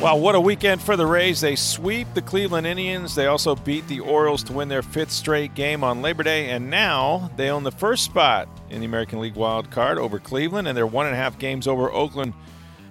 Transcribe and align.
Wow, 0.00 0.14
what 0.14 0.36
a 0.36 0.40
weekend 0.40 0.80
for 0.80 0.96
the 0.96 1.06
Rays. 1.06 1.40
They 1.40 1.56
sweep 1.56 2.06
the 2.14 2.22
Cleveland 2.22 2.68
Indians. 2.68 3.16
They 3.16 3.26
also 3.26 3.56
beat 3.56 3.88
the 3.88 3.98
Orioles 3.98 4.44
to 4.44 4.52
win 4.52 4.68
their 4.68 4.80
fifth 4.80 5.10
straight 5.10 5.56
game 5.56 5.82
on 5.82 6.02
Labor 6.02 6.22
Day. 6.22 6.50
And 6.50 6.70
now 6.70 7.32
they 7.36 7.50
own 7.50 7.64
the 7.64 7.72
first 7.72 8.04
spot 8.04 8.48
in 8.70 8.78
the 8.78 8.86
American 8.86 9.18
League 9.18 9.34
wild 9.34 9.72
card 9.72 9.98
over 9.98 10.20
Cleveland, 10.20 10.68
and 10.68 10.76
they're 10.76 10.86
one 10.86 11.06
and 11.06 11.16
a 11.16 11.18
half 11.18 11.36
games 11.40 11.66
over 11.66 11.92
Oakland 11.92 12.32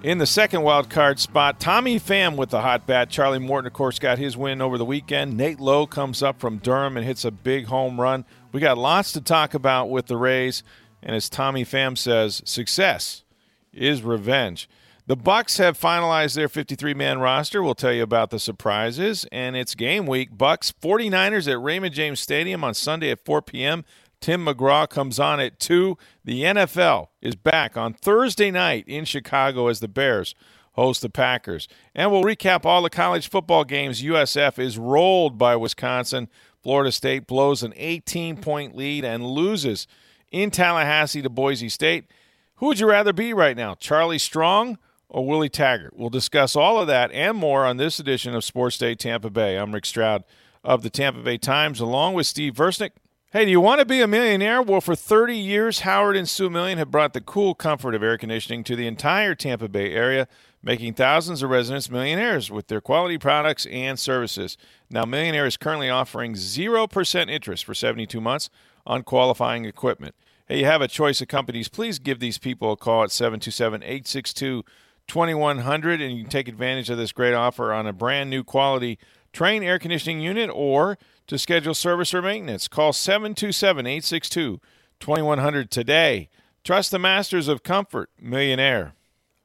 in 0.04 0.18
the 0.18 0.26
second 0.26 0.64
wild 0.64 0.90
card 0.90 1.18
spot. 1.18 1.62
Tommy 1.62 1.98
Pham 1.98 2.36
with 2.36 2.50
the 2.50 2.60
hot 2.60 2.86
bat. 2.86 3.10
Charlie 3.10 3.40
Morton, 3.40 3.68
of 3.68 3.74
course, 3.74 4.00
got 4.00 4.18
his 4.18 4.36
win 4.36 4.62
over 4.62 4.78
the 4.78 4.84
weekend. 4.84 5.38
Nate 5.38 5.62
Lowe 5.62 5.88
comes 5.88 6.22
up 6.22 6.42
from 6.42 6.58
Durham 6.58 6.98
and 6.98 7.06
hits 7.06 7.24
a 7.24 7.32
big 7.32 7.68
home 7.68 8.02
run. 8.02 8.26
We 8.52 8.60
got 8.60 8.78
lots 8.78 9.14
to 9.14 9.22
talk 9.22 9.54
about 9.54 9.90
with 9.90 10.08
the 10.08 10.18
Rays. 10.18 10.62
And 11.02 11.16
as 11.16 11.30
Tommy 11.30 11.64
Pham 11.64 11.98
says, 11.98 12.42
success 12.44 13.24
is 13.72 14.04
revenge. 14.04 14.68
The 15.08 15.16
Bucs 15.16 15.58
have 15.58 15.80
finalized 15.80 16.36
their 16.36 16.50
53-man 16.50 17.20
roster. 17.20 17.64
We'll 17.64 17.76
tell 17.76 17.94
you 17.94 18.04
about 18.04 18.30
the 18.30 18.40
surprises 18.40 19.26
and 19.32 19.56
it's 19.56 19.74
game 19.74 20.06
week. 20.06 20.36
Bucs 20.36 20.74
49ers 20.74 21.50
at 21.50 21.62
Raymond 21.62 21.96
James 21.96 22.20
Stadium 22.20 22.62
on 22.62 22.74
Sunday 22.74 23.10
at 23.12 23.24
4 23.24 23.42
p.m. 23.42 23.86
Tim 24.20 24.46
McGraw 24.46 24.90
comes 24.90 25.18
on 25.18 25.40
at 25.40 25.62
2. 25.62 25.98
The 26.26 26.44
NFL 26.44 27.08
is 27.22 27.38
back 27.38 27.78
on 27.78 27.94
Thursday 27.94 28.52
night 28.52 28.84
in 28.86 29.06
Chicago 29.06 29.68
as 29.68 29.80
the 29.80 29.88
Bears 29.88 30.36
host 30.74 31.04
the 31.04 31.10
Packers. 31.10 31.70
And 31.96 32.12
we'll 32.12 32.26
recap 32.26 32.66
all 32.66 32.82
the 32.82 32.90
college 32.90 33.30
football 33.30 33.64
games. 33.64 34.04
USF 34.04 34.60
is 34.60 34.78
rolled 34.78 35.38
by 35.38 35.56
Wisconsin. 35.56 36.28
Florida 36.62 36.92
State 36.92 37.28
blows 37.28 37.64
an 37.64 37.72
18-point 37.78 38.76
lead 38.76 39.06
and 39.06 39.26
loses 39.26 39.88
in 40.34 40.52
Tallahassee 40.52 41.22
to 41.22 41.30
Boise 41.30 41.70
State. 41.70 42.12
Who 42.56 42.66
would 42.66 42.80
you 42.82 42.90
rather 42.90 43.14
be 43.14 43.34
right 43.34 43.56
now, 43.56 43.76
Charlie 43.76 44.20
Strong 44.20 44.78
or 45.10 45.26
Willie 45.26 45.50
Taggart? 45.50 45.96
We'll 45.96 46.10
discuss 46.10 46.56
all 46.56 46.80
of 46.80 46.88
that 46.88 47.12
and 47.12 47.38
more 47.38 47.66
on 47.66 47.78
this 47.78 48.00
edition 48.00 48.36
of 48.36 48.44
Sports 48.44 48.78
Day 48.78 48.96
Tampa 48.96 49.30
Bay. 49.30 49.56
I'm 49.58 49.74
Rick 49.74 49.86
Stroud 49.86 50.24
of 50.64 50.84
the 50.84 50.90
Tampa 50.90 51.22
Bay 51.22 51.38
Times, 51.38 51.80
along 51.80 52.14
with 52.14 52.28
Steve 52.28 52.54
Versnick. 52.54 52.92
Hey, 53.32 53.46
do 53.46 53.52
you 53.52 53.60
want 53.60 53.80
to 53.80 53.86
be 53.86 54.02
a 54.02 54.08
millionaire? 54.08 54.62
Well, 54.62 54.80
for 54.80 54.96
30 54.96 55.36
years, 55.36 55.82
Howard 55.82 56.16
and 56.16 56.30
Sue 56.30 56.50
Million 56.50 56.78
have 56.78 56.90
brought 56.90 57.14
the 57.14 57.22
cool 57.22 57.56
comfort 57.56 57.94
of 57.94 58.02
air 58.02 58.18
conditioning 58.18 58.64
to 58.64 58.76
the 58.76 58.88
entire 58.88 59.36
Tampa 59.36 59.68
Bay 59.68 59.94
area, 59.94 60.30
making 60.64 60.94
thousands 60.94 61.44
of 61.44 61.50
residents 61.50 61.90
millionaires 61.90 62.50
with 62.50 62.68
their 62.68 62.80
quality 62.80 63.18
products 63.18 63.66
and 63.66 64.00
services. 64.00 64.58
Now, 64.90 65.04
Millionaire 65.04 65.46
is 65.46 65.58
currently 65.58 65.90
offering 65.90 66.34
0% 66.36 67.30
interest 67.30 67.66
for 67.66 67.74
72 67.74 68.22
months 68.22 68.50
on 68.86 69.04
qualifying 69.04 69.66
equipment. 69.66 70.16
Hey, 70.48 70.60
you 70.60 70.66
have 70.66 70.82
a 70.82 70.88
choice 70.88 71.20
of 71.20 71.28
companies. 71.28 71.68
Please 71.68 72.00
give 72.00 72.20
these 72.20 72.38
people 72.38 72.72
a 72.72 72.78
call 72.78 73.04
at 73.04 73.12
727 73.12 73.84
862 73.84 74.64
2100 75.08 76.02
and 76.02 76.16
you 76.16 76.24
can 76.24 76.30
take 76.30 76.48
advantage 76.48 76.90
of 76.90 76.98
this 76.98 77.12
great 77.12 77.34
offer 77.34 77.74
on 77.74 77.88
a 77.88 77.94
brand 77.94 78.30
new 78.30 78.44
quality 78.44 78.98
Trane 79.34 79.64
air 79.64 79.78
conditioning 79.78 80.20
unit 80.20 80.50
or 80.54 80.98
to 81.28 81.38
schedule 81.38 81.74
service 81.74 82.14
or 82.14 82.22
maintenance. 82.22 82.68
Call 82.68 82.94
727 82.94 83.86
862 83.86 84.60
2100 85.00 85.70
today. 85.70 86.30
Trust 86.64 86.92
the 86.92 87.00
masters 87.00 87.48
of 87.48 87.64
comfort, 87.64 88.10
Millionaire. 88.20 88.94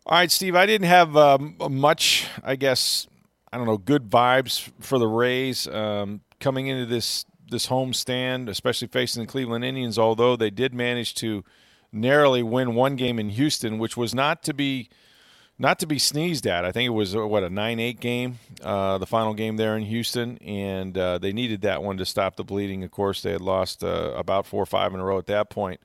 All 0.06 0.18
right, 0.18 0.30
Steve, 0.30 0.56
I 0.56 0.66
didn't 0.66 0.88
have 0.88 1.16
um, 1.16 1.56
much, 1.70 2.26
I 2.42 2.56
guess, 2.56 3.06
I 3.52 3.58
don't 3.58 3.66
know, 3.66 3.78
good 3.78 4.10
vibes 4.10 4.70
for 4.80 4.98
the 4.98 5.06
Rays 5.06 5.68
um, 5.68 6.22
coming 6.40 6.66
into 6.66 6.86
this 6.86 7.24
this 7.50 7.66
home 7.66 7.92
stand, 7.92 8.48
especially 8.48 8.88
facing 8.88 9.22
the 9.22 9.26
Cleveland 9.26 9.62
Indians, 9.62 9.98
although 9.98 10.36
they 10.36 10.48
did 10.48 10.72
manage 10.72 11.14
to 11.16 11.44
narrowly 11.92 12.42
win 12.42 12.74
one 12.74 12.96
game 12.96 13.18
in 13.18 13.28
Houston, 13.28 13.78
which 13.78 13.94
was 13.94 14.14
not 14.14 14.42
to 14.44 14.54
be 14.54 14.88
not 15.58 15.78
to 15.78 15.86
be 15.86 15.98
sneezed 15.98 16.46
at. 16.46 16.64
I 16.64 16.72
think 16.72 16.86
it 16.86 16.90
was 16.90 17.14
what 17.14 17.44
a 17.44 17.50
nine-eight 17.50 18.00
game, 18.00 18.38
uh, 18.62 18.98
the 18.98 19.06
final 19.06 19.34
game 19.34 19.56
there 19.56 19.76
in 19.76 19.84
Houston, 19.84 20.38
and 20.38 20.96
uh, 20.98 21.18
they 21.18 21.32
needed 21.32 21.60
that 21.62 21.82
one 21.82 21.96
to 21.98 22.04
stop 22.04 22.36
the 22.36 22.44
bleeding. 22.44 22.82
Of 22.82 22.90
course, 22.90 23.22
they 23.22 23.32
had 23.32 23.40
lost 23.40 23.84
uh, 23.84 24.12
about 24.16 24.46
four 24.46 24.62
or 24.62 24.66
five 24.66 24.92
in 24.94 25.00
a 25.00 25.04
row 25.04 25.18
at 25.18 25.26
that 25.26 25.50
point, 25.50 25.80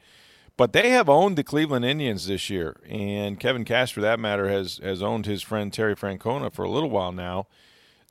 but 0.56 0.74
they 0.74 0.90
have 0.90 1.10
owned 1.10 1.38
the 1.38 1.44
Cleveland 1.44 1.86
Indians 1.86 2.26
this 2.28 2.50
year, 2.50 2.78
and 2.90 3.40
Kevin 3.40 3.66
Cash, 3.66 3.94
for 3.94 4.02
that 4.02 4.20
matter, 4.20 4.50
has 4.50 4.80
has 4.82 5.04
owned 5.04 5.26
his 5.26 5.44
friend 5.44 5.72
Terry 5.72 5.96
Francona 5.96 6.52
for 6.52 6.64
a 6.64 6.70
little 6.70 6.90
while 6.90 7.12
now. 7.12 7.46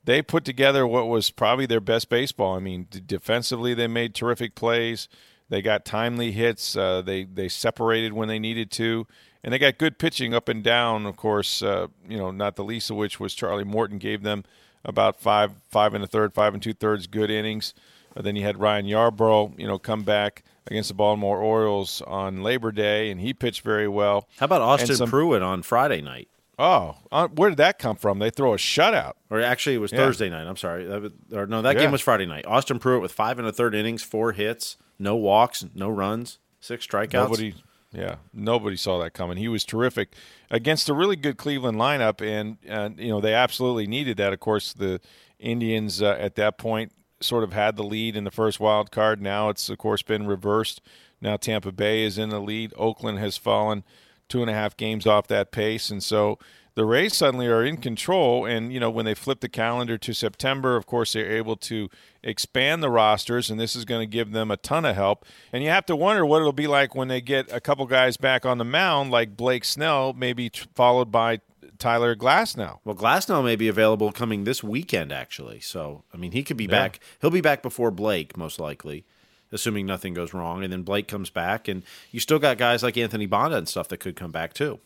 They 0.05 0.21
put 0.21 0.45
together 0.45 0.87
what 0.87 1.09
was 1.09 1.31
probably 1.31 1.65
their 1.65 1.81
best 1.81 2.07
baseball. 2.07 2.55
I 2.55 2.59
mean, 2.59 2.87
defensively, 2.89 3.73
they 3.73 3.87
made 3.87 4.15
terrific 4.15 4.55
plays. 4.55 5.09
They 5.49 5.61
got 5.61 5.83
timely 5.83 6.31
hits. 6.31 6.77
Uh, 6.77 7.01
they 7.01 7.25
they 7.25 7.49
separated 7.49 8.13
when 8.13 8.29
they 8.29 8.39
needed 8.39 8.71
to 8.71 9.05
and 9.47 9.53
they 9.53 9.59
got 9.59 9.77
good 9.77 9.97
pitching 9.97 10.33
up 10.33 10.49
and 10.49 10.61
down. 10.61 11.05
Of 11.05 11.15
course, 11.15 11.61
uh, 11.61 11.87
you 12.05 12.17
know, 12.17 12.31
not 12.31 12.57
the 12.57 12.65
least 12.65 12.89
of 12.89 12.97
which 12.97 13.17
was 13.17 13.33
Charlie 13.33 13.63
Morton 13.63 13.97
gave 13.97 14.21
them 14.21 14.43
about 14.83 15.21
five, 15.21 15.53
five 15.69 15.93
and 15.93 16.03
a 16.03 16.07
third, 16.07 16.33
five 16.33 16.53
and 16.53 16.61
two 16.61 16.73
thirds 16.73 17.07
good 17.07 17.31
innings. 17.31 17.73
Uh, 18.13 18.21
then 18.23 18.35
you 18.35 18.43
had 18.43 18.59
Ryan 18.59 18.85
Yarbrough, 18.87 19.57
you 19.57 19.65
know, 19.65 19.79
come 19.79 20.03
back 20.03 20.43
against 20.65 20.89
the 20.89 20.95
Baltimore 20.95 21.39
Orioles 21.39 22.01
on 22.01 22.43
Labor 22.43 22.73
Day, 22.73 23.09
and 23.09 23.21
he 23.21 23.33
pitched 23.33 23.61
very 23.61 23.87
well. 23.87 24.27
How 24.37 24.43
about 24.47 24.61
Austin 24.61 24.97
some, 24.97 25.09
Pruitt 25.09 25.41
on 25.41 25.61
Friday 25.61 26.01
night? 26.01 26.27
Oh, 26.59 26.97
uh, 27.09 27.29
where 27.29 27.49
did 27.49 27.57
that 27.59 27.79
come 27.79 27.95
from? 27.95 28.19
They 28.19 28.29
throw 28.31 28.53
a 28.53 28.57
shutout. 28.57 29.13
Or 29.29 29.39
actually, 29.39 29.75
it 29.75 29.79
was 29.79 29.93
Yeah. 29.93 29.99
Thursday 29.99 30.29
night. 30.29 30.45
I'm 30.45 30.57
sorry. 30.57 30.85
Was- 30.87 31.13
or 31.31 31.47
no, 31.47 31.61
that 31.61 31.75
Yeah. 31.77 31.83
game 31.83 31.91
was 31.91 32.01
Friday 32.01 32.25
night. 32.25 32.45
Austin 32.45 32.79
Pruitt 32.79 33.01
with 33.01 33.13
five 33.13 33.39
and 33.39 33.47
a 33.47 33.53
third 33.53 33.73
innings, 33.73 34.03
four 34.03 34.33
hits, 34.33 34.75
no 34.99 35.15
walks, 35.15 35.63
no 35.73 35.87
runs, 35.87 36.39
six 36.59 36.85
strikeouts. 36.85 37.13
Nobody, 37.13 37.53
yeah, 37.91 38.15
nobody 38.33 38.75
saw 38.75 38.99
that 38.99 39.13
coming. 39.13 39.37
He 39.37 39.47
was 39.47 39.63
terrific 39.63 40.13
against 40.51 40.89
a 40.89 40.93
really 40.93 41.15
good 41.15 41.37
Cleveland 41.37 41.77
lineup, 41.77 42.21
and 42.21 42.57
and 42.65 42.99
you 42.99 43.09
know 43.09 43.21
they 43.21 43.33
absolutely 43.33 43.87
needed 43.87 44.17
that. 44.17 44.33
Of 44.33 44.39
course, 44.39 44.73
the 44.73 44.99
Indians 45.39 46.01
uh, 46.01 46.17
at 46.19 46.35
that 46.35 46.57
point 46.57 46.91
sort 47.21 47.43
of 47.43 47.53
had 47.53 47.75
the 47.75 47.83
lead 47.83 48.15
in 48.15 48.23
the 48.23 48.31
first 48.31 48.59
wild 48.59 48.91
card. 48.91 49.21
Now 49.21 49.49
it's 49.49 49.69
of 49.69 49.77
course 49.77 50.01
been 50.01 50.27
reversed. 50.27 50.81
Now 51.21 51.37
Tampa 51.37 51.71
Bay 51.71 52.03
is 52.03 52.17
in 52.17 52.29
the 52.29 52.39
lead. 52.39 52.73
Oakland 52.77 53.19
has 53.19 53.37
fallen 53.37 53.83
two 54.27 54.41
and 54.41 54.51
a 54.51 54.53
half 54.53 54.75
games 54.75 55.07
off 55.07 55.27
that 55.27 55.51
pace, 55.51 55.89
and 55.89 56.03
so 56.03 56.37
the 56.77 56.85
Rays 56.85 57.15
suddenly 57.15 57.47
are 57.47 57.65
in 57.65 57.77
control. 57.77 58.45
And 58.45 58.71
you 58.71 58.79
know 58.79 58.91
when 58.91 59.03
they 59.05 59.15
flip 59.15 59.39
the 59.39 59.49
calendar 59.49 59.97
to 59.97 60.13
September, 60.13 60.75
of 60.75 60.85
course 60.85 61.13
they're 61.13 61.31
able 61.35 61.55
to 61.57 61.89
expand 62.21 62.83
the 62.83 62.89
rosters, 62.91 63.49
and 63.49 63.59
this 63.59 63.75
is 63.75 63.83
going 63.83 64.01
to 64.07 64.11
give 64.11 64.31
them 64.31 64.51
a 64.51 64.57
ton 64.57 64.85
of 64.85 64.95
help. 64.95 65.25
And 65.51 65.63
you 65.63 65.71
have 65.71 65.87
to 65.87 65.95
wonder 65.95 66.23
what 66.23 66.37
it'll 66.39 66.53
be 66.53 66.67
like 66.67 66.93
when 66.93 67.07
they 67.07 67.19
get 67.19 67.51
a 67.51 67.59
couple 67.59 67.87
guys 67.87 68.15
back 68.15 68.45
on 68.45 68.59
the 68.59 68.63
mound, 68.63 69.09
like 69.09 69.35
Blake 69.35 69.65
Snell, 69.65 70.13
maybe 70.13 70.51
t- 70.51 70.67
followed 70.75 71.11
by 71.11 71.39
Tyler 71.79 72.15
Glasnow. 72.15 72.77
Well, 72.85 72.95
Glasnow 72.95 73.43
may 73.43 73.55
be 73.55 73.67
available 73.67 74.11
coming 74.11 74.43
this 74.43 74.63
weekend, 74.63 75.11
actually. 75.11 75.59
So, 75.61 76.03
I 76.13 76.17
mean, 76.17 76.31
he 76.31 76.43
could 76.43 76.57
be 76.57 76.65
Yeah. 76.65 76.69
back. 76.69 76.99
He'll 77.21 77.31
be 77.31 77.41
back 77.41 77.63
before 77.63 77.89
Blake, 77.89 78.37
most 78.37 78.59
likely, 78.59 79.03
assuming 79.51 79.87
nothing 79.87 80.13
goes 80.13 80.31
wrong. 80.31 80.63
And 80.63 80.71
then 80.71 80.83
Blake 80.83 81.07
comes 81.07 81.31
back, 81.31 81.67
and 81.67 81.81
you 82.11 82.19
still 82.19 82.37
got 82.39 82.59
guys 82.59 82.83
like 82.83 82.97
Anthony 82.97 83.25
Banda 83.25 83.57
and 83.57 83.67
stuff 83.67 83.87
that 83.87 83.97
could 83.97 84.15
come 84.15 84.31
back 84.31 84.53
too. 84.53 84.79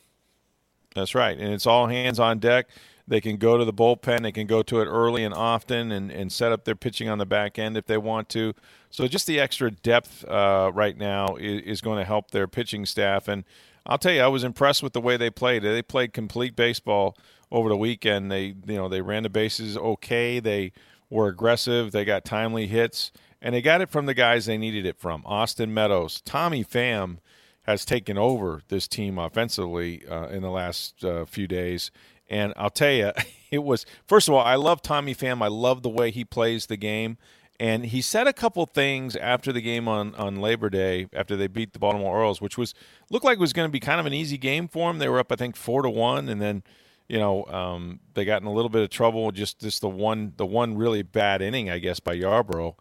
That's 0.95 1.15
right. 1.15 1.37
And 1.37 1.53
it's 1.53 1.65
all 1.65 1.87
hands 1.87 2.19
on 2.19 2.39
deck. 2.39 2.67
They 3.07 3.21
can 3.21 3.37
go 3.37 3.57
to 3.57 3.65
the 3.65 3.73
bullpen. 3.73 4.21
They 4.21 4.31
can 4.31 4.47
go 4.47 4.61
to 4.63 4.79
it 4.79 4.85
early 4.85 5.23
and 5.23 5.33
often 5.33 5.91
and, 5.91 6.11
and 6.11 6.31
set 6.31 6.51
up 6.51 6.65
their 6.65 6.75
pitching 6.75 7.09
on 7.09 7.17
the 7.17 7.25
back 7.25 7.59
end 7.59 7.75
if 7.75 7.85
they 7.85 7.97
want 7.97 8.29
to. 8.29 8.53
So 8.89 9.07
just 9.07 9.27
the 9.27 9.39
extra 9.39 9.71
depth 9.71 10.23
uh, 10.25 10.71
right 10.73 10.97
now 10.97 11.35
is, 11.35 11.61
is 11.63 11.81
going 11.81 11.99
to 11.99 12.05
help 12.05 12.31
their 12.31 12.47
pitching 12.47 12.85
staff. 12.85 13.27
And 13.27 13.43
I'll 13.85 13.97
tell 13.97 14.13
you, 14.13 14.21
I 14.21 14.27
was 14.27 14.43
impressed 14.43 14.83
with 14.83 14.93
the 14.93 15.01
way 15.01 15.17
they 15.17 15.29
played. 15.29 15.63
They 15.63 15.81
played 15.81 16.13
complete 16.13 16.55
baseball 16.55 17.17
over 17.51 17.69
the 17.69 17.77
weekend. 17.77 18.31
They 18.31 18.55
you 18.65 18.77
know 18.77 18.87
they 18.87 19.01
ran 19.01 19.23
the 19.23 19.29
bases 19.29 19.77
okay. 19.77 20.39
They 20.39 20.71
were 21.09 21.27
aggressive. 21.27 21.91
They 21.91 22.05
got 22.05 22.23
timely 22.23 22.67
hits, 22.67 23.11
and 23.41 23.53
they 23.53 23.61
got 23.61 23.81
it 23.81 23.89
from 23.89 24.05
the 24.05 24.13
guys 24.13 24.45
they 24.45 24.57
needed 24.57 24.85
it 24.85 24.99
from. 24.99 25.23
Austin 25.25 25.73
Meadows, 25.73 26.21
Tommy 26.21 26.63
Pham 26.63 27.17
has 27.63 27.85
taken 27.85 28.17
over 28.17 28.61
this 28.69 28.87
team 28.87 29.17
offensively 29.17 30.05
uh, 30.07 30.27
in 30.27 30.41
the 30.41 30.49
last 30.49 31.03
uh, 31.05 31.25
few 31.25 31.47
days. 31.47 31.91
And 32.29 32.53
I'll 32.55 32.69
tell 32.69 32.91
you, 32.91 33.11
it 33.51 33.63
was 33.63 33.85
first 34.07 34.27
of 34.27 34.33
all, 34.33 34.41
I 34.43 34.55
love 34.55 34.81
Tommy 34.81 35.13
Pham. 35.13 35.41
I 35.43 35.47
love 35.47 35.83
the 35.83 35.89
way 35.89 36.11
he 36.11 36.25
plays 36.25 36.65
the 36.65 36.77
game, 36.77 37.17
And 37.59 37.85
he 37.85 38.01
said 38.01 38.25
a 38.25 38.33
couple 38.33 38.65
things 38.65 39.15
after 39.15 39.51
the 39.51 39.61
game 39.61 39.87
on, 39.87 40.15
on 40.15 40.37
Labor 40.37 40.69
Day, 40.69 41.07
after 41.13 41.35
they 41.35 41.47
beat 41.47 41.73
the 41.73 41.79
Baltimore 41.79 42.15
Orioles, 42.15 42.41
which 42.41 42.57
was 42.57 42.73
looked 43.11 43.25
like 43.25 43.37
it 43.37 43.41
was 43.41 43.53
going 43.53 43.67
to 43.67 43.71
be 43.71 43.79
kind 43.79 43.99
of 43.99 44.05
an 44.05 44.13
easy 44.13 44.37
game 44.37 44.67
for 44.67 44.89
them. 44.89 44.97
They 44.97 45.09
were 45.09 45.19
up, 45.19 45.31
I 45.31 45.35
think, 45.35 45.55
four 45.55 45.83
to 45.83 45.89
one, 45.89 46.29
and 46.29 46.41
then 46.41 46.63
you 47.07 47.19
know 47.19 47.45
um, 47.45 47.99
they 48.15 48.25
got 48.25 48.41
in 48.41 48.47
a 48.47 48.53
little 48.53 48.69
bit 48.69 48.81
of 48.81 48.89
trouble. 48.89 49.31
Just 49.31 49.59
just 49.59 49.81
the 49.81 49.89
one 49.89 50.33
the 50.37 50.45
one 50.45 50.75
really 50.77 51.03
bad 51.03 51.41
inning, 51.41 51.69
I 51.69 51.77
guess, 51.77 51.99
by 51.99 52.17
Yarbrough, 52.17 52.75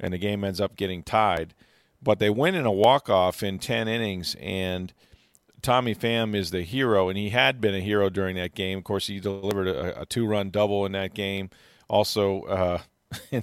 and 0.00 0.12
the 0.12 0.18
game 0.18 0.42
ends 0.42 0.60
up 0.60 0.74
getting 0.74 1.02
tied. 1.04 1.54
But 2.02 2.18
they 2.18 2.30
win 2.30 2.54
in 2.54 2.66
a 2.66 2.72
walk 2.72 3.10
off 3.10 3.42
in 3.42 3.58
ten 3.58 3.88
innings, 3.88 4.36
and 4.40 4.92
Tommy 5.62 5.94
Pham 5.94 6.34
is 6.34 6.50
the 6.50 6.62
hero, 6.62 7.08
and 7.08 7.18
he 7.18 7.30
had 7.30 7.60
been 7.60 7.74
a 7.74 7.80
hero 7.80 8.08
during 8.08 8.36
that 8.36 8.54
game. 8.54 8.78
Of 8.78 8.84
course, 8.84 9.08
he 9.08 9.18
delivered 9.18 9.68
a, 9.68 10.02
a 10.02 10.06
two 10.06 10.26
run 10.26 10.50
double 10.50 10.86
in 10.86 10.92
that 10.92 11.14
game. 11.14 11.50
Also. 11.88 12.42
Uh, 12.42 12.78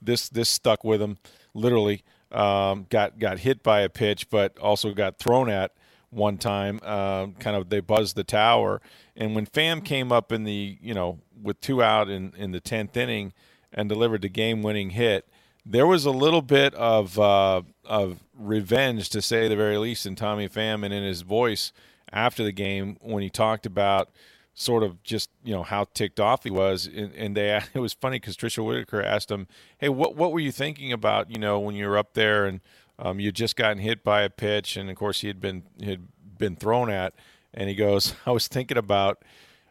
this 0.00 0.28
this 0.28 0.48
stuck 0.48 0.84
with 0.84 1.02
him 1.02 1.18
literally. 1.54 2.04
Um, 2.30 2.86
got 2.90 3.18
got 3.18 3.38
hit 3.40 3.62
by 3.62 3.80
a 3.80 3.88
pitch, 3.88 4.28
but 4.30 4.58
also 4.58 4.92
got 4.92 5.18
thrown 5.18 5.48
at 5.48 5.72
one 6.10 6.36
time. 6.38 6.78
Uh, 6.82 7.28
kind 7.38 7.56
of 7.56 7.70
they 7.70 7.80
buzzed 7.80 8.16
the 8.16 8.24
tower, 8.24 8.80
and 9.16 9.34
when 9.34 9.46
Pham 9.46 9.84
came 9.84 10.12
up 10.12 10.30
in 10.30 10.44
the 10.44 10.78
you 10.80 10.94
know 10.94 11.20
with 11.40 11.60
two 11.60 11.82
out 11.82 12.08
in 12.08 12.32
in 12.36 12.52
the 12.52 12.60
tenth 12.60 12.96
inning 12.96 13.32
and 13.72 13.88
delivered 13.88 14.22
the 14.22 14.28
game 14.28 14.62
winning 14.62 14.90
hit, 14.90 15.28
there 15.70 15.86
was 15.86 16.06
a 16.06 16.10
little 16.10 16.40
bit 16.40 16.74
of 16.74 17.18
uh, 17.18 17.62
of 17.84 18.20
revenge 18.34 19.10
to 19.10 19.20
say 19.20 19.48
the 19.48 19.56
very 19.56 19.76
least 19.76 20.06
in 20.06 20.16
Tommy 20.16 20.48
Pham 20.48 20.84
and 20.84 20.94
in 20.94 21.04
his 21.04 21.20
voice 21.20 21.72
after 22.10 22.42
the 22.42 22.52
game 22.52 22.96
when 23.00 23.22
he 23.22 23.28
talked 23.28 23.66
about 23.66 24.10
sort 24.54 24.82
of 24.82 25.02
just 25.02 25.30
you 25.44 25.54
know 25.54 25.62
how 25.62 25.84
ticked 25.92 26.18
off 26.18 26.42
he 26.42 26.50
was, 26.50 26.86
and, 26.86 27.14
and 27.14 27.36
they 27.36 27.60
it 27.74 27.80
was 27.80 27.92
funny 27.92 28.18
because 28.18 28.36
Tricia 28.36 28.64
Whitaker 28.64 29.02
asked 29.02 29.30
him, 29.30 29.46
"Hey, 29.76 29.90
what 29.90 30.16
what 30.16 30.32
were 30.32 30.40
you 30.40 30.52
thinking 30.52 30.92
about? 30.92 31.30
You 31.30 31.38
know, 31.38 31.60
when 31.60 31.74
you 31.74 31.86
were 31.86 31.98
up 31.98 32.14
there 32.14 32.46
and 32.46 32.60
um, 32.98 33.20
you 33.20 33.30
just 33.30 33.54
gotten 33.54 33.78
hit 33.78 34.02
by 34.02 34.22
a 34.22 34.30
pitch, 34.30 34.76
and 34.76 34.88
of 34.90 34.96
course 34.96 35.20
he 35.20 35.28
had 35.28 35.40
been 35.40 35.64
had 35.84 36.08
been 36.38 36.56
thrown 36.56 36.90
at, 36.90 37.14
and 37.52 37.68
he 37.68 37.74
goes, 37.74 38.14
I 38.26 38.30
was 38.30 38.48
thinking 38.48 38.78
about." 38.78 39.22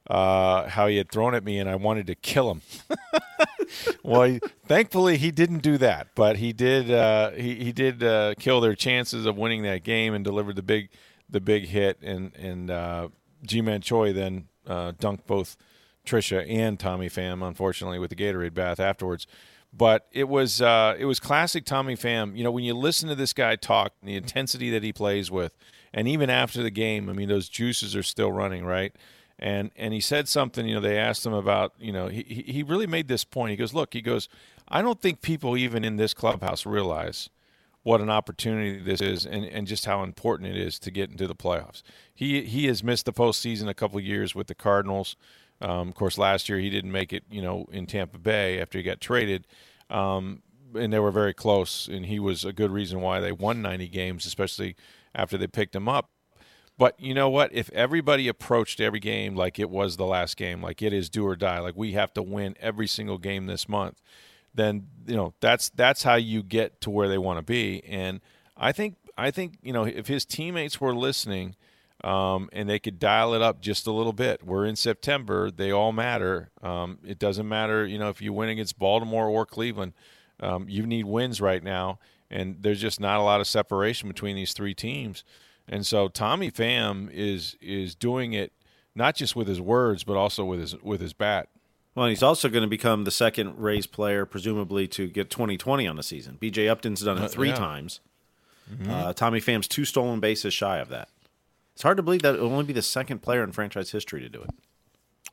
Uh, 0.09 0.69
how 0.69 0.87
he 0.87 0.95
had 0.95 1.11
thrown 1.11 1.35
at 1.35 1.43
me, 1.43 1.59
and 1.59 1.69
I 1.69 1.75
wanted 1.75 2.07
to 2.07 2.15
kill 2.15 2.49
him. 2.49 2.61
well, 4.03 4.23
he, 4.23 4.39
thankfully 4.65 5.17
he 5.17 5.31
didn't 5.31 5.59
do 5.59 5.77
that, 5.79 6.07
but 6.15 6.37
he 6.37 6.53
did. 6.53 6.89
Uh, 6.89 7.31
he 7.31 7.55
he 7.55 7.71
did 7.73 8.01
uh, 8.01 8.33
kill 8.39 8.61
their 8.61 8.75
chances 8.75 9.25
of 9.25 9.35
winning 9.37 9.63
that 9.63 9.83
game 9.83 10.13
and 10.13 10.23
delivered 10.23 10.55
the 10.55 10.63
big 10.63 10.89
the 11.29 11.41
big 11.41 11.65
hit. 11.65 11.97
And 12.01 12.33
and 12.35 12.71
uh, 12.71 13.09
Ji-Man 13.43 13.81
Choi 13.81 14.13
then 14.13 14.47
uh, 14.65 14.93
dunked 14.93 15.25
both 15.27 15.57
Tricia 16.05 16.49
and 16.49 16.79
Tommy 16.79 17.09
Pham, 17.09 17.45
unfortunately, 17.45 17.99
with 17.99 18.09
the 18.09 18.15
Gatorade 18.15 18.53
bath 18.53 18.79
afterwards. 18.79 19.27
But 19.73 20.07
it 20.11 20.29
was 20.29 20.61
uh, 20.61 20.95
it 20.97 21.05
was 21.05 21.19
classic 21.19 21.65
Tommy 21.65 21.95
Pham. 21.95 22.35
You 22.35 22.43
know, 22.43 22.51
when 22.51 22.63
you 22.63 22.73
listen 22.73 23.09
to 23.09 23.15
this 23.15 23.33
guy 23.33 23.55
talk, 23.55 23.93
the 24.01 24.15
intensity 24.15 24.69
that 24.71 24.83
he 24.83 24.93
plays 24.93 25.29
with, 25.29 25.55
and 25.93 26.07
even 26.07 26.29
after 26.29 26.63
the 26.63 26.71
game, 26.71 27.09
I 27.09 27.13
mean, 27.13 27.27
those 27.27 27.49
juices 27.49 27.95
are 27.95 28.03
still 28.03 28.31
running, 28.31 28.65
right? 28.65 28.95
And 29.39 29.71
and 29.75 29.93
he 29.93 29.99
said 29.99 30.27
something. 30.27 30.67
You 30.67 30.75
know, 30.75 30.81
they 30.81 30.97
asked 30.97 31.25
him 31.25 31.33
about. 31.33 31.73
You 31.79 31.91
know, 31.91 32.07
he 32.07 32.23
he 32.23 32.63
really 32.63 32.87
made 32.87 33.07
this 33.07 33.23
point. 33.23 33.51
He 33.51 33.55
goes, 33.55 33.73
look, 33.73 33.93
he 33.93 34.01
goes, 34.01 34.27
I 34.67 34.81
don't 34.81 35.01
think 35.01 35.21
people 35.21 35.55
even 35.55 35.83
in 35.83 35.97
this 35.97 36.13
clubhouse 36.13 36.65
realize 36.65 37.29
what 37.83 38.01
an 38.01 38.09
opportunity 38.09 38.79
this 38.79 38.99
is 38.99 39.25
and, 39.25 39.45
and 39.45 39.65
just 39.65 39.85
how 39.85 40.03
important 40.03 40.49
it 40.49 40.57
is 40.57 40.77
to 40.77 40.91
get 40.91 41.09
into 41.09 41.25
the 41.25 41.35
playoffs. 41.35 41.83
He 42.13 42.43
he 42.43 42.65
has 42.65 42.83
missed 42.83 43.05
the 43.05 43.13
postseason 43.13 43.69
a 43.69 43.73
couple 43.73 43.99
years 43.99 44.35
with 44.35 44.47
the 44.47 44.55
Cardinals. 44.55 45.15
Um, 45.61 45.87
of 45.87 45.95
course, 45.95 46.17
last 46.17 46.49
year 46.49 46.59
he 46.59 46.69
didn't 46.69 46.91
make 46.91 47.13
it, 47.13 47.23
you 47.31 47.41
know, 47.41 47.65
in 47.71 47.85
Tampa 47.85 48.17
Bay 48.17 48.59
after 48.59 48.77
he 48.77 48.83
got 48.83 48.99
traded, 48.99 49.47
um, 49.89 50.43
and 50.75 50.91
they 50.91 50.99
were 50.99 51.11
very 51.11 51.33
close. 51.33 51.87
And 51.87 52.05
he 52.05 52.19
was 52.19 52.43
a 52.43 52.51
good 52.51 52.71
reason 52.71 52.99
why 52.99 53.19
they 53.19 53.31
won 53.31 53.61
90 53.61 53.87
games, 53.87 54.25
especially 54.25 54.75
after 55.15 55.37
they 55.37 55.47
picked 55.47 55.75
him 55.75 55.87
up. 55.87 56.09
But 56.77 56.99
you 56.99 57.13
know 57.13 57.29
what? 57.29 57.51
If 57.53 57.71
everybody 57.71 58.27
approached 58.27 58.79
every 58.79 58.99
game 58.99 59.35
like 59.35 59.57
it 59.57 59.69
was 59.69 59.97
the 59.97 60.05
last 60.05 60.37
game, 60.37 60.61
like 60.61 60.81
it 60.81 60.93
is 60.93 61.09
do 61.09 61.25
or 61.25 61.35
die, 61.35 61.59
like 61.59 61.75
we 61.75 61.93
have 61.93 62.13
to 62.13 62.21
win 62.21 62.55
every 62.59 62.87
single 62.87 63.17
game 63.17 63.47
this 63.47 63.67
month, 63.67 64.01
then 64.53 64.87
you 65.07 65.15
know 65.15 65.33
that's 65.39 65.69
that's 65.69 66.03
how 66.03 66.15
you 66.15 66.43
get 66.43 66.79
to 66.81 66.89
where 66.89 67.07
they 67.07 67.17
want 67.17 67.39
to 67.39 67.43
be. 67.43 67.83
And 67.85 68.21
I 68.55 68.71
think 68.71 68.95
I 69.17 69.31
think 69.31 69.57
you 69.63 69.73
know 69.73 69.85
if 69.85 70.07
his 70.07 70.23
teammates 70.23 70.79
were 70.79 70.93
listening 70.93 71.55
um, 72.03 72.47
and 72.53 72.69
they 72.69 72.77
could 72.77 72.99
dial 72.99 73.33
it 73.33 73.41
up 73.41 73.59
just 73.59 73.87
a 73.87 73.91
little 73.91 74.13
bit. 74.13 74.45
We're 74.45 74.65
in 74.65 74.75
September; 74.75 75.49
they 75.49 75.71
all 75.71 75.91
matter. 75.91 76.51
Um, 76.61 76.99
it 77.03 77.17
doesn't 77.17 77.47
matter 77.47 77.87
you 77.87 77.97
know 77.97 78.09
if 78.09 78.21
you 78.21 78.33
win 78.33 78.49
against 78.49 78.77
Baltimore 78.77 79.27
or 79.27 79.45
Cleveland. 79.45 79.93
Um, 80.39 80.69
you 80.69 80.85
need 80.85 81.05
wins 81.05 81.41
right 81.41 81.63
now, 81.63 81.97
and 82.29 82.57
there's 82.61 82.79
just 82.79 82.99
not 82.99 83.19
a 83.19 83.23
lot 83.23 83.41
of 83.41 83.47
separation 83.47 84.07
between 84.07 84.35
these 84.35 84.53
three 84.53 84.75
teams. 84.75 85.23
And 85.67 85.85
so 85.85 86.07
Tommy 86.07 86.51
Pham 86.51 87.09
is 87.11 87.57
is 87.61 87.95
doing 87.95 88.33
it 88.33 88.53
not 88.95 89.15
just 89.15 89.35
with 89.35 89.47
his 89.47 89.61
words, 89.61 90.03
but 90.03 90.15
also 90.15 90.45
with 90.45 90.59
his 90.59 90.75
with 90.81 91.01
his 91.01 91.13
bat. 91.13 91.49
Well, 91.95 92.07
he's 92.07 92.23
also 92.23 92.47
going 92.47 92.61
to 92.61 92.69
become 92.69 93.05
the 93.05 93.11
second 93.11 93.57
Rays 93.57 93.87
player, 93.87 94.27
presumably, 94.27 94.87
to 94.89 95.07
get 95.07 95.31
2020 95.31 95.87
on 95.87 95.95
the 95.95 96.03
season. 96.03 96.37
B.J. 96.39 96.67
Upton's 96.67 97.01
done 97.01 97.17
it 97.17 97.23
uh, 97.23 97.27
three 97.27 97.49
yeah. 97.49 97.55
times. 97.55 98.01
Mm-hmm. 98.71 98.91
Uh, 98.91 99.13
Tommy 99.13 99.41
Pham's 99.41 99.67
two 99.67 99.83
stolen 99.83 100.19
bases 100.19 100.53
shy 100.53 100.77
of 100.77 100.89
that. 100.89 101.09
It's 101.73 101.81
hard 101.81 101.97
to 101.97 102.03
believe 102.03 102.21
that 102.21 102.35
it 102.35 102.41
will 102.41 102.51
only 102.51 102.65
be 102.65 102.73
the 102.73 102.83
second 102.83 103.23
player 103.23 103.43
in 103.43 103.51
franchise 103.51 103.91
history 103.91 104.21
to 104.21 104.29
do 104.29 104.41
it. 104.41 104.49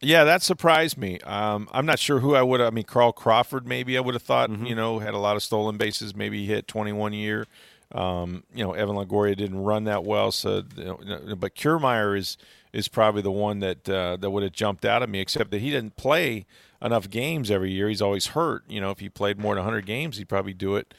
Yeah, 0.00 0.24
that 0.24 0.42
surprised 0.42 0.98
me. 0.98 1.20
Um, 1.20 1.68
I'm 1.72 1.86
not 1.86 1.98
sure 1.98 2.20
who 2.20 2.34
I 2.34 2.42
would. 2.42 2.60
I 2.60 2.70
mean, 2.70 2.84
Carl 2.84 3.12
Crawford. 3.12 3.66
Maybe 3.66 3.96
I 3.96 4.00
would 4.00 4.14
have 4.14 4.22
thought. 4.22 4.50
Mm-hmm. 4.50 4.66
You 4.66 4.74
know, 4.74 4.98
had 4.98 5.14
a 5.14 5.18
lot 5.18 5.36
of 5.36 5.42
stolen 5.42 5.76
bases. 5.76 6.14
Maybe 6.14 6.40
he 6.40 6.46
hit 6.46 6.66
21 6.68 7.12
year. 7.12 7.46
Um, 7.92 8.44
you 8.54 8.64
know, 8.64 8.72
Evan 8.72 8.96
Longoria 8.96 9.36
didn't 9.36 9.62
run 9.62 9.84
that 9.84 10.04
well. 10.04 10.32
So, 10.32 10.62
you 10.76 10.84
know, 10.84 11.36
but 11.36 11.54
Kiermaier 11.54 12.16
is 12.18 12.36
is 12.72 12.88
probably 12.88 13.22
the 13.22 13.30
one 13.30 13.60
that 13.60 13.88
uh, 13.88 14.16
that 14.16 14.30
would 14.30 14.42
have 14.42 14.52
jumped 14.52 14.84
out 14.84 15.02
at 15.02 15.08
me. 15.08 15.20
Except 15.20 15.50
that 15.50 15.60
he 15.60 15.70
didn't 15.70 15.96
play 15.96 16.46
enough 16.82 17.08
games 17.08 17.50
every 17.50 17.72
year. 17.72 17.88
He's 17.88 18.02
always 18.02 18.28
hurt. 18.28 18.64
You 18.68 18.80
know, 18.80 18.90
if 18.90 19.00
he 19.00 19.08
played 19.08 19.38
more 19.38 19.54
than 19.54 19.64
100 19.64 19.86
games, 19.86 20.18
he'd 20.18 20.28
probably 20.28 20.52
do 20.52 20.76
it 20.76 20.92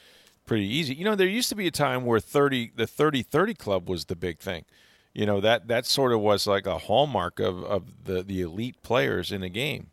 pretty 0.46 0.66
easy. 0.66 0.94
You 0.94 1.04
know, 1.04 1.14
there 1.14 1.28
used 1.28 1.48
to 1.50 1.54
be 1.54 1.66
a 1.66 1.72
time 1.72 2.04
where 2.04 2.20
30 2.20 2.72
the 2.76 2.86
30-30 2.86 3.58
club 3.58 3.88
was 3.88 4.06
the 4.06 4.16
big 4.16 4.38
thing. 4.38 4.64
You 5.12 5.26
know, 5.26 5.40
that 5.40 5.68
that 5.68 5.86
sort 5.86 6.12
of 6.12 6.20
was 6.20 6.46
like 6.46 6.66
a 6.66 6.78
hallmark 6.78 7.40
of, 7.40 7.62
of 7.64 8.04
the, 8.04 8.22
the 8.22 8.42
elite 8.42 8.82
players 8.82 9.32
in 9.32 9.42
a 9.42 9.48
game. 9.48 9.88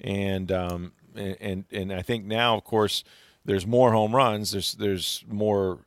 And 0.00 0.52
um 0.52 0.92
and 1.14 1.64
and 1.72 1.92
I 1.92 2.02
think 2.02 2.24
now 2.24 2.56
of 2.56 2.64
course 2.64 3.02
there's 3.44 3.66
more 3.66 3.92
home 3.92 4.14
runs, 4.14 4.52
there's 4.52 4.74
there's 4.74 5.24
more 5.28 5.78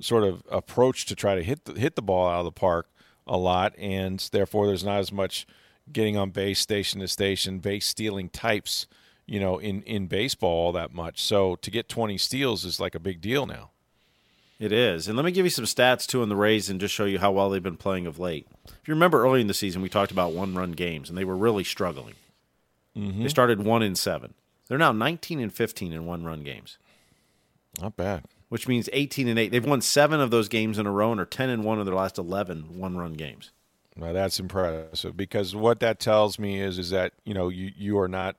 sort 0.00 0.24
of 0.24 0.42
approach 0.50 1.06
to 1.06 1.14
try 1.14 1.34
to 1.34 1.42
hit 1.42 1.64
the, 1.64 1.72
hit 1.78 1.96
the 1.96 2.02
ball 2.02 2.28
out 2.28 2.40
of 2.40 2.44
the 2.44 2.52
park 2.52 2.88
a 3.26 3.36
lot, 3.36 3.74
and 3.78 4.28
therefore 4.32 4.66
there's 4.66 4.84
not 4.84 4.98
as 4.98 5.12
much 5.12 5.46
getting 5.92 6.16
on 6.16 6.30
base 6.30 6.60
station 6.60 7.00
to 7.00 7.08
station, 7.08 7.58
base 7.58 7.86
stealing 7.86 8.28
types, 8.28 8.86
you 9.26 9.40
know, 9.40 9.58
in 9.58 9.82
in 9.82 10.06
baseball 10.06 10.66
all 10.66 10.72
that 10.72 10.92
much. 10.92 11.22
So 11.22 11.56
to 11.56 11.70
get 11.70 11.88
20 11.88 12.18
steals 12.18 12.64
is 12.64 12.80
like 12.80 12.94
a 12.94 13.00
big 13.00 13.20
deal 13.20 13.46
now. 13.46 13.70
It 14.60 14.70
is. 14.70 15.08
And 15.08 15.16
let 15.16 15.24
me 15.24 15.32
give 15.32 15.44
you 15.44 15.50
some 15.50 15.64
stats 15.64 16.06
too 16.06 16.22
on 16.22 16.28
the 16.28 16.36
Rays 16.36 16.70
and 16.70 16.80
just 16.80 16.94
show 16.94 17.04
you 17.04 17.18
how 17.18 17.32
well 17.32 17.50
they've 17.50 17.62
been 17.62 17.76
playing 17.76 18.06
of 18.06 18.18
late. 18.18 18.46
If 18.66 18.86
you 18.86 18.94
remember 18.94 19.22
early 19.24 19.40
in 19.40 19.48
the 19.48 19.54
season, 19.54 19.82
we 19.82 19.88
talked 19.88 20.12
about 20.12 20.32
one 20.32 20.54
run 20.54 20.72
games, 20.72 21.08
and 21.08 21.18
they 21.18 21.24
were 21.24 21.36
really 21.36 21.64
struggling. 21.64 22.14
Mm-hmm. 22.96 23.24
They 23.24 23.28
started 23.28 23.64
one 23.64 23.82
in 23.82 23.96
seven. 23.96 24.34
They're 24.68 24.78
now 24.78 24.92
19 24.92 25.40
and 25.40 25.52
15 25.52 25.92
in 25.92 26.06
one 26.06 26.24
run 26.24 26.44
games. 26.44 26.78
Not 27.80 27.96
bad 27.96 28.24
which 28.48 28.68
means 28.68 28.88
18 28.92 29.28
and 29.28 29.38
8. 29.38 29.50
They've 29.50 29.64
won 29.64 29.80
seven 29.80 30.20
of 30.20 30.30
those 30.30 30.48
games 30.48 30.78
in 30.78 30.86
a 30.86 30.90
row 30.90 31.12
and 31.12 31.20
are 31.20 31.26
10 31.26 31.50
and 31.50 31.64
1 31.64 31.78
of 31.78 31.86
their 31.86 31.94
last 31.94 32.18
11 32.18 32.78
one 32.78 32.96
run 32.96 33.14
games. 33.14 33.50
Well, 33.96 34.12
that's 34.12 34.40
impressive 34.40 35.16
because 35.16 35.54
what 35.54 35.80
that 35.80 36.00
tells 36.00 36.38
me 36.38 36.60
is 36.60 36.78
is 36.78 36.90
that 36.90 37.12
you 37.24 37.32
know 37.32 37.48
you 37.48 37.70
you 37.76 37.98
are 37.98 38.08
not 38.08 38.36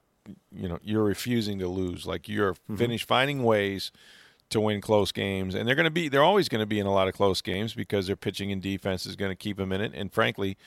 you 0.52 0.68
know 0.68 0.80
you're 0.84 1.04
refusing 1.04 1.60
to 1.60 1.68
lose 1.68 2.06
like 2.06 2.28
you're 2.28 2.54
mm-hmm. 2.54 2.76
finished 2.76 3.08
finding 3.08 3.44
ways 3.44 3.92
to 4.50 4.60
win 4.60 4.82
close 4.82 5.12
games 5.12 5.56
and 5.56 5.68
they're 5.68 5.76
going 5.76 5.86
to 5.86 5.92
be 5.92 6.10
they're 6.10 6.24
always 6.24 6.50
going 6.50 6.60
to 6.60 6.66
be 6.66 6.80
in 6.80 6.86
a 6.86 6.92
lot 6.92 7.08
of 7.08 7.14
close 7.14 7.42
games 7.42 7.74
because 7.74 8.08
their 8.08 8.16
pitching 8.16 8.52
and 8.52 8.62
defense 8.62 9.06
is 9.06 9.16
going 9.16 9.32
to 9.32 9.36
keep 9.36 9.58
them 9.58 9.72
in 9.72 9.82
it 9.82 9.92
and 9.96 10.12
frankly 10.12 10.58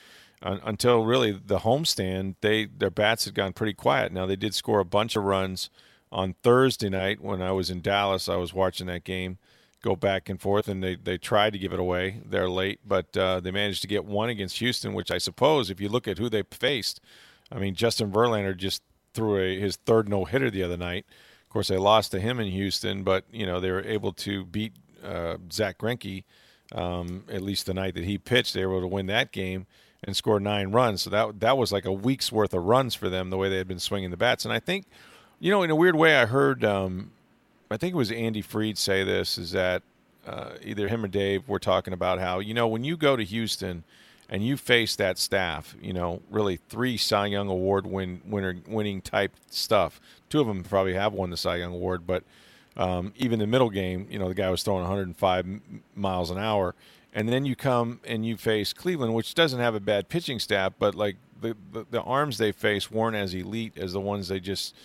until 0.41 1.03
really 1.03 1.31
the 1.31 1.59
homestand 1.59 2.35
they 2.41 2.65
their 2.65 2.89
bats 2.89 3.25
had 3.25 3.33
gone 3.33 3.53
pretty 3.53 3.73
quiet 3.73 4.11
now 4.11 4.25
they 4.25 4.35
did 4.35 4.53
score 4.55 4.79
a 4.79 4.85
bunch 4.85 5.15
of 5.15 5.23
runs 5.23 5.69
on 6.11 6.35
Thursday 6.43 6.89
night 6.89 7.21
when 7.21 7.41
I 7.41 7.51
was 7.51 7.69
in 7.69 7.81
Dallas. 7.81 8.29
I 8.29 8.35
was 8.35 8.53
watching 8.53 8.87
that 8.87 9.03
game 9.03 9.37
go 9.81 9.95
back 9.95 10.29
and 10.29 10.41
forth, 10.41 10.67
and 10.67 10.83
they, 10.83 10.95
they 10.95 11.17
tried 11.17 11.53
to 11.53 11.59
give 11.59 11.71
it 11.71 11.79
away. 11.79 12.21
They're 12.25 12.49
late, 12.49 12.79
but 12.85 13.15
uh, 13.15 13.39
they 13.39 13.51
managed 13.51 13.81
to 13.83 13.87
get 13.87 14.05
one 14.05 14.29
against 14.29 14.59
Houston, 14.59 14.93
which 14.93 15.11
I 15.11 15.17
suppose, 15.17 15.69
if 15.69 15.79
you 15.79 15.87
look 15.87 16.07
at 16.07 16.17
who 16.17 16.29
they 16.29 16.43
faced, 16.51 16.99
I 17.51 17.59
mean, 17.59 17.75
Justin 17.75 18.11
Verlander 18.11 18.55
just 18.55 18.83
threw 19.13 19.37
a, 19.37 19.59
his 19.59 19.77
third 19.77 20.09
no 20.09 20.25
hitter 20.25 20.49
the 20.49 20.63
other 20.63 20.77
night. 20.77 21.05
Of 21.43 21.49
course, 21.49 21.69
they 21.69 21.77
lost 21.77 22.11
to 22.11 22.19
him 22.19 22.39
in 22.39 22.47
Houston, 22.51 23.03
but 23.03 23.25
you 23.31 23.45
know 23.45 23.59
they 23.59 23.71
were 23.71 23.83
able 23.83 24.13
to 24.13 24.45
beat 24.45 24.73
uh, 25.03 25.37
Zack 25.51 25.79
Greinke 25.79 26.23
um, 26.75 27.23
at 27.29 27.41
least 27.41 27.65
the 27.65 27.73
night 27.73 27.95
that 27.95 28.03
he 28.03 28.17
pitched. 28.17 28.53
They 28.53 28.65
were 28.65 28.73
able 28.73 28.81
to 28.89 28.93
win 28.93 29.07
that 29.07 29.31
game 29.31 29.65
and 30.03 30.15
score 30.15 30.39
nine 30.39 30.71
runs. 30.71 31.01
So 31.01 31.09
that 31.09 31.39
that 31.39 31.57
was 31.57 31.71
like 31.71 31.85
a 31.85 31.91
week's 31.91 32.31
worth 32.31 32.53
of 32.53 32.63
runs 32.63 32.95
for 32.95 33.09
them 33.09 33.29
the 33.29 33.37
way 33.37 33.49
they 33.49 33.57
had 33.57 33.67
been 33.67 33.79
swinging 33.79 34.11
the 34.11 34.17
bats. 34.17 34.45
And 34.45 34.53
I 34.53 34.59
think 34.59 34.85
you 35.39 35.51
know, 35.51 35.63
in 35.63 35.69
a 35.69 35.75
weird 35.75 35.95
way, 35.95 36.15
I 36.15 36.25
heard 36.25 36.63
um, 36.63 37.11
I 37.71 37.77
think 37.77 37.93
it 37.93 37.97
was 37.97 38.11
Andy 38.11 38.41
Freed 38.41 38.77
say 38.77 39.03
this 39.03 39.37
is 39.37 39.51
that 39.51 39.83
uh, 40.27 40.51
either 40.63 40.87
him 40.87 41.03
or 41.03 41.07
Dave 41.07 41.47
were 41.47 41.59
talking 41.59 41.93
about 41.93 42.19
how 42.19 42.39
you 42.39 42.53
know 42.53 42.67
when 42.67 42.83
you 42.83 42.97
go 42.97 43.15
to 43.15 43.23
Houston 43.23 43.83
and 44.29 44.45
you 44.45 44.57
face 44.57 44.95
that 44.95 45.17
staff, 45.17 45.75
you 45.81 45.91
know, 45.91 46.21
really 46.29 46.57
three 46.69 46.97
Cy 46.97 47.27
Young 47.27 47.49
Award 47.49 47.87
win 47.87 48.21
winner 48.25 48.57
winning 48.67 49.01
type 49.01 49.31
stuff. 49.49 49.99
Two 50.29 50.39
of 50.39 50.47
them 50.47 50.63
probably 50.63 50.93
have 50.93 51.13
won 51.13 51.31
the 51.31 51.37
Cy 51.37 51.57
Young 51.57 51.73
Award, 51.73 52.05
but 52.05 52.23
um, 52.77 53.13
even 53.17 53.39
the 53.39 53.47
middle 53.47 53.69
game, 53.69 54.07
you 54.09 54.19
know, 54.19 54.27
the 54.27 54.35
guy 54.35 54.49
was 54.49 54.61
throwing 54.61 54.81
105 54.81 55.61
miles 55.95 56.29
an 56.29 56.37
hour, 56.37 56.75
and 57.13 57.27
then 57.27 57.45
you 57.45 57.55
come 57.55 57.99
and 58.05 58.25
you 58.25 58.37
face 58.37 58.71
Cleveland, 58.71 59.15
which 59.15 59.33
doesn't 59.33 59.59
have 59.59 59.73
a 59.73 59.79
bad 59.79 60.09
pitching 60.09 60.39
staff, 60.39 60.73
but 60.77 60.93
like 60.95 61.15
the 61.41 61.55
the, 61.71 61.85
the 61.89 62.01
arms 62.01 62.37
they 62.37 62.51
face 62.51 62.91
weren't 62.91 63.15
as 63.15 63.33
elite 63.33 63.77
as 63.77 63.93
the 63.93 63.99
ones 63.99 64.27
they 64.27 64.39
just 64.39 64.75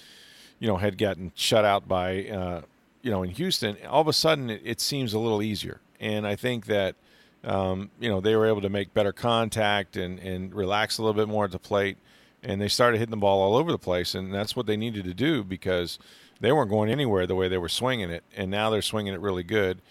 you 0.64 0.70
know 0.70 0.78
had 0.78 0.96
gotten 0.96 1.30
shut 1.34 1.62
out 1.62 1.86
by 1.86 2.24
uh, 2.24 2.62
you 3.02 3.10
know 3.10 3.22
in 3.22 3.28
Houston. 3.28 3.76
All 3.86 4.00
of 4.00 4.08
a 4.08 4.14
sudden, 4.14 4.48
it, 4.48 4.62
it 4.64 4.80
seems 4.80 5.12
a 5.12 5.18
little 5.18 5.42
easier, 5.42 5.82
and 6.00 6.26
I 6.26 6.36
think 6.36 6.64
that 6.66 6.96
um, 7.44 7.90
you 8.00 8.08
know 8.08 8.22
they 8.22 8.34
were 8.34 8.46
able 8.46 8.62
to 8.62 8.70
make 8.70 8.94
better 8.94 9.12
contact 9.12 9.98
and 9.98 10.18
and 10.20 10.54
relax 10.54 10.96
a 10.96 11.02
little 11.02 11.12
bit 11.12 11.28
more 11.28 11.44
at 11.44 11.50
the 11.50 11.58
plate, 11.58 11.98
and 12.42 12.62
they 12.62 12.68
started 12.68 12.96
hitting 12.96 13.10
the 13.10 13.18
ball 13.18 13.42
all 13.42 13.56
over 13.56 13.70
the 13.70 13.78
place, 13.78 14.14
and 14.14 14.32
that's 14.32 14.56
what 14.56 14.64
they 14.64 14.78
needed 14.78 15.04
to 15.04 15.12
do 15.12 15.44
because 15.44 15.98
they 16.40 16.50
weren't 16.50 16.70
going 16.70 16.88
anywhere 16.88 17.26
the 17.26 17.34
way 17.34 17.46
they 17.46 17.58
were 17.58 17.68
swinging 17.68 18.08
it, 18.08 18.24
and 18.34 18.50
now 18.50 18.70
they're 18.70 18.80
swinging 18.80 19.12
it 19.12 19.20
really 19.20 19.42
good. 19.42 19.82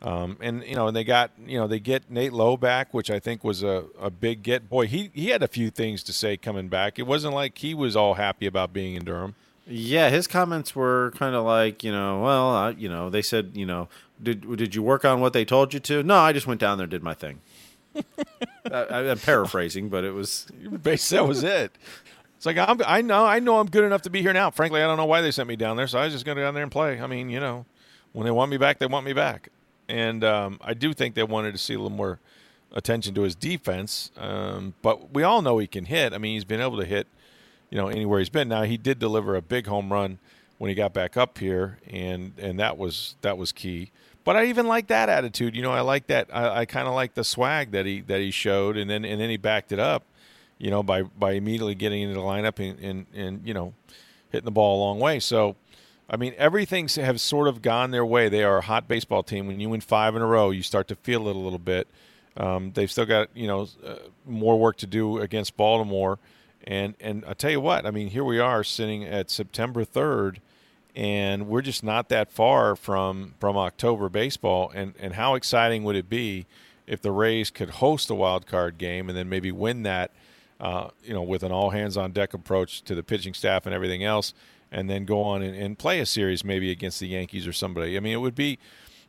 Um, 0.00 0.38
and 0.40 0.64
you 0.64 0.74
know, 0.74 0.86
and 0.86 0.96
they 0.96 1.04
got 1.04 1.32
you 1.46 1.58
know 1.58 1.66
they 1.66 1.78
get 1.78 2.10
Nate 2.10 2.32
Lowe 2.32 2.56
back, 2.56 2.94
which 2.94 3.10
I 3.10 3.18
think 3.18 3.44
was 3.44 3.62
a, 3.62 3.84
a 4.00 4.08
big 4.08 4.42
get. 4.42 4.70
Boy, 4.70 4.86
he 4.86 5.10
he 5.12 5.28
had 5.28 5.42
a 5.42 5.48
few 5.48 5.68
things 5.68 6.02
to 6.04 6.14
say 6.14 6.38
coming 6.38 6.68
back. 6.68 6.98
It 6.98 7.06
wasn't 7.06 7.34
like 7.34 7.58
he 7.58 7.74
was 7.74 7.96
all 7.96 8.14
happy 8.14 8.46
about 8.46 8.72
being 8.72 8.94
in 8.94 9.04
Durham. 9.04 9.34
Yeah, 9.66 10.10
his 10.10 10.26
comments 10.26 10.74
were 10.74 11.12
kind 11.16 11.34
of 11.34 11.44
like, 11.44 11.84
you 11.84 11.92
know, 11.92 12.20
well, 12.20 12.48
I, 12.48 12.70
you 12.70 12.88
know, 12.88 13.10
they 13.10 13.22
said, 13.22 13.52
you 13.54 13.64
know, 13.64 13.88
did 14.22 14.56
did 14.56 14.74
you 14.74 14.82
work 14.82 15.04
on 15.04 15.20
what 15.20 15.32
they 15.32 15.44
told 15.44 15.72
you 15.72 15.80
to? 15.80 16.02
No, 16.02 16.16
I 16.16 16.32
just 16.32 16.46
went 16.46 16.60
down 16.60 16.78
there, 16.78 16.86
did 16.86 17.02
my 17.02 17.14
thing. 17.14 17.40
I, 18.70 19.02
am 19.02 19.18
paraphrasing, 19.18 19.88
but 19.88 20.04
it 20.04 20.12
was 20.12 20.46
basically 20.82 21.18
that 21.18 21.28
was 21.28 21.44
it. 21.44 21.72
It's 22.36 22.46
like 22.46 22.58
I'm, 22.58 22.80
I 22.84 23.02
know 23.02 23.24
I 23.24 23.38
know 23.38 23.58
I'm 23.58 23.68
good 23.68 23.84
enough 23.84 24.02
to 24.02 24.10
be 24.10 24.20
here 24.20 24.32
now. 24.32 24.50
Frankly, 24.50 24.82
I 24.82 24.86
don't 24.86 24.96
know 24.96 25.06
why 25.06 25.20
they 25.20 25.30
sent 25.30 25.48
me 25.48 25.56
down 25.56 25.76
there, 25.76 25.86
so 25.86 25.98
I 25.98 26.04
was 26.04 26.12
just 26.12 26.24
going 26.24 26.36
to 26.36 26.40
go 26.40 26.46
down 26.46 26.54
there 26.54 26.62
and 26.64 26.72
play. 26.72 27.00
I 27.00 27.06
mean, 27.06 27.30
you 27.30 27.38
know, 27.38 27.66
when 28.12 28.24
they 28.24 28.32
want 28.32 28.50
me 28.50 28.56
back, 28.56 28.78
they 28.78 28.86
want 28.86 29.06
me 29.06 29.12
back, 29.12 29.50
and 29.88 30.24
um, 30.24 30.58
I 30.60 30.74
do 30.74 30.92
think 30.92 31.14
they 31.14 31.22
wanted 31.22 31.52
to 31.52 31.58
see 31.58 31.74
a 31.74 31.78
little 31.78 31.96
more 31.96 32.18
attention 32.72 33.14
to 33.14 33.22
his 33.22 33.36
defense. 33.36 34.10
Um, 34.16 34.74
but 34.82 35.14
we 35.14 35.22
all 35.22 35.40
know 35.42 35.58
he 35.58 35.68
can 35.68 35.84
hit. 35.84 36.12
I 36.12 36.18
mean, 36.18 36.34
he's 36.34 36.44
been 36.44 36.60
able 36.60 36.78
to 36.78 36.84
hit 36.84 37.06
you 37.72 37.78
know 37.78 37.88
anywhere 37.88 38.18
he's 38.18 38.28
been. 38.28 38.48
Now 38.48 38.64
he 38.64 38.76
did 38.76 38.98
deliver 38.98 39.34
a 39.34 39.40
big 39.40 39.66
home 39.66 39.90
run 39.90 40.18
when 40.58 40.68
he 40.68 40.74
got 40.74 40.92
back 40.92 41.16
up 41.16 41.38
here, 41.38 41.78
and 41.88 42.34
and 42.36 42.60
that 42.60 42.76
was 42.76 43.16
that 43.22 43.38
was 43.38 43.50
key. 43.50 43.90
But 44.24 44.36
I 44.36 44.44
even 44.44 44.66
like 44.66 44.88
that 44.88 45.08
attitude. 45.08 45.56
You 45.56 45.62
know, 45.62 45.72
I 45.72 45.80
like 45.80 46.06
that. 46.08 46.28
I, 46.30 46.60
I 46.60 46.64
kind 46.66 46.86
of 46.86 46.94
like 46.94 47.14
the 47.14 47.24
swag 47.24 47.70
that 47.70 47.86
he 47.86 48.02
that 48.02 48.20
he 48.20 48.30
showed, 48.30 48.76
and 48.76 48.90
then 48.90 49.06
and 49.06 49.18
then 49.18 49.30
he 49.30 49.38
backed 49.38 49.72
it 49.72 49.78
up. 49.78 50.04
You 50.58 50.70
know, 50.70 50.82
by 50.82 51.02
by 51.02 51.32
immediately 51.32 51.74
getting 51.74 52.02
into 52.02 52.14
the 52.14 52.20
lineup 52.20 52.58
and 52.58 52.78
and, 52.78 53.06
and 53.14 53.40
you 53.48 53.54
know 53.54 53.72
hitting 54.30 54.44
the 54.44 54.52
ball 54.52 54.78
a 54.78 54.80
long 54.84 55.00
way. 55.00 55.18
So. 55.18 55.56
I 56.10 56.16
mean, 56.18 56.34
everything's 56.36 56.96
have 56.96 57.22
sort 57.22 57.48
of 57.48 57.62
gone 57.62 57.90
their 57.90 58.04
way. 58.04 58.28
They 58.28 58.44
are 58.44 58.58
a 58.58 58.60
hot 58.60 58.86
baseball 58.86 59.22
team. 59.22 59.46
When 59.46 59.60
you 59.60 59.70
win 59.70 59.80
five 59.80 60.14
in 60.14 60.20
a 60.20 60.26
row, 60.26 60.50
you 60.50 60.62
start 60.62 60.86
to 60.88 60.96
feel 60.96 61.26
it 61.28 61.36
a 61.36 61.38
little 61.38 61.60
bit. 61.60 61.88
Um, 62.36 62.72
they've 62.72 62.90
still 62.90 63.06
got 63.06 63.28
you 63.34 63.46
know 63.46 63.68
uh, 63.86 63.94
more 64.26 64.58
work 64.58 64.76
to 64.78 64.86
do 64.86 65.20
against 65.20 65.56
Baltimore, 65.56 66.18
and 66.64 66.94
and 67.00 67.24
I 67.26 67.34
tell 67.34 67.50
you 67.50 67.60
what, 67.60 67.86
I 67.86 67.90
mean, 67.90 68.08
here 68.08 68.24
we 68.24 68.38
are 68.38 68.62
sitting 68.64 69.04
at 69.04 69.30
September 69.30 69.84
third, 69.84 70.40
and 70.94 71.48
we're 71.48 71.62
just 71.62 71.82
not 71.82 72.08
that 72.08 72.30
far 72.30 72.76
from 72.76 73.34
from 73.40 73.56
October 73.56 74.08
baseball. 74.08 74.70
And 74.74 74.94
and 74.98 75.14
how 75.14 75.34
exciting 75.34 75.84
would 75.84 75.96
it 75.96 76.08
be 76.08 76.46
if 76.86 77.00
the 77.00 77.12
Rays 77.12 77.50
could 77.50 77.70
host 77.70 78.10
a 78.10 78.14
wild 78.14 78.46
card 78.46 78.78
game 78.78 79.08
and 79.08 79.16
then 79.16 79.28
maybe 79.28 79.52
win 79.52 79.82
that, 79.84 80.10
uh, 80.60 80.88
you 81.04 81.14
know, 81.14 81.22
with 81.22 81.42
an 81.42 81.52
all 81.52 81.70
hands 81.70 81.96
on 81.96 82.12
deck 82.12 82.34
approach 82.34 82.82
to 82.82 82.94
the 82.94 83.02
pitching 83.02 83.34
staff 83.34 83.66
and 83.66 83.74
everything 83.74 84.04
else, 84.04 84.34
and 84.70 84.90
then 84.90 85.04
go 85.04 85.22
on 85.22 85.42
and, 85.42 85.56
and 85.56 85.78
play 85.78 86.00
a 86.00 86.06
series 86.06 86.44
maybe 86.44 86.70
against 86.70 87.00
the 87.00 87.08
Yankees 87.08 87.46
or 87.46 87.52
somebody. 87.52 87.96
I 87.96 88.00
mean, 88.00 88.12
it 88.12 88.20
would 88.20 88.34
be. 88.34 88.58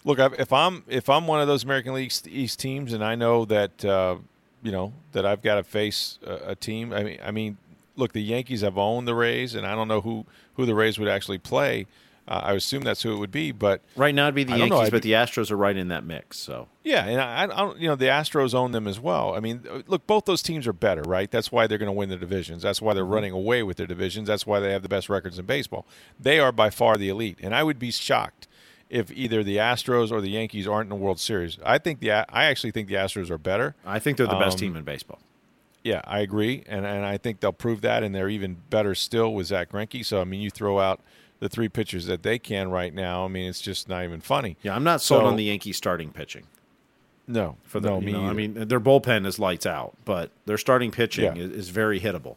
Look, 0.06 0.20
if 0.20 0.52
I'm 0.52 0.84
if 0.90 1.10
I'm 1.10 1.28
one 1.28 1.40
of 1.40 1.48
those 1.48 1.64
American 1.64 1.94
League 1.94 2.12
East 2.28 2.60
teams, 2.60 2.92
and 2.92 3.02
I 3.02 3.16
know 3.16 3.46
that 3.46 3.86
uh, 3.86 4.18
you 4.64 4.72
know 4.72 4.94
that 5.12 5.26
I've 5.26 5.42
got 5.42 5.56
to 5.56 5.64
face 5.64 6.18
a, 6.26 6.52
a, 6.52 6.56
team. 6.56 6.94
I 6.94 7.04
mean, 7.04 7.20
I 7.24 7.32
mean, 7.32 7.58
look, 7.96 8.14
the 8.14 8.24
Yankees 8.24 8.62
have 8.62 8.78
owned 8.78 9.08
the 9.08 9.14
Rays, 9.14 9.54
and 9.54 9.68
I 9.68 9.76
don't 9.76 9.88
know 9.88 10.02
who 10.02 10.26
who 10.56 10.66
the 10.66 10.74
Rays 10.74 10.98
would 10.98 11.10
actually 11.10 11.38
play. 11.38 11.86
Uh, 12.26 12.40
I 12.42 12.54
assume 12.54 12.84
that's 12.84 13.04
who 13.04 13.12
it 13.12 13.18
would 13.18 13.32
be, 13.32 13.52
but 13.52 13.82
right 13.98 14.16
now 14.16 14.24
it'd 14.24 14.36
be 14.36 14.46
the 14.46 14.58
Yankees, 14.58 14.70
know, 14.70 14.90
but 14.90 15.02
the 15.02 15.12
Astros 15.12 15.52
are 15.52 15.58
right 15.58 15.76
in 15.76 15.90
that 15.90 16.06
mix. 16.06 16.40
So 16.40 16.70
yeah, 16.82 17.06
and 17.06 17.20
I, 17.20 17.44
I 17.44 17.48
don't, 17.48 17.78
you 17.78 17.90
know, 17.90 17.96
the 17.96 18.06
Astros 18.06 18.54
own 18.54 18.72
them 18.72 18.88
as 18.88 18.98
well. 18.98 19.36
I 19.36 19.42
mean, 19.42 19.84
look, 19.88 20.08
both 20.08 20.24
those 20.24 20.42
teams 20.42 20.66
are 20.66 20.74
better, 20.74 21.02
right? 21.02 21.30
That's 21.30 21.52
why 21.52 21.68
they're 21.68 21.78
going 21.78 21.88
to 21.88 21.92
win 21.92 22.08
the 22.08 22.16
divisions. 22.16 22.64
That's 22.64 22.82
why 22.82 22.94
they're 22.94 23.04
mm-hmm. 23.04 23.14
running 23.14 23.32
away 23.34 23.62
with 23.62 23.76
their 23.76 23.88
divisions. 23.88 24.30
That's 24.30 24.48
why 24.48 24.62
they 24.62 24.72
have 24.72 24.84
the 24.84 24.90
best 24.90 25.10
records 25.10 25.38
in 25.38 25.46
baseball. 25.46 25.86
They 26.18 26.40
are 26.40 26.54
by 26.54 26.70
far 26.70 26.96
the 26.96 27.10
elite, 27.10 27.40
and 27.42 27.54
I 27.54 27.64
would 27.64 27.78
be 27.78 27.92
shocked 27.92 28.48
if 28.94 29.12
either 29.12 29.44
the 29.44 29.58
Astros 29.58 30.12
or 30.12 30.22
the 30.22 30.30
Yankees 30.30 30.68
aren't 30.68 30.86
in 30.86 30.90
the 30.98 31.04
World 31.04 31.20
Series. 31.20 31.58
I 31.66 31.80
think 31.80 32.00
the 32.00 32.12
I 32.12 32.46
actually 32.46 32.72
think 32.72 32.88
the 32.88 32.94
Astros 32.94 33.32
are 33.32 33.40
better. 33.40 33.76
I 33.86 33.98
think 33.98 34.18
they're 34.18 34.28
the 34.28 34.36
best 34.36 34.58
um, 34.58 34.60
team 34.60 34.76
in 34.76 34.84
baseball. 34.84 35.20
Yeah, 35.84 36.02
I 36.06 36.20
agree, 36.20 36.64
and 36.68 36.86
and 36.86 37.04
I 37.04 37.18
think 37.18 37.40
they'll 37.40 37.52
prove 37.52 37.82
that, 37.82 38.04
and 38.04 38.14
they're 38.14 38.30
even 38.30 38.58
better 38.70 38.94
still 38.94 39.34
with 39.34 39.48
Zack 39.48 39.72
Greinke. 39.72 40.06
So 40.06 40.22
I 40.22 40.26
mean, 40.26 40.42
you 40.42 40.52
throw 40.52 40.80
out 40.80 41.02
the 41.40 41.50
three 41.50 41.68
pitchers 41.68 42.06
that 42.06 42.22
they 42.22 42.38
can 42.38 42.70
right 42.70 42.94
now. 42.94 43.26
I 43.26 43.28
mean, 43.28 43.50
it's 43.50 43.60
just 43.60 43.90
not 43.90 44.04
even 44.04 44.22
funny. 44.22 44.58
Yeah, 44.62 44.76
I'm 44.76 44.84
not 44.84 45.02
sold 45.02 45.24
so, 45.24 45.26
on 45.26 45.36
the 45.38 45.46
Yankees 45.46 45.76
starting 45.76 46.12
pitching. 46.12 46.44
No, 47.28 47.58
for 47.64 47.80
the, 47.80 47.90
no, 47.90 48.00
me 48.00 48.12
know, 48.12 48.26
I 48.26 48.34
mean, 48.34 48.54
their 48.68 48.80
bullpen 48.80 49.26
is 49.26 49.40
lights 49.40 49.66
out, 49.66 49.96
but 50.06 50.30
their 50.46 50.58
starting 50.58 50.92
pitching 50.92 51.36
yeah. 51.36 51.44
is, 51.44 51.52
is 51.52 51.70
very 51.70 52.00
hittable. 52.00 52.36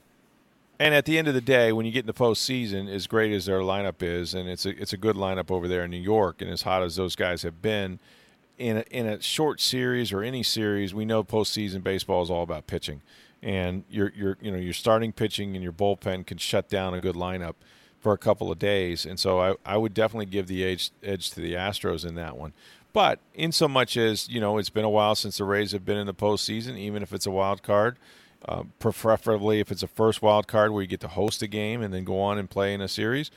And 0.78 0.94
at 0.94 1.06
the 1.06 1.16
end 1.16 1.26
of 1.26 1.34
the 1.34 1.40
day, 1.40 1.72
when 1.72 1.86
you 1.86 1.92
get 1.92 2.00
in 2.00 2.06
the 2.06 2.14
postseason, 2.14 2.88
as 2.88 3.06
great 3.06 3.32
as 3.32 3.46
their 3.46 3.60
lineup 3.60 4.02
is, 4.02 4.34
and 4.34 4.48
it's 4.48 4.66
a 4.66 4.80
it's 4.80 4.92
a 4.92 4.98
good 4.98 5.16
lineup 5.16 5.50
over 5.50 5.66
there 5.66 5.84
in 5.84 5.90
New 5.90 5.96
York, 5.96 6.42
and 6.42 6.50
as 6.50 6.62
hot 6.62 6.82
as 6.82 6.96
those 6.96 7.16
guys 7.16 7.42
have 7.42 7.62
been, 7.62 7.98
in 8.58 8.78
a, 8.78 8.80
in 8.90 9.06
a 9.06 9.20
short 9.22 9.60
series 9.60 10.12
or 10.12 10.22
any 10.22 10.42
series, 10.42 10.94
we 10.94 11.04
know 11.04 11.24
postseason 11.24 11.82
baseball 11.82 12.22
is 12.22 12.30
all 12.30 12.42
about 12.42 12.66
pitching, 12.66 13.00
and 13.42 13.84
your 13.88 14.12
your 14.14 14.36
you 14.40 14.50
know 14.50 14.58
your 14.58 14.74
starting 14.74 15.12
pitching 15.12 15.54
and 15.54 15.62
your 15.62 15.72
bullpen 15.72 16.26
can 16.26 16.36
shut 16.36 16.68
down 16.68 16.92
a 16.92 17.00
good 17.00 17.16
lineup 17.16 17.54
for 17.98 18.12
a 18.12 18.18
couple 18.18 18.52
of 18.52 18.58
days, 18.58 19.06
and 19.06 19.18
so 19.18 19.40
I 19.40 19.54
I 19.64 19.78
would 19.78 19.94
definitely 19.94 20.26
give 20.26 20.46
the 20.46 20.62
edge 20.62 20.90
edge 21.02 21.30
to 21.30 21.40
the 21.40 21.54
Astros 21.54 22.06
in 22.06 22.16
that 22.16 22.36
one. 22.36 22.52
But 22.92 23.18
in 23.34 23.52
so 23.52 23.66
much 23.66 23.96
as 23.96 24.28
you 24.28 24.40
know, 24.40 24.58
it's 24.58 24.70
been 24.70 24.84
a 24.84 24.90
while 24.90 25.14
since 25.14 25.38
the 25.38 25.44
Rays 25.44 25.72
have 25.72 25.86
been 25.86 25.98
in 25.98 26.06
the 26.06 26.14
postseason, 26.14 26.78
even 26.78 27.02
if 27.02 27.14
it's 27.14 27.26
a 27.26 27.30
wild 27.30 27.62
card. 27.62 27.96
Uh, 28.48 28.62
preferably 28.78 29.58
if 29.58 29.72
it's 29.72 29.82
a 29.82 29.88
first 29.88 30.22
wild 30.22 30.46
card 30.46 30.70
where 30.70 30.80
you 30.80 30.86
get 30.86 31.00
to 31.00 31.08
host 31.08 31.42
a 31.42 31.48
game 31.48 31.82
and 31.82 31.92
then 31.92 32.04
go 32.04 32.20
on 32.20 32.38
and 32.38 32.48
play 32.48 32.72
in 32.72 32.80
a 32.80 32.86
series, 32.86 33.30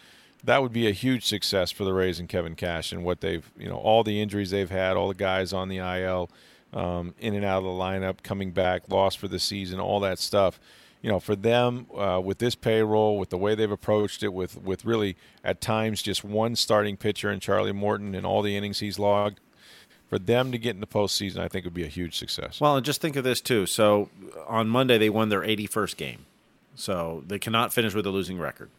that 0.43 0.61
would 0.61 0.71
be 0.71 0.87
a 0.87 0.91
huge 0.91 1.25
success 1.25 1.71
for 1.71 1.83
the 1.83 1.93
Rays 1.93 2.19
and 2.19 2.29
Kevin 2.29 2.55
Cash 2.55 2.91
and 2.91 3.03
what 3.03 3.21
they've, 3.21 3.49
you 3.57 3.67
know, 3.67 3.77
all 3.77 4.03
the 4.03 4.21
injuries 4.21 4.51
they've 4.51 4.69
had, 4.69 4.95
all 4.95 5.07
the 5.07 5.15
guys 5.15 5.51
on 5.51 5.67
the 5.67 5.77
IL, 5.77 6.29
um, 6.73 7.15
in 7.19 7.33
and 7.33 7.43
out 7.43 7.59
of 7.59 7.63
the 7.63 7.69
lineup, 7.69 8.21
coming 8.23 8.51
back, 8.51 8.83
lost 8.89 9.17
for 9.17 9.27
the 9.27 9.39
season, 9.39 9.79
all 9.79 9.99
that 9.99 10.19
stuff. 10.19 10.59
You 11.01 11.09
know, 11.09 11.19
for 11.19 11.35
them 11.35 11.87
uh, 11.97 12.21
with 12.23 12.39
this 12.39 12.55
payroll, 12.55 13.17
with 13.17 13.29
the 13.29 13.37
way 13.37 13.55
they've 13.55 13.71
approached 13.71 14.21
it, 14.21 14.33
with 14.33 14.61
with 14.61 14.83
really 14.83 15.15
at 15.45 15.61
times 15.61 16.01
just 16.01 16.25
one 16.25 16.57
starting 16.57 16.97
pitcher 16.97 17.31
in 17.31 17.39
Charlie 17.39 17.71
Morton 17.71 18.13
and 18.13 18.25
all 18.25 18.41
the 18.41 18.57
innings 18.57 18.79
he's 18.79 18.99
logged, 18.99 19.39
for 20.09 20.17
them 20.17 20.51
to 20.51 20.57
get 20.57 20.71
in 20.71 20.81
the 20.81 20.87
postseason, 20.87 21.37
I 21.37 21.47
think 21.47 21.65
would 21.65 21.73
be 21.73 21.83
a 21.83 21.89
huge 21.89 22.17
success. 22.17 22.59
Well, 22.59 22.75
and 22.75 22.85
just 22.85 22.99
think 22.99 23.15
of 23.15 23.23
this 23.23 23.39
too. 23.39 23.67
So 23.67 24.09
on 24.47 24.67
Monday 24.67 24.97
they 24.97 25.09
won 25.09 25.29
their 25.29 25.41
81st 25.41 25.95
game, 25.97 26.25
so 26.75 27.23
they 27.27 27.37
cannot 27.37 27.71
finish 27.71 27.93
with 27.93 28.05
a 28.07 28.09
losing 28.09 28.39
record. 28.39 28.69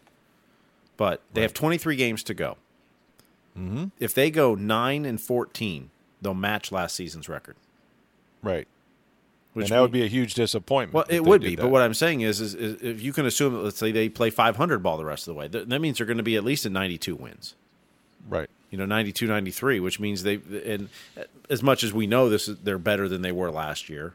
But 0.96 1.22
they 1.32 1.40
right. 1.40 1.44
have 1.44 1.54
23 1.54 1.96
games 1.96 2.22
to 2.24 2.34
go. 2.34 2.56
Mm-hmm. 3.56 3.86
If 4.00 4.12
they 4.12 4.30
go 4.30 4.54
nine 4.54 5.06
and 5.06 5.20
14, 5.20 5.90
they'll 6.20 6.34
match 6.34 6.72
last 6.72 6.96
season's 6.96 7.28
record. 7.28 7.56
Right. 8.42 8.66
Which 9.52 9.66
and 9.66 9.76
that 9.76 9.80
would 9.80 9.92
be 9.92 10.04
a 10.04 10.08
huge 10.08 10.34
disappointment. 10.34 10.94
Well, 10.94 11.04
it 11.08 11.24
would 11.24 11.42
be. 11.42 11.56
That. 11.56 11.62
But 11.62 11.70
what 11.70 11.82
I'm 11.82 11.94
saying 11.94 12.20
is, 12.20 12.40
is, 12.40 12.54
is, 12.54 12.82
if 12.82 13.02
you 13.02 13.12
can 13.12 13.26
assume 13.26 13.54
that, 13.54 13.60
let's 13.60 13.78
say 13.78 13.92
they 13.92 14.08
play 14.08 14.30
500 14.30 14.82
ball 14.82 14.96
the 14.96 15.04
rest 15.04 15.26
of 15.26 15.34
the 15.34 15.38
way, 15.38 15.48
that 15.48 15.80
means 15.80 15.98
they're 15.98 16.06
going 16.06 16.18
to 16.18 16.22
be 16.22 16.36
at 16.36 16.44
least 16.44 16.66
at 16.66 16.72
92 16.72 17.16
wins. 17.16 17.54
Right 18.28 18.50
you 18.70 18.78
know 18.78 18.86
92 18.86 19.26
93 19.26 19.80
which 19.80 20.00
means 20.00 20.22
they 20.22 20.40
and 20.64 20.88
as 21.48 21.62
much 21.62 21.82
as 21.82 21.92
we 21.92 22.06
know 22.06 22.28
this 22.28 22.46
they're 22.46 22.78
better 22.78 23.08
than 23.08 23.22
they 23.22 23.32
were 23.32 23.50
last 23.50 23.88
year 23.88 24.14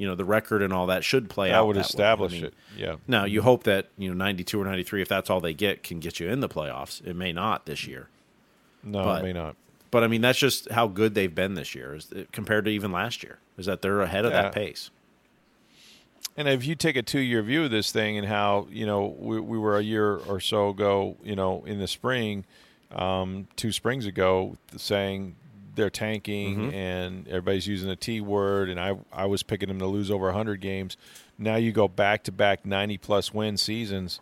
you 0.00 0.06
know 0.06 0.14
the 0.14 0.24
record 0.24 0.62
and 0.62 0.72
all 0.72 0.86
that 0.86 1.04
should 1.04 1.28
play 1.28 1.50
out. 1.50 1.52
that 1.52 1.58
out 1.58 1.66
would 1.66 1.76
establish 1.76 2.32
I 2.32 2.36
mean, 2.36 2.44
it 2.46 2.54
yeah. 2.74 2.96
Now 3.06 3.26
you 3.26 3.42
hope 3.42 3.64
that 3.64 3.88
you 3.98 4.08
know 4.08 4.14
92 4.14 4.58
or 4.58 4.64
93 4.64 5.02
if 5.02 5.08
that's 5.08 5.28
all 5.28 5.40
they 5.40 5.52
get 5.52 5.82
can 5.82 6.00
get 6.00 6.18
you 6.18 6.28
in 6.28 6.40
the 6.40 6.48
playoffs. 6.48 7.06
It 7.06 7.14
may 7.14 7.34
not 7.34 7.66
this 7.66 7.86
year. 7.86 8.08
No 8.82 9.04
but, 9.04 9.20
it 9.20 9.24
may 9.24 9.34
not. 9.34 9.56
but 9.90 10.02
i 10.02 10.06
mean 10.06 10.22
that's 10.22 10.38
just 10.38 10.70
how 10.70 10.86
good 10.86 11.14
they've 11.14 11.34
been 11.34 11.52
this 11.52 11.74
year 11.74 11.94
is 11.94 12.08
compared 12.32 12.64
to 12.64 12.70
even 12.70 12.90
last 12.90 13.22
year 13.22 13.40
is 13.58 13.66
that 13.66 13.82
they're 13.82 14.00
ahead 14.00 14.24
of 14.24 14.32
yeah. 14.32 14.42
that 14.42 14.54
pace. 14.54 14.90
And 16.36 16.48
if 16.48 16.64
you 16.64 16.74
take 16.74 16.96
a 16.96 17.02
two-year 17.02 17.42
view 17.42 17.64
of 17.64 17.70
this 17.70 17.92
thing 17.92 18.16
and 18.16 18.26
how 18.26 18.68
you 18.70 18.86
know 18.86 19.14
we, 19.18 19.38
we 19.38 19.58
were 19.58 19.76
a 19.76 19.82
year 19.82 20.16
or 20.16 20.40
so 20.40 20.70
ago 20.70 21.18
you 21.22 21.36
know 21.36 21.62
in 21.66 21.78
the 21.78 21.86
spring 21.86 22.46
um, 22.92 23.46
two 23.56 23.72
springs 23.72 24.06
ago, 24.06 24.56
saying 24.76 25.36
they're 25.74 25.90
tanking 25.90 26.72
and 26.74 27.28
everybody's 27.28 27.66
using 27.66 27.88
the 27.88 27.96
T 27.96 28.20
word, 28.20 28.68
and 28.68 28.78
I 28.80 28.96
I 29.12 29.26
was 29.26 29.42
picking 29.42 29.68
them 29.68 29.78
to 29.78 29.86
lose 29.86 30.10
over 30.10 30.26
100 30.26 30.60
games. 30.60 30.96
Now 31.38 31.56
you 31.56 31.72
go 31.72 31.88
back 31.88 32.24
to 32.24 32.32
back 32.32 32.66
90 32.66 32.98
plus 32.98 33.32
win 33.32 33.56
seasons. 33.56 34.20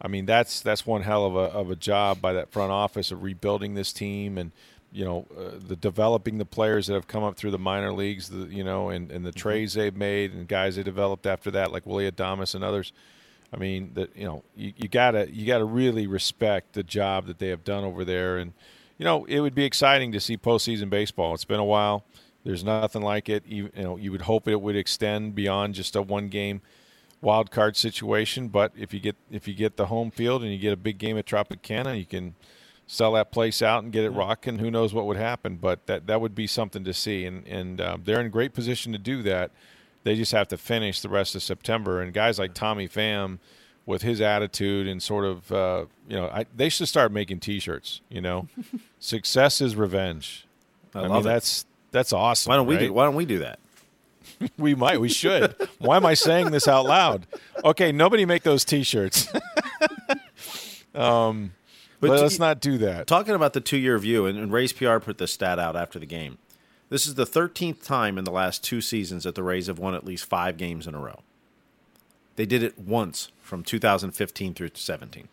I 0.00 0.08
mean 0.08 0.26
that's 0.26 0.60
that's 0.60 0.86
one 0.86 1.02
hell 1.02 1.24
of 1.24 1.34
a 1.36 1.38
of 1.38 1.70
a 1.70 1.76
job 1.76 2.20
by 2.20 2.32
that 2.34 2.50
front 2.50 2.72
office 2.72 3.10
of 3.10 3.22
rebuilding 3.22 3.74
this 3.74 3.92
team 3.92 4.38
and 4.38 4.52
you 4.92 5.04
know 5.04 5.26
uh, 5.36 5.58
the 5.66 5.76
developing 5.76 6.38
the 6.38 6.44
players 6.44 6.86
that 6.86 6.94
have 6.94 7.08
come 7.08 7.22
up 7.22 7.36
through 7.36 7.50
the 7.50 7.58
minor 7.58 7.92
leagues, 7.92 8.28
the, 8.28 8.46
you 8.46 8.64
know, 8.64 8.90
and, 8.90 9.10
and 9.10 9.26
the 9.26 9.32
trades 9.32 9.74
they've 9.74 9.96
made 9.96 10.32
and 10.32 10.46
guys 10.48 10.76
they 10.76 10.82
developed 10.82 11.26
after 11.26 11.50
that 11.50 11.72
like 11.72 11.84
Willy 11.86 12.10
Adames 12.10 12.54
and 12.54 12.62
others. 12.64 12.92
I 13.54 13.56
mean 13.56 13.92
that 13.94 14.16
you 14.16 14.24
know 14.24 14.42
you, 14.56 14.72
you 14.76 14.88
gotta 14.88 15.32
you 15.32 15.46
gotta 15.46 15.64
really 15.64 16.06
respect 16.06 16.72
the 16.72 16.82
job 16.82 17.26
that 17.26 17.38
they 17.38 17.48
have 17.48 17.62
done 17.62 17.84
over 17.84 18.04
there, 18.04 18.36
and 18.36 18.52
you 18.98 19.04
know 19.04 19.24
it 19.26 19.40
would 19.40 19.54
be 19.54 19.64
exciting 19.64 20.10
to 20.12 20.20
see 20.20 20.36
postseason 20.36 20.90
baseball. 20.90 21.34
It's 21.34 21.44
been 21.44 21.60
a 21.60 21.64
while. 21.64 22.04
There's 22.44 22.64
nothing 22.64 23.02
like 23.02 23.28
it. 23.28 23.46
You, 23.46 23.70
you 23.76 23.82
know 23.82 23.96
you 23.96 24.10
would 24.10 24.22
hope 24.22 24.48
it 24.48 24.60
would 24.60 24.76
extend 24.76 25.34
beyond 25.36 25.74
just 25.74 25.94
a 25.94 26.02
one 26.02 26.28
game 26.28 26.62
wild 27.20 27.52
card 27.52 27.76
situation. 27.76 28.48
But 28.48 28.72
if 28.76 28.92
you 28.92 28.98
get 28.98 29.16
if 29.30 29.46
you 29.46 29.54
get 29.54 29.76
the 29.76 29.86
home 29.86 30.10
field 30.10 30.42
and 30.42 30.52
you 30.52 30.58
get 30.58 30.72
a 30.72 30.76
big 30.76 30.98
game 30.98 31.16
at 31.16 31.26
Tropicana, 31.26 31.96
you 31.96 32.06
can 32.06 32.34
sell 32.86 33.12
that 33.12 33.30
place 33.30 33.62
out 33.62 33.84
and 33.84 33.92
get 33.92 34.04
it 34.04 34.10
rocking. 34.10 34.58
Who 34.58 34.70
knows 34.70 34.92
what 34.92 35.06
would 35.06 35.16
happen? 35.16 35.56
But 35.56 35.86
that 35.86 36.08
that 36.08 36.20
would 36.20 36.34
be 36.34 36.48
something 36.48 36.82
to 36.82 36.92
see, 36.92 37.24
and 37.24 37.46
and 37.46 37.80
um, 37.80 38.02
they're 38.04 38.20
in 38.20 38.30
great 38.30 38.52
position 38.52 38.90
to 38.92 38.98
do 38.98 39.22
that. 39.22 39.52
They 40.04 40.14
just 40.14 40.32
have 40.32 40.48
to 40.48 40.56
finish 40.56 41.00
the 41.00 41.08
rest 41.08 41.34
of 41.34 41.42
September. 41.42 42.00
And 42.00 42.12
guys 42.12 42.38
like 42.38 42.54
Tommy 42.54 42.88
Pham, 42.88 43.38
with 43.86 44.02
his 44.02 44.20
attitude 44.20 44.86
and 44.86 45.02
sort 45.02 45.24
of, 45.24 45.52
uh, 45.52 45.84
you 46.08 46.16
know, 46.16 46.28
I, 46.28 46.46
they 46.54 46.68
should 46.68 46.88
start 46.88 47.12
making 47.12 47.40
T-shirts. 47.40 48.00
You 48.08 48.20
know, 48.20 48.48
success 48.98 49.60
is 49.60 49.76
revenge. 49.76 50.46
I 50.94 51.00
I, 51.00 51.02
love 51.02 51.10
mean, 51.10 51.20
it. 51.20 51.22
that's 51.24 51.66
that's 51.90 52.12
awesome. 52.12 52.50
Why 52.50 52.56
don't 52.56 52.66
we 52.66 52.76
right? 52.76 52.86
do? 52.86 52.92
Why 52.92 53.04
don't 53.04 53.14
we 53.14 53.26
do 53.26 53.40
that? 53.40 53.58
We 54.58 54.74
might. 54.74 55.00
We 55.00 55.10
should. 55.10 55.54
Why 55.78 55.96
am 55.96 56.04
I 56.04 56.14
saying 56.14 56.50
this 56.50 56.66
out 56.66 56.86
loud? 56.86 57.26
Okay, 57.64 57.92
nobody 57.92 58.24
make 58.24 58.42
those 58.42 58.64
T-shirts. 58.64 59.28
um, 60.94 61.52
But 62.00 62.08
but 62.08 62.20
let's 62.20 62.38
not 62.38 62.60
do 62.60 62.78
that. 62.78 63.06
Talking 63.06 63.34
about 63.34 63.52
the 63.52 63.60
two-year 63.60 63.96
view, 63.98 64.26
and, 64.26 64.38
and 64.38 64.52
Rays 64.52 64.72
PR 64.72 64.98
put 64.98 65.18
the 65.18 65.28
stat 65.28 65.58
out 65.58 65.76
after 65.76 65.98
the 65.98 66.06
game. 66.06 66.38
This 66.94 67.08
is 67.08 67.16
the 67.16 67.26
13th 67.26 67.84
time 67.84 68.18
in 68.18 68.24
the 68.24 68.30
last 68.30 68.62
two 68.62 68.80
seasons 68.80 69.24
that 69.24 69.34
the 69.34 69.42
Rays 69.42 69.66
have 69.66 69.80
won 69.80 69.96
at 69.96 70.04
least 70.04 70.26
five 70.26 70.56
games 70.56 70.86
in 70.86 70.94
a 70.94 71.00
row. 71.00 71.22
They 72.36 72.46
did 72.46 72.62
it 72.62 72.78
once 72.78 73.32
from 73.42 73.64
2015 73.64 74.54
through 74.54 74.70
17. 74.74 75.26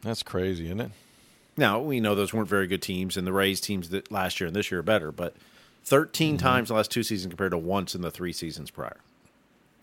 That's 0.00 0.22
crazy, 0.22 0.64
isn't 0.64 0.80
it? 0.80 0.92
Now 1.54 1.80
we 1.80 2.00
know 2.00 2.14
those 2.14 2.32
weren't 2.32 2.48
very 2.48 2.66
good 2.66 2.80
teams, 2.80 3.18
and 3.18 3.26
the 3.26 3.34
Rays 3.34 3.60
teams 3.60 3.90
that 3.90 4.10
last 4.10 4.40
year 4.40 4.46
and 4.46 4.56
this 4.56 4.70
year 4.70 4.80
are 4.80 4.82
better. 4.82 5.12
But 5.12 5.34
13 5.84 6.38
mm-hmm. 6.38 6.42
times 6.42 6.70
in 6.70 6.74
the 6.74 6.78
last 6.78 6.92
two 6.92 7.02
seasons 7.02 7.30
compared 7.30 7.50
to 7.50 7.58
once 7.58 7.94
in 7.94 8.00
the 8.00 8.10
three 8.10 8.32
seasons 8.32 8.70
prior. 8.70 9.00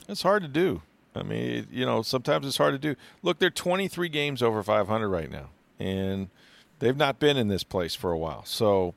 It's 0.10 0.24
hard 0.24 0.42
to 0.42 0.50
do. 0.50 0.82
I 1.16 1.22
mean, 1.22 1.68
you 1.72 1.86
know, 1.86 2.02
sometimes 2.02 2.48
it's 2.48 2.58
hard 2.58 2.74
to 2.74 2.80
do. 2.80 3.00
Look, 3.22 3.38
they're 3.38 3.52
23 3.52 4.10
games 4.10 4.42
over 4.42 4.64
500 4.64 5.08
right 5.08 5.30
now, 5.30 5.50
and 5.78 6.30
they've 6.80 6.98
not 6.98 7.20
been 7.20 7.38
in 7.38 7.50
this 7.50 7.64
place 7.64 7.94
for 7.94 8.12
a 8.12 8.18
while. 8.18 8.46
So, 8.46 8.96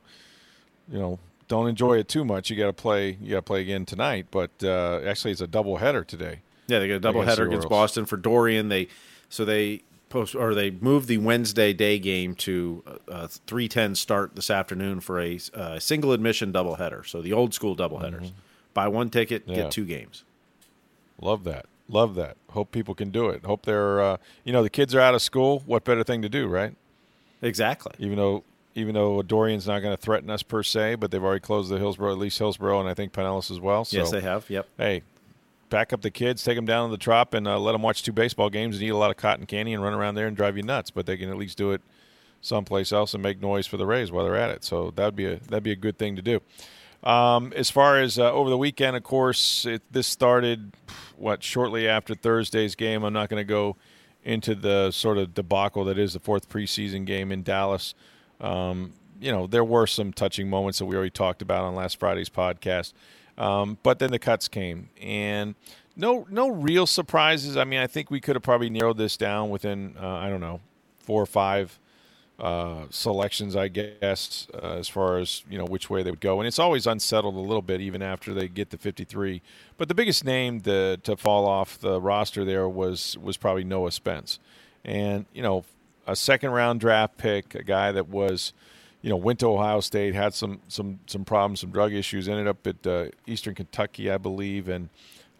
you 0.90 0.98
know, 0.98 1.18
don't 1.48 1.68
enjoy 1.68 1.98
it 1.98 2.08
too 2.08 2.24
much. 2.24 2.50
You 2.50 2.56
got 2.56 2.66
to 2.66 2.72
play. 2.72 3.16
You 3.20 3.30
got 3.30 3.36
to 3.36 3.42
play 3.42 3.60
again 3.60 3.84
tonight. 3.86 4.26
But 4.30 4.50
uh, 4.62 5.00
actually, 5.06 5.32
it's 5.32 5.40
a 5.40 5.46
double 5.46 5.76
header 5.78 6.04
today. 6.04 6.40
Yeah, 6.66 6.80
they 6.80 6.88
got 6.88 6.94
a 6.94 7.00
double 7.00 7.20
Against 7.22 7.38
header 7.38 7.48
against 7.48 7.68
Boston 7.68 8.06
for 8.06 8.16
Dorian. 8.16 8.68
They 8.68 8.88
so 9.28 9.44
they 9.44 9.82
post 10.08 10.34
or 10.34 10.54
they 10.54 10.70
moved 10.70 11.08
the 11.08 11.18
Wednesday 11.18 11.72
day 11.72 11.98
game 11.98 12.34
to 12.36 12.82
a 13.08 13.28
three 13.28 13.68
ten 13.68 13.94
start 13.94 14.34
this 14.34 14.50
afternoon 14.50 15.00
for 15.00 15.20
a 15.20 15.38
uh, 15.54 15.78
single 15.78 16.12
admission 16.12 16.50
double 16.52 16.76
header. 16.76 17.04
So 17.04 17.22
the 17.22 17.32
old 17.32 17.54
school 17.54 17.74
double 17.74 17.98
headers. 17.98 18.32
Buy 18.74 18.88
one 18.88 19.08
ticket, 19.10 19.44
Yeah. 19.46 19.54
get 19.56 19.70
two 19.70 19.84
games. 19.86 20.22
Love 21.20 21.44
that. 21.44 21.66
Love 21.88 22.14
that. 22.16 22.36
Hope 22.50 22.72
people 22.72 22.94
can 22.94 23.10
do 23.10 23.28
it. 23.30 23.44
Hope 23.44 23.64
they're. 23.64 24.00
Uh, 24.00 24.16
you 24.44 24.52
know, 24.52 24.62
the 24.62 24.68
kids 24.70 24.94
are 24.94 25.00
out 25.00 25.14
of 25.14 25.22
school. 25.22 25.62
What 25.66 25.84
better 25.84 26.02
thing 26.04 26.20
to 26.22 26.28
do, 26.28 26.46
right? 26.46 26.74
Exactly. 27.42 27.92
even 27.98 28.16
though 28.16 28.42
even 28.76 28.94
though 28.94 29.22
Dorian's 29.22 29.66
not 29.66 29.80
going 29.80 29.96
to 29.96 30.00
threaten 30.00 30.28
us 30.28 30.42
per 30.42 30.62
se, 30.62 30.96
but 30.96 31.10
they've 31.10 31.24
already 31.24 31.40
closed 31.40 31.70
the 31.70 31.78
Hillsborough, 31.78 32.12
at 32.12 32.18
least 32.18 32.38
Hillsborough, 32.38 32.78
and 32.78 32.88
I 32.88 32.94
think 32.94 33.12
Pinellas 33.12 33.50
as 33.50 33.58
well. 33.58 33.86
So, 33.86 33.96
yes, 33.96 34.10
they 34.10 34.20
have. 34.20 34.48
Yep. 34.50 34.68
Hey, 34.76 35.02
pack 35.70 35.94
up 35.94 36.02
the 36.02 36.10
kids, 36.10 36.44
take 36.44 36.56
them 36.56 36.66
down 36.66 36.90
to 36.90 36.92
the 36.94 37.02
trop, 37.02 37.32
and 37.32 37.48
uh, 37.48 37.58
let 37.58 37.72
them 37.72 37.80
watch 37.80 38.02
two 38.02 38.12
baseball 38.12 38.50
games 38.50 38.76
and 38.76 38.84
eat 38.84 38.90
a 38.90 38.96
lot 38.96 39.10
of 39.10 39.16
cotton 39.16 39.46
candy 39.46 39.72
and 39.72 39.82
run 39.82 39.94
around 39.94 40.14
there 40.14 40.26
and 40.26 40.36
drive 40.36 40.58
you 40.58 40.62
nuts. 40.62 40.90
But 40.90 41.06
they 41.06 41.16
can 41.16 41.30
at 41.30 41.38
least 41.38 41.56
do 41.56 41.72
it 41.72 41.80
someplace 42.42 42.92
else 42.92 43.14
and 43.14 43.22
make 43.22 43.40
noise 43.40 43.66
for 43.66 43.78
the 43.78 43.86
Rays 43.86 44.12
while 44.12 44.24
they're 44.24 44.36
at 44.36 44.50
it. 44.50 44.62
So 44.62 44.92
that'd 44.94 45.16
be 45.16 45.24
a 45.24 45.36
that'd 45.36 45.62
be 45.62 45.72
a 45.72 45.76
good 45.76 45.96
thing 45.96 46.14
to 46.16 46.22
do. 46.22 46.40
Um, 47.02 47.52
as 47.56 47.70
far 47.70 47.98
as 47.98 48.18
uh, 48.18 48.30
over 48.30 48.50
the 48.50 48.58
weekend, 48.58 48.96
of 48.96 49.04
course, 49.04 49.64
it, 49.64 49.82
this 49.90 50.06
started 50.06 50.74
what 51.16 51.42
shortly 51.42 51.88
after 51.88 52.14
Thursday's 52.14 52.74
game. 52.74 53.04
I'm 53.04 53.12
not 53.12 53.30
going 53.30 53.40
to 53.40 53.44
go 53.44 53.76
into 54.22 54.54
the 54.54 54.90
sort 54.90 55.16
of 55.16 55.32
debacle 55.32 55.84
that 55.84 55.98
is 55.98 56.12
the 56.12 56.20
fourth 56.20 56.48
preseason 56.48 57.06
game 57.06 57.32
in 57.32 57.42
Dallas. 57.42 57.94
Um, 58.40 58.92
you 59.20 59.32
know, 59.32 59.46
there 59.46 59.64
were 59.64 59.86
some 59.86 60.12
touching 60.12 60.48
moments 60.50 60.78
that 60.78 60.86
we 60.86 60.94
already 60.94 61.10
talked 61.10 61.42
about 61.42 61.64
on 61.64 61.74
last 61.74 61.98
Friday's 61.98 62.28
podcast, 62.28 62.92
um, 63.38 63.78
but 63.82 63.98
then 63.98 64.10
the 64.10 64.18
cuts 64.18 64.48
came, 64.48 64.90
and 65.00 65.54
no, 65.96 66.26
no 66.30 66.50
real 66.50 66.86
surprises. 66.86 67.56
I 67.56 67.64
mean, 67.64 67.80
I 67.80 67.86
think 67.86 68.10
we 68.10 68.20
could 68.20 68.36
have 68.36 68.42
probably 68.42 68.68
narrowed 68.68 68.98
this 68.98 69.16
down 69.16 69.50
within 69.50 69.96
uh, 70.00 70.06
I 70.06 70.28
don't 70.28 70.40
know 70.40 70.60
four 70.98 71.22
or 71.22 71.26
five 71.26 71.78
uh, 72.38 72.84
selections, 72.90 73.56
I 73.56 73.68
guess, 73.68 74.46
uh, 74.52 74.76
as 74.78 74.88
far 74.88 75.18
as 75.18 75.42
you 75.48 75.56
know 75.56 75.64
which 75.64 75.88
way 75.88 76.02
they 76.02 76.10
would 76.10 76.20
go. 76.20 76.40
And 76.40 76.46
it's 76.46 76.58
always 76.58 76.86
unsettled 76.86 77.34
a 77.34 77.40
little 77.40 77.62
bit 77.62 77.80
even 77.80 78.02
after 78.02 78.34
they 78.34 78.48
get 78.48 78.70
to 78.70 78.78
53. 78.78 79.40
But 79.78 79.88
the 79.88 79.94
biggest 79.94 80.24
name 80.24 80.60
to, 80.62 80.98
to 80.98 81.16
fall 81.16 81.46
off 81.46 81.78
the 81.78 82.00
roster 82.00 82.44
there 82.44 82.68
was 82.68 83.16
was 83.18 83.36
probably 83.36 83.64
Noah 83.64 83.92
Spence, 83.92 84.38
and 84.84 85.24
you 85.32 85.42
know 85.42 85.64
a 86.06 86.16
second 86.16 86.50
round 86.50 86.80
draft 86.80 87.16
pick, 87.18 87.54
a 87.54 87.62
guy 87.62 87.92
that 87.92 88.08
was. 88.08 88.52
You 89.02 89.10
know, 89.10 89.16
went 89.18 89.38
to 89.40 89.46
Ohio 89.46 89.78
State, 89.80 90.14
had 90.14 90.34
some 90.34 90.60
some 90.66 90.98
some 91.06 91.24
problems, 91.24 91.60
some 91.60 91.70
drug 91.70 91.92
issues. 91.92 92.28
Ended 92.28 92.48
up 92.48 92.66
at 92.66 92.84
uh, 92.84 93.06
Eastern 93.24 93.54
Kentucky, 93.54 94.10
I 94.10 94.18
believe, 94.18 94.68
and 94.68 94.88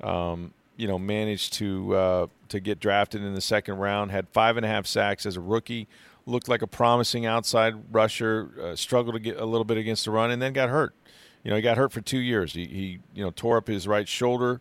um, 0.05 0.53
you 0.77 0.87
know 0.87 0.99
managed 0.99 1.55
to 1.55 1.97
uh, 1.97 2.27
to 2.49 2.61
get 2.61 2.79
drafted 2.81 3.23
in 3.23 3.35
the 3.35 3.41
second 3.41 3.79
round. 3.79 4.11
Had 4.11 4.29
five 4.29 4.57
and 4.57 4.65
a 4.65 4.69
half 4.69 4.87
sacks 4.87 5.27
as 5.27 5.37
a 5.37 5.41
rookie. 5.41 5.89
Looked 6.27 6.49
like 6.49 6.63
a 6.63 6.67
promising 6.67 7.27
outside 7.27 7.75
rusher. 7.93 8.51
Uh, 8.61 8.77
struggled 8.77 9.15
to 9.15 9.21
get 9.21 9.39
a 9.39 9.45
little 9.45 9.65
bit 9.65 9.79
against 9.79 10.05
the 10.05 10.11
run, 10.11 10.31
and 10.31 10.41
then 10.41 10.53
got 10.53 10.69
hurt. 10.69 10.95
You 11.43 11.51
know, 11.51 11.57
he 11.57 11.63
got 11.63 11.77
hurt 11.77 11.93
for 11.93 12.01
two 12.01 12.19
years. 12.19 12.53
He, 12.53 12.67
he 12.67 12.99
you 13.15 13.25
know 13.25 13.31
tore 13.31 13.57
up 13.57 13.69
his 13.69 13.89
right 13.89 14.07
shoulder. 14.07 14.61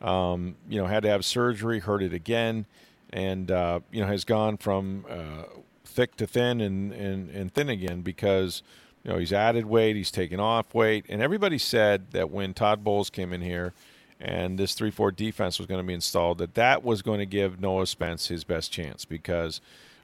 Um, 0.00 0.56
you 0.68 0.80
know, 0.80 0.86
had 0.86 1.02
to 1.02 1.08
have 1.08 1.24
surgery. 1.24 1.80
Hurt 1.80 2.02
it 2.02 2.12
again, 2.12 2.66
and 3.10 3.50
uh, 3.50 3.80
you 3.90 4.00
know 4.00 4.06
has 4.06 4.24
gone 4.24 4.56
from 4.56 5.04
uh, 5.08 5.44
thick 5.84 6.16
to 6.16 6.26
thin 6.26 6.60
and, 6.60 6.92
and, 6.92 7.30
and 7.30 7.54
thin 7.54 7.68
again 7.68 8.02
because 8.02 8.62
you 9.04 9.12
know 9.12 9.18
he's 9.18 9.32
added 9.32 9.66
weight, 9.66 9.96
he's 9.96 10.10
taken 10.10 10.40
off 10.40 10.74
weight, 10.74 11.04
and 11.08 11.22
everybody 11.22 11.58
said 11.58 12.10
that 12.12 12.30
when 12.30 12.54
Todd 12.54 12.84
Bowles 12.84 13.10
came 13.10 13.32
in 13.32 13.40
here 13.40 13.72
and 14.20 14.58
this 14.58 14.74
three 14.74 14.90
four 14.90 15.10
defense 15.10 15.58
was 15.58 15.66
going 15.66 15.80
to 15.80 15.86
be 15.86 15.94
installed, 15.94 16.38
that 16.38 16.54
that 16.54 16.82
was 16.82 17.02
going 17.02 17.18
to 17.18 17.26
give 17.26 17.60
Noah 17.60 17.86
Spence 17.86 18.28
his 18.28 18.44
best 18.44 18.72
chance 18.72 19.04
because 19.04 19.60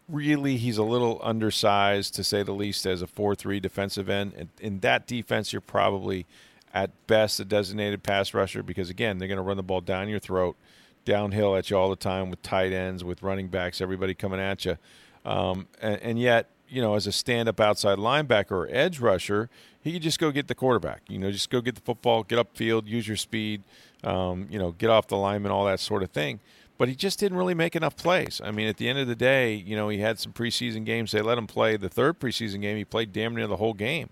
really 0.09 0.57
he's 0.57 0.79
a 0.79 0.83
little 0.83 1.21
undersized 1.23 2.15
to 2.15 2.25
say 2.25 2.43
the 2.43 2.53
least 2.53 2.87
as 2.87 3.03
a 3.03 3.07
four 3.07 3.35
three 3.35 3.61
defensive 3.61 4.09
end. 4.09 4.33
And 4.37 4.49
in 4.61 4.81
that 4.81 5.07
defense, 5.07 5.53
you're 5.53 5.61
probably 5.61 6.27
at 6.75 6.91
best 7.07 7.38
a 7.41 7.45
designated 7.45 8.03
pass 8.03 8.33
rusher 8.33 8.62
because 8.62 8.88
again 8.88 9.19
they're 9.19 9.29
going 9.29 9.37
to 9.37 9.43
run 9.43 9.57
the 9.57 9.62
ball 9.62 9.81
down 9.81 10.09
your 10.09 10.19
throat, 10.19 10.57
downhill 11.05 11.57
at 11.57 11.71
you 11.71 11.77
all 11.77 11.91
the 11.91 11.97
time 11.97 12.31
with 12.31 12.43
tight 12.43 12.73
ends, 12.73 13.05
with 13.05 13.23
running 13.23 13.49
backs, 13.49 13.81
everybody 13.81 14.15
coming 14.15 14.41
at 14.41 14.65
you. 14.65 14.79
Um, 15.25 15.67
and, 15.81 16.01
and 16.03 16.19
yet, 16.19 16.49
you 16.69 16.81
know, 16.81 16.95
as 16.95 17.07
a 17.07 17.12
stand-up 17.12 17.61
outside 17.61 17.99
linebacker 17.99 18.53
or 18.53 18.69
edge 18.71 18.99
rusher, 18.99 19.51
he 19.83 19.93
could 19.93 20.03
just 20.03 20.19
go 20.19 20.31
get 20.31 20.49
the 20.49 20.55
quarterback. 20.55 21.03
You 21.09 21.19
know, 21.19 21.31
just 21.31 21.51
go 21.51 21.61
get 21.61 21.75
the 21.75 21.81
football, 21.81 22.23
get 22.23 22.38
upfield, 22.38 22.87
use 22.87 23.07
your 23.07 23.17
speed. 23.17 23.62
Um, 24.05 24.49
you 24.51 24.59
know, 24.59 24.73
get 24.73 24.91
off 24.91 25.07
the 25.07 25.17
lineman, 25.17 25.53
all 25.53 25.65
that 25.67 25.79
sort 25.79 26.03
of 26.03 26.11
thing. 26.11 26.41
But 26.77 26.88
he 26.88 26.97
just 26.97 27.21
didn't 27.21 27.38
really 27.38 27.55
make 27.55 27.77
enough 27.77 27.95
plays. 27.95 28.41
I 28.43 28.51
mean, 28.51 28.67
at 28.67 28.79
the 28.79 28.88
end 28.88 28.99
of 28.99 29.07
the 29.07 29.15
day, 29.15 29.55
you 29.55 29.77
know, 29.77 29.88
he 29.91 29.99
had 29.99 30.19
some 30.19 30.33
preseason 30.33 30.85
games. 30.85 31.12
They 31.12 31.23
let 31.23 31.38
him 31.38 31.47
play 31.47 31.77
the 31.77 31.88
third 31.88 32.19
preseason 32.19 32.61
game. 32.61 32.77
He 32.77 32.85
played 32.85 33.12
damn 33.12 33.37
near 33.37 33.47
the 33.47 33.59
whole 33.59 33.75
game, 33.75 34.09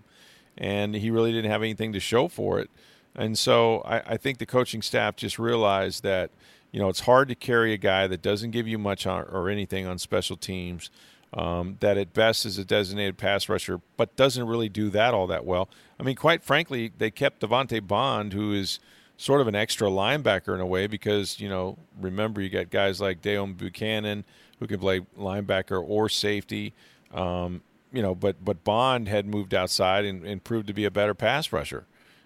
and 0.57 0.95
he 0.95 1.11
really 1.11 1.33
didn't 1.33 1.51
have 1.51 1.61
anything 1.61 1.91
to 1.91 1.99
show 1.99 2.29
for 2.29 2.59
it. 2.59 2.69
And 3.13 3.37
so 3.37 3.81
I, 3.81 4.13
I 4.13 4.17
think 4.17 4.37
the 4.37 4.45
coaching 4.45 4.81
staff 4.81 5.17
just 5.17 5.37
realized 5.37 6.03
that 6.03 6.31
you 6.71 6.79
know 6.79 6.89
it's 6.89 7.01
hard 7.01 7.27
to 7.29 7.35
carry 7.35 7.73
a 7.73 7.77
guy 7.77 8.07
that 8.07 8.21
doesn't 8.21 8.51
give 8.51 8.67
you 8.67 8.77
much 8.77 9.05
on, 9.05 9.23
or 9.25 9.49
anything 9.49 9.85
on 9.85 9.97
special 9.97 10.37
teams. 10.37 10.89
Um, 11.33 11.77
that 11.79 11.97
at 11.97 12.11
best 12.13 12.45
is 12.45 12.57
a 12.57 12.65
designated 12.65 13.17
pass 13.17 13.47
rusher, 13.47 13.79
but 13.95 14.17
doesn't 14.17 14.45
really 14.45 14.67
do 14.67 14.89
that 14.89 15.13
all 15.13 15.27
that 15.27 15.45
well. 15.45 15.69
I 15.97 16.03
mean, 16.03 16.17
quite 16.17 16.43
frankly, 16.43 16.91
they 16.97 17.09
kept 17.09 17.39
Devante 17.39 17.85
Bond, 17.85 18.33
who 18.33 18.51
is 18.51 18.79
sort 19.15 19.39
of 19.39 19.47
an 19.47 19.55
extra 19.55 19.87
linebacker 19.87 20.53
in 20.53 20.59
a 20.59 20.65
way, 20.65 20.87
because 20.87 21.39
you 21.39 21.47
know, 21.47 21.77
remember 21.99 22.41
you 22.41 22.49
got 22.49 22.69
guys 22.69 22.99
like 22.99 23.21
Deone 23.21 23.55
Bucannon 23.55 24.25
who 24.59 24.67
can 24.67 24.79
play 24.79 25.01
linebacker 25.17 25.83
or 25.85 26.07
safety. 26.07 26.73
Um, 27.13 27.61
you 27.91 28.01
know, 28.01 28.15
but 28.15 28.43
but 28.43 28.63
Bond 28.63 29.07
had 29.07 29.25
moved 29.25 29.53
outside 29.53 30.05
and, 30.05 30.25
and 30.25 30.43
proved 30.43 30.67
to 30.67 30.73
be 30.73 30.85
a 30.85 30.91
better 30.91 31.13
pass 31.13 31.51
rusher, 31.51 31.85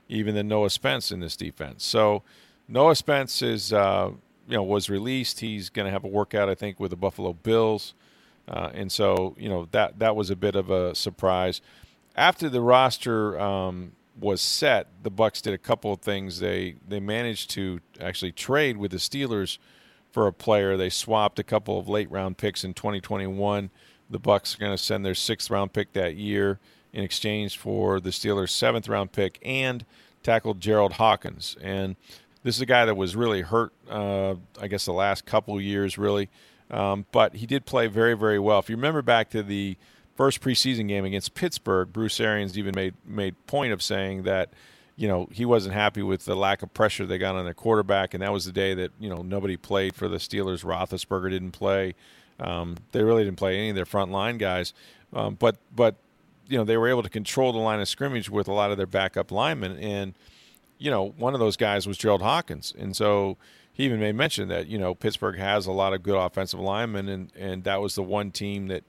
even 0.09 0.35
than 0.35 0.47
Noah 0.47 0.69
Spence 0.69 1.11
in 1.11 1.21
this 1.21 1.35
defense. 1.35 1.83
So 1.83 2.23
Noah 2.67 2.95
Spence 2.95 3.41
is 3.41 3.73
uh, 3.73 4.11
you 4.47 4.55
know 4.55 4.63
was 4.63 4.89
released. 4.89 5.39
He's 5.39 5.69
going 5.69 5.85
to 5.85 5.91
have 5.91 6.03
a 6.03 6.07
workout, 6.07 6.49
I 6.49 6.55
think, 6.55 6.79
with 6.79 6.91
the 6.91 6.97
Buffalo 6.97 7.33
Bills, 7.33 7.93
uh, 8.47 8.71
and 8.73 8.91
so 8.91 9.35
you 9.37 9.49
know 9.49 9.67
that 9.71 9.99
that 9.99 10.15
was 10.15 10.29
a 10.29 10.35
bit 10.35 10.55
of 10.55 10.69
a 10.69 10.95
surprise. 10.95 11.61
After 12.15 12.49
the 12.49 12.61
roster 12.61 13.39
um, 13.39 13.91
was 14.19 14.41
set, 14.41 14.87
the 15.03 15.11
Bucs 15.11 15.41
did 15.41 15.53
a 15.53 15.57
couple 15.57 15.91
of 15.91 15.99
things. 15.99 16.39
They 16.39 16.75
they 16.87 16.99
managed 16.99 17.49
to 17.51 17.79
actually 17.99 18.31
trade 18.31 18.77
with 18.77 18.91
the 18.91 18.97
Steelers 18.97 19.57
for 20.11 20.27
a 20.27 20.33
player. 20.33 20.77
They 20.77 20.89
swapped 20.89 21.39
a 21.39 21.43
couple 21.43 21.77
of 21.77 21.89
late 21.89 22.09
round 22.09 22.37
picks 22.37 22.63
in 22.63 22.73
2021. 22.73 23.69
The 24.09 24.19
Bucs 24.19 24.55
are 24.55 24.59
going 24.59 24.71
to 24.71 24.81
send 24.81 25.05
their 25.05 25.15
sixth 25.15 25.49
round 25.49 25.73
pick 25.73 25.93
that 25.93 26.15
year 26.15 26.59
in 26.93 27.03
exchange 27.03 27.57
for 27.57 27.99
the 27.99 28.11
Steelers' 28.11 28.49
seventh 28.49 28.87
round 28.87 29.11
pick 29.11 29.39
and 29.43 29.85
tackled 30.23 30.61
Gerald 30.61 30.93
Hawkins. 30.93 31.57
And 31.61 31.97
this 32.45 32.57
is 32.57 32.61
a 32.61 32.65
guy 32.67 32.85
that 32.85 32.95
was 32.95 33.15
really 33.15 33.41
hurt, 33.41 33.73
uh, 33.89 34.35
I 34.61 34.67
guess, 34.67 34.85
the 34.85 34.93
last 34.93 35.25
couple 35.25 35.59
years, 35.59 35.97
really. 35.97 36.29
Um, 36.69 37.07
but 37.11 37.33
he 37.33 37.47
did 37.47 37.65
play 37.65 37.87
very, 37.87 38.13
very 38.13 38.37
well. 38.37 38.59
If 38.59 38.69
you 38.69 38.75
remember 38.75 39.01
back 39.01 39.31
to 39.31 39.41
the 39.41 39.77
first 40.15 40.41
preseason 40.41 40.87
game 40.87 41.05
against 41.05 41.33
Pittsburgh, 41.33 41.91
Bruce 41.91 42.19
Arians 42.19 42.55
even 42.55 42.75
made 42.75 42.93
made 43.03 43.33
point 43.47 43.73
of 43.73 43.81
saying 43.81 44.23
that 44.23 44.51
you 44.95 45.07
know 45.07 45.27
he 45.31 45.43
wasn't 45.43 45.73
happy 45.73 46.03
with 46.03 46.25
the 46.25 46.35
lack 46.35 46.61
of 46.61 46.71
pressure 46.71 47.07
they 47.07 47.17
got 47.17 47.33
on 47.33 47.45
their 47.45 47.55
quarterback, 47.55 48.13
and 48.13 48.21
that 48.21 48.31
was 48.31 48.45
the 48.45 48.51
day 48.51 48.75
that 48.75 48.91
you 48.99 49.09
know 49.09 49.23
nobody 49.23 49.57
played 49.57 49.95
for 49.95 50.07
the 50.07 50.17
Steelers. 50.17 50.63
Roethlisberger 50.63 51.31
didn't 51.31 51.51
play. 51.51 51.95
Um, 52.39 52.75
they 52.91 53.01
really 53.03 53.23
didn't 53.23 53.37
play 53.37 53.57
any 53.57 53.69
of 53.69 53.75
their 53.75 53.85
front 53.85 54.11
line 54.11 54.37
guys, 54.37 54.71
um, 55.13 55.33
but 55.33 55.57
but 55.75 55.95
you 56.47 56.59
know 56.59 56.63
they 56.63 56.77
were 56.77 56.89
able 56.89 57.01
to 57.01 57.09
control 57.09 57.51
the 57.53 57.59
line 57.59 57.79
of 57.79 57.87
scrimmage 57.87 58.29
with 58.29 58.47
a 58.47 58.53
lot 58.53 58.69
of 58.69 58.77
their 58.77 58.85
backup 58.85 59.31
linemen, 59.31 59.79
and 59.79 60.13
you 60.77 60.91
know 60.91 61.09
one 61.17 61.33
of 61.33 61.39
those 61.39 61.57
guys 61.57 61.87
was 61.87 61.97
Gerald 61.97 62.21
Hawkins, 62.21 62.73
and 62.77 62.95
so 62.95 63.37
he 63.73 63.83
even 63.83 63.99
made 63.99 64.15
mention 64.15 64.47
that 64.49 64.67
you 64.67 64.77
know 64.77 64.95
Pittsburgh 64.95 65.37
has 65.37 65.65
a 65.65 65.71
lot 65.71 65.93
of 65.93 66.03
good 66.03 66.17
offensive 66.17 66.59
linemen, 66.59 67.09
and 67.09 67.31
and 67.37 67.63
that 67.63 67.81
was 67.81 67.95
the 67.95 68.03
one 68.03 68.31
team 68.31 68.67
that 68.67 68.83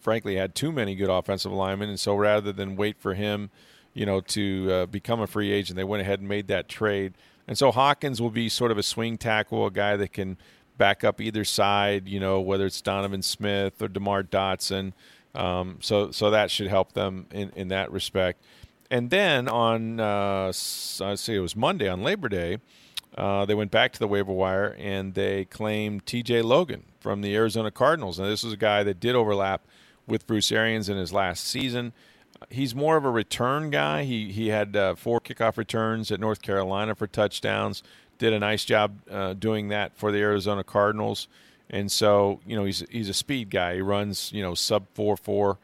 frankly 0.00 0.36
had 0.36 0.54
too 0.54 0.72
many 0.72 0.94
good 0.94 1.10
offensive 1.10 1.52
linemen, 1.52 1.88
and 1.88 2.00
so 2.00 2.14
rather 2.14 2.52
than 2.52 2.76
wait 2.76 2.98
for 2.98 3.14
him, 3.14 3.50
you 3.94 4.06
know, 4.06 4.20
to 4.20 4.72
uh, 4.72 4.86
become 4.86 5.20
a 5.20 5.26
free 5.26 5.52
agent, 5.52 5.76
they 5.76 5.84
went 5.84 6.00
ahead 6.00 6.20
and 6.20 6.28
made 6.28 6.48
that 6.48 6.68
trade. 6.68 7.14
And 7.46 7.58
so 7.58 7.72
Hawkins 7.72 8.20
will 8.22 8.30
be 8.30 8.48
sort 8.48 8.70
of 8.70 8.78
a 8.78 8.82
swing 8.82 9.18
tackle, 9.18 9.66
a 9.66 9.70
guy 9.70 9.96
that 9.96 10.12
can 10.12 10.36
back 10.78 11.04
up 11.04 11.20
either 11.20 11.44
side, 11.44 12.08
you 12.08 12.20
know, 12.20 12.40
whether 12.40 12.64
it's 12.64 12.80
Donovan 12.80 13.22
Smith 13.22 13.82
or 13.82 13.88
DeMar 13.88 14.22
Dotson. 14.22 14.92
Um, 15.34 15.78
so 15.80 16.10
so 16.10 16.30
that 16.30 16.50
should 16.50 16.68
help 16.68 16.92
them 16.92 17.26
in, 17.30 17.50
in 17.50 17.68
that 17.68 17.92
respect. 17.92 18.42
And 18.90 19.10
then 19.10 19.48
on, 19.48 20.00
uh, 20.00 20.48
I 20.48 20.52
say 20.52 21.36
it 21.36 21.40
was 21.40 21.54
Monday 21.54 21.88
on 21.88 22.02
Labor 22.02 22.28
Day, 22.28 22.58
uh, 23.16 23.44
they 23.44 23.54
went 23.54 23.70
back 23.70 23.92
to 23.92 23.98
the 23.98 24.08
waiver 24.08 24.32
wire 24.32 24.76
and 24.78 25.14
they 25.14 25.44
claimed 25.44 26.06
T.J. 26.06 26.42
Logan 26.42 26.84
from 27.00 27.22
the 27.22 27.34
Arizona 27.34 27.70
Cardinals. 27.70 28.18
And 28.18 28.28
this 28.28 28.42
was 28.42 28.52
a 28.52 28.58
guy 28.58 28.82
that 28.82 29.00
did 29.00 29.14
overlap 29.14 29.62
with 30.06 30.26
Bruce 30.26 30.50
Arians 30.52 30.88
in 30.88 30.96
his 30.96 31.12
last 31.12 31.46
season. 31.46 31.92
He's 32.48 32.74
more 32.74 32.96
of 32.96 33.04
a 33.04 33.10
return 33.10 33.70
guy. 33.70 34.04
He 34.04 34.32
he 34.32 34.48
had 34.48 34.74
uh, 34.74 34.94
four 34.94 35.20
kickoff 35.20 35.56
returns 35.56 36.10
at 36.10 36.20
North 36.20 36.40
Carolina 36.40 36.94
for 36.94 37.06
touchdowns. 37.06 37.82
Did 38.18 38.32
a 38.32 38.38
nice 38.38 38.64
job 38.64 38.98
uh, 39.10 39.34
doing 39.34 39.68
that 39.68 39.96
for 39.96 40.10
the 40.10 40.18
Arizona 40.18 40.64
Cardinals. 40.64 41.28
And 41.68 41.92
so 41.92 42.40
you 42.46 42.56
know 42.56 42.64
he's 42.64 42.82
he's 42.90 43.08
a 43.08 43.14
speed 43.14 43.50
guy. 43.50 43.74
He 43.74 43.80
runs 43.82 44.32
you 44.32 44.42
know 44.42 44.54
sub 44.54 44.86
four 44.94 45.16
four 45.16 45.58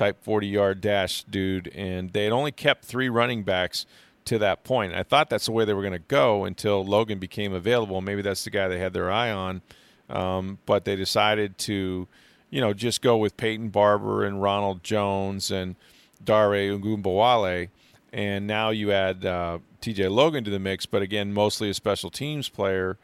type 0.00 0.22
forty 0.22 0.48
yard 0.48 0.80
dash 0.80 1.24
dude. 1.24 1.68
And 1.68 2.12
they 2.12 2.24
had 2.24 2.32
only 2.32 2.52
kept 2.52 2.84
three 2.84 3.08
running 3.08 3.42
backs 3.42 3.86
to 4.26 4.38
that 4.38 4.64
point. 4.64 4.94
I 4.94 5.02
thought 5.02 5.30
that's 5.30 5.46
the 5.46 5.52
way 5.52 5.64
they 5.64 5.74
were 5.74 5.82
going 5.82 5.92
to 5.92 5.98
go 5.98 6.44
until 6.44 6.84
Logan 6.84 7.18
became 7.18 7.52
available. 7.52 8.00
Maybe 8.00 8.22
that's 8.22 8.44
the 8.44 8.50
guy 8.50 8.68
they 8.68 8.78
had 8.78 8.92
their 8.92 9.10
eye 9.10 9.30
on. 9.30 9.62
Um, 10.08 10.58
but 10.66 10.84
they 10.84 10.96
decided 10.96 11.56
to 11.58 12.08
you 12.50 12.60
know, 12.60 12.74
just 12.74 13.00
go 13.00 13.16
with 13.16 13.36
Peyton 13.36 13.68
Barber 13.68 14.24
and 14.24 14.42
Ronald 14.42 14.82
Jones 14.82 15.50
and 15.50 15.76
Dare 16.22 16.50
Ogunbowale, 16.50 17.68
and 18.12 18.46
now 18.46 18.70
you 18.70 18.92
add 18.92 19.24
uh, 19.24 19.60
T.J. 19.80 20.08
Logan 20.08 20.44
to 20.44 20.50
the 20.50 20.58
mix, 20.58 20.84
but 20.84 21.00
again, 21.00 21.32
mostly 21.32 21.70
a 21.70 21.74
special 21.74 22.10
teams 22.10 22.48
player. 22.48 22.98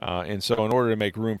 Uh, 0.00 0.24
and 0.26 0.42
so, 0.42 0.64
in 0.64 0.72
order 0.72 0.90
to 0.90 0.96
make 0.96 1.16
room. 1.16 1.40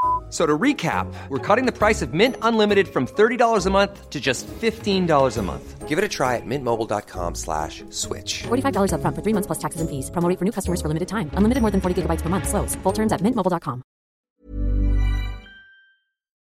So 0.31 0.45
to 0.45 0.57
recap, 0.57 1.13
we're 1.27 1.45
cutting 1.45 1.65
the 1.65 1.77
price 1.77 2.01
of 2.01 2.13
Mint 2.13 2.37
Unlimited 2.41 2.87
from 2.87 3.05
$30 3.05 3.65
a 3.65 3.69
month 3.69 4.09
to 4.09 4.19
just 4.21 4.47
$15 4.47 5.37
a 5.37 5.41
month. 5.41 5.89
Give 5.89 5.97
it 5.97 6.05
a 6.05 6.07
try 6.07 6.37
at 6.37 6.45
mintmobile.com 6.45 7.35
slash 7.35 7.83
switch. 7.89 8.43
$45 8.43 8.93
up 8.93 9.01
front 9.01 9.13
for 9.13 9.21
three 9.21 9.33
months 9.33 9.47
plus 9.47 9.59
taxes 9.59 9.81
and 9.81 9.89
fees. 9.89 10.09
Promoting 10.09 10.37
for 10.37 10.45
new 10.45 10.53
customers 10.53 10.81
for 10.81 10.87
limited 10.87 11.09
time. 11.09 11.29
Unlimited 11.33 11.59
more 11.59 11.69
than 11.69 11.81
40 11.81 12.03
gigabytes 12.03 12.21
per 12.21 12.29
month. 12.29 12.47
Slows. 12.47 12.75
Full 12.75 12.93
terms 12.93 13.11
at 13.11 13.19
mintmobile.com. 13.19 13.83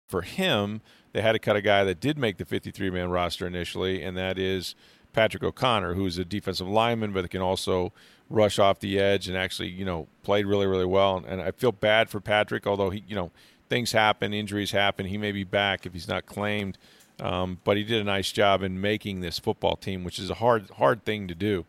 For 0.07 0.21
him, 0.21 0.81
they 1.13 1.23
had 1.23 1.31
to 1.31 1.39
cut 1.39 1.55
a 1.55 1.61
guy 1.61 1.83
that 1.83 1.99
did 1.99 2.19
make 2.19 2.37
the 2.37 2.45
53-man 2.45 3.09
roster 3.09 3.47
initially, 3.47 4.03
and 4.03 4.15
that 4.17 4.37
is 4.37 4.75
Patrick 5.13 5.43
O'Connor, 5.43 5.95
who's 5.95 6.19
a 6.19 6.25
defensive 6.25 6.67
lineman, 6.67 7.11
but 7.11 7.27
can 7.31 7.41
also– 7.41 7.91
rush 8.29 8.59
off 8.59 8.79
the 8.79 8.99
edge 8.99 9.27
and 9.27 9.35
actually, 9.35 9.69
you 9.69 9.83
know, 9.83 10.07
played 10.23 10.45
really, 10.45 10.67
really 10.67 10.85
well. 10.85 11.23
And 11.27 11.41
I 11.41 11.51
feel 11.51 11.71
bad 11.71 12.09
for 12.09 12.19
Patrick, 12.19 12.67
although 12.67 12.89
he, 12.89 13.03
you 13.07 13.15
know, 13.15 13.31
things 13.69 13.91
happen, 13.91 14.33
injuries 14.33 14.71
happen. 14.71 15.05
He 15.05 15.17
may 15.17 15.31
be 15.31 15.43
back 15.43 15.85
if 15.85 15.93
he's 15.93 16.07
not 16.07 16.25
claimed, 16.25 16.77
um, 17.19 17.59
but 17.63 17.77
he 17.77 17.83
did 17.83 18.01
a 18.01 18.03
nice 18.03 18.31
job 18.31 18.63
in 18.63 18.81
making 18.81 19.21
this 19.21 19.39
football 19.39 19.75
team, 19.75 20.03
which 20.03 20.19
is 20.19 20.29
a 20.29 20.35
hard, 20.35 20.69
hard 20.71 21.05
thing 21.05 21.27
to 21.27 21.35
do. 21.35 21.65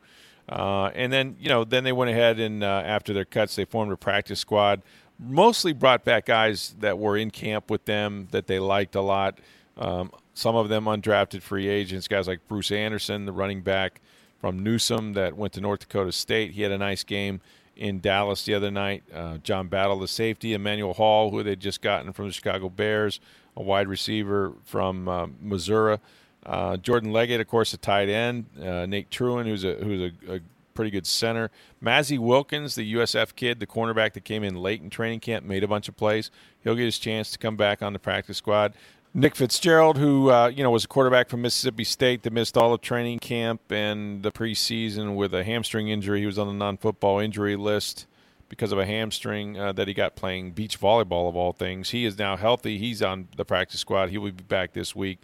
Uh, 0.48 0.90
and 0.94 1.12
then, 1.12 1.36
you 1.38 1.48
know, 1.48 1.62
then 1.62 1.84
they 1.84 1.92
went 1.92 2.10
ahead 2.10 2.40
and 2.40 2.64
uh, 2.64 2.82
after 2.84 3.12
their 3.12 3.24
cuts, 3.24 3.54
they 3.54 3.64
formed 3.64 3.92
a 3.92 3.96
practice 3.96 4.40
squad. 4.40 4.82
Mostly 5.18 5.72
brought 5.72 6.04
back 6.04 6.26
guys 6.26 6.74
that 6.80 6.98
were 6.98 7.16
in 7.16 7.30
camp 7.30 7.70
with 7.70 7.84
them 7.84 8.28
that 8.32 8.46
they 8.46 8.58
liked 8.58 8.94
a 8.94 9.02
lot. 9.02 9.38
Um, 9.76 10.10
some 10.34 10.56
of 10.56 10.68
them 10.68 10.86
undrafted 10.86 11.42
free 11.42 11.68
agents, 11.68 12.08
guys 12.08 12.26
like 12.26 12.48
Bruce 12.48 12.72
Anderson, 12.72 13.26
the 13.26 13.32
running 13.32 13.60
back 13.60 14.00
from 14.40 14.58
Newsome 14.58 15.12
that 15.12 15.36
went 15.36 15.52
to 15.52 15.60
North 15.60 15.80
Dakota 15.80 16.12
State. 16.12 16.52
He 16.52 16.62
had 16.62 16.72
a 16.72 16.78
nice 16.78 17.04
game 17.04 17.40
in 17.80 17.98
Dallas 17.98 18.44
the 18.44 18.54
other 18.54 18.70
night. 18.70 19.02
Uh, 19.12 19.38
John 19.38 19.66
Battle, 19.66 19.98
the 19.98 20.06
safety, 20.06 20.52
Emmanuel 20.52 20.92
Hall, 20.92 21.30
who 21.30 21.42
they'd 21.42 21.58
just 21.58 21.80
gotten 21.80 22.12
from 22.12 22.26
the 22.26 22.32
Chicago 22.32 22.68
Bears, 22.68 23.18
a 23.56 23.62
wide 23.62 23.88
receiver 23.88 24.52
from 24.64 25.08
uh, 25.08 25.26
Missouri. 25.40 25.98
Uh, 26.44 26.76
Jordan 26.76 27.10
Leggett, 27.10 27.40
of 27.40 27.48
course, 27.48 27.72
a 27.72 27.78
tight 27.78 28.08
end. 28.08 28.46
Uh, 28.62 28.86
Nate 28.86 29.10
Trewyn, 29.10 29.46
who's 29.46 29.64
a 29.64 29.74
who's 29.74 30.12
a, 30.28 30.34
a 30.34 30.40
pretty 30.74 30.90
good 30.90 31.06
center. 31.06 31.50
Mazzi 31.82 32.18
Wilkins, 32.18 32.74
the 32.74 32.94
USF 32.94 33.34
kid, 33.34 33.60
the 33.60 33.66
cornerback 33.66 34.12
that 34.12 34.24
came 34.24 34.44
in 34.44 34.56
late 34.56 34.82
in 34.82 34.90
training 34.90 35.20
camp, 35.20 35.44
made 35.44 35.64
a 35.64 35.68
bunch 35.68 35.88
of 35.88 35.96
plays. 35.96 36.30
He'll 36.62 36.74
get 36.74 36.84
his 36.84 36.98
chance 36.98 37.30
to 37.32 37.38
come 37.38 37.56
back 37.56 37.82
on 37.82 37.92
the 37.92 37.98
practice 37.98 38.36
squad. 38.36 38.74
Nick 39.12 39.34
Fitzgerald, 39.34 39.98
who 39.98 40.30
uh, 40.30 40.46
you 40.48 40.62
know 40.62 40.70
was 40.70 40.84
a 40.84 40.88
quarterback 40.88 41.28
from 41.28 41.42
Mississippi 41.42 41.82
State 41.82 42.22
that 42.22 42.32
missed 42.32 42.56
all 42.56 42.72
of 42.72 42.80
training 42.80 43.18
camp 43.18 43.60
and 43.72 44.22
the 44.22 44.30
preseason 44.30 45.16
with 45.16 45.34
a 45.34 45.42
hamstring 45.42 45.88
injury. 45.88 46.20
He 46.20 46.26
was 46.26 46.38
on 46.38 46.46
the 46.46 46.52
non-football 46.52 47.18
injury 47.18 47.56
list 47.56 48.06
because 48.48 48.70
of 48.70 48.78
a 48.78 48.86
hamstring 48.86 49.58
uh, 49.58 49.72
that 49.72 49.88
he 49.88 49.94
got 49.94 50.14
playing 50.14 50.52
beach 50.52 50.78
volleyball 50.78 51.28
of 51.28 51.34
all 51.34 51.52
things. 51.52 51.90
He 51.90 52.04
is 52.04 52.18
now 52.18 52.36
healthy. 52.36 52.78
He's 52.78 53.02
on 53.02 53.26
the 53.36 53.44
practice 53.44 53.80
squad. 53.80 54.10
He 54.10 54.18
will 54.18 54.30
be 54.30 54.44
back 54.44 54.74
this 54.74 54.94
week. 54.94 55.18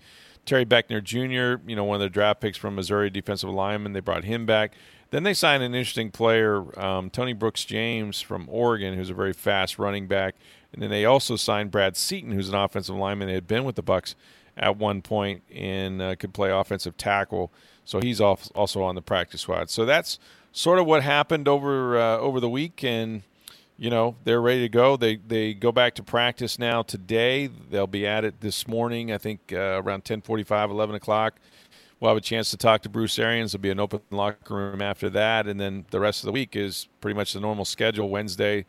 Terry 0.44 0.64
Beckner 0.64 1.02
Jr., 1.02 1.62
you 1.68 1.76
know, 1.76 1.84
one 1.84 1.96
of 1.96 2.00
the 2.00 2.08
draft 2.08 2.40
picks 2.40 2.56
from 2.58 2.74
Missouri, 2.76 3.10
defensive 3.10 3.50
lineman. 3.50 3.92
They 3.92 4.00
brought 4.00 4.24
him 4.24 4.46
back. 4.46 4.74
Then 5.10 5.22
they 5.22 5.34
signed 5.34 5.62
an 5.62 5.74
interesting 5.74 6.10
player, 6.10 6.78
um, 6.78 7.10
Tony 7.10 7.32
Brooks 7.32 7.64
James 7.64 8.20
from 8.20 8.48
Oregon, 8.48 8.94
who's 8.94 9.10
a 9.10 9.14
very 9.14 9.32
fast 9.32 9.78
running 9.78 10.08
back. 10.08 10.34
And 10.76 10.82
then 10.82 10.90
they 10.90 11.06
also 11.06 11.36
signed 11.36 11.70
Brad 11.70 11.96
Seaton, 11.96 12.32
who's 12.32 12.50
an 12.50 12.54
offensive 12.54 12.94
lineman 12.94 13.28
that 13.28 13.34
had 13.34 13.48
been 13.48 13.64
with 13.64 13.76
the 13.76 13.82
Bucs 13.82 14.14
at 14.58 14.76
one 14.76 15.00
point 15.00 15.42
and 15.54 16.02
uh, 16.02 16.16
could 16.16 16.34
play 16.34 16.50
offensive 16.50 16.98
tackle. 16.98 17.50
So 17.86 17.98
he's 17.98 18.20
also 18.20 18.82
on 18.82 18.94
the 18.94 19.00
practice 19.00 19.40
squad. 19.40 19.70
So 19.70 19.86
that's 19.86 20.18
sort 20.52 20.78
of 20.78 20.86
what 20.86 21.02
happened 21.02 21.48
over 21.48 21.98
uh, 21.98 22.18
over 22.18 22.40
the 22.40 22.48
week, 22.48 22.84
and 22.84 23.22
you 23.78 23.88
know 23.88 24.16
they're 24.24 24.40
ready 24.40 24.60
to 24.60 24.68
go. 24.68 24.98
They 24.98 25.16
they 25.16 25.54
go 25.54 25.72
back 25.72 25.94
to 25.94 26.02
practice 26.02 26.58
now 26.58 26.82
today. 26.82 27.46
They'll 27.46 27.86
be 27.86 28.06
at 28.06 28.24
it 28.24 28.40
this 28.40 28.68
morning. 28.68 29.12
I 29.12 29.18
think 29.18 29.52
uh, 29.52 29.80
around 29.82 30.04
10:45, 30.04 30.70
11 30.70 30.94
o'clock. 30.96 31.38
We'll 32.00 32.10
have 32.10 32.18
a 32.18 32.20
chance 32.20 32.50
to 32.50 32.58
talk 32.58 32.82
to 32.82 32.90
Bruce 32.90 33.18
Arians. 33.18 33.52
There'll 33.52 33.62
be 33.62 33.70
an 33.70 33.80
open 33.80 34.02
locker 34.10 34.54
room 34.54 34.82
after 34.82 35.08
that, 35.10 35.46
and 35.46 35.58
then 35.58 35.86
the 35.90 36.00
rest 36.00 36.22
of 36.22 36.26
the 36.26 36.32
week 36.32 36.54
is 36.54 36.88
pretty 37.00 37.14
much 37.14 37.32
the 37.32 37.40
normal 37.40 37.64
schedule. 37.64 38.10
Wednesday, 38.10 38.66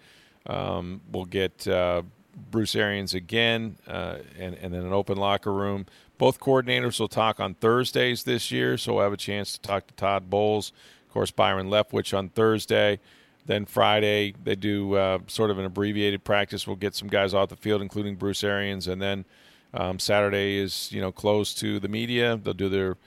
um, 0.48 1.02
we'll 1.12 1.26
get 1.26 1.68
uh, 1.68 2.02
Bruce 2.50 2.76
Arians 2.76 3.14
again, 3.14 3.78
uh, 3.88 4.18
and 4.40 4.56
and 4.56 4.74
then 4.74 4.84
an 4.84 4.94
open 4.94 5.18
locker 5.18 5.54
room. 5.54 5.86
Both 6.18 6.40
coordinators 6.40 7.00
will 7.00 7.08
talk 7.08 7.40
on 7.40 7.54
Thursdays 7.54 8.24
this 8.24 8.52
year, 8.52 8.78
so 8.78 8.96
we'll 8.96 9.04
have 9.04 9.14
a 9.14 9.18
chance 9.18 9.54
to 9.54 9.62
talk 9.62 9.88
to 9.88 9.94
Todd 9.94 10.30
Bowles, 10.30 10.72
of 11.08 11.14
course, 11.14 11.30
Byron 11.30 11.68
Leftwich 11.70 12.18
on 12.18 12.30
Thursday. 12.30 13.00
Then 13.46 13.66
Friday 13.66 14.34
they 14.44 14.56
do 14.56 14.96
uh, 14.96 15.20
sort 15.28 15.52
of 15.52 15.60
an 15.60 15.66
abbreviated 15.66 16.24
practice. 16.24 16.66
We'll 16.66 16.76
get 16.76 16.96
some 16.96 17.08
guys 17.08 17.34
off 17.34 17.50
the 17.50 17.56
field, 17.56 17.82
including 17.82 18.16
Bruce 18.16 18.44
Arians, 18.44 18.88
and 18.88 19.02
then 19.02 19.26
um, 19.74 20.00
Saturday 20.00 20.58
is 20.58 20.92
you 20.92 21.02
know 21.02 21.12
closed 21.12 21.60
to 21.60 21.80
the 21.80 21.88
media. 21.88 22.38
They'll 22.42 22.54
do 22.54 22.70
their 22.70 22.98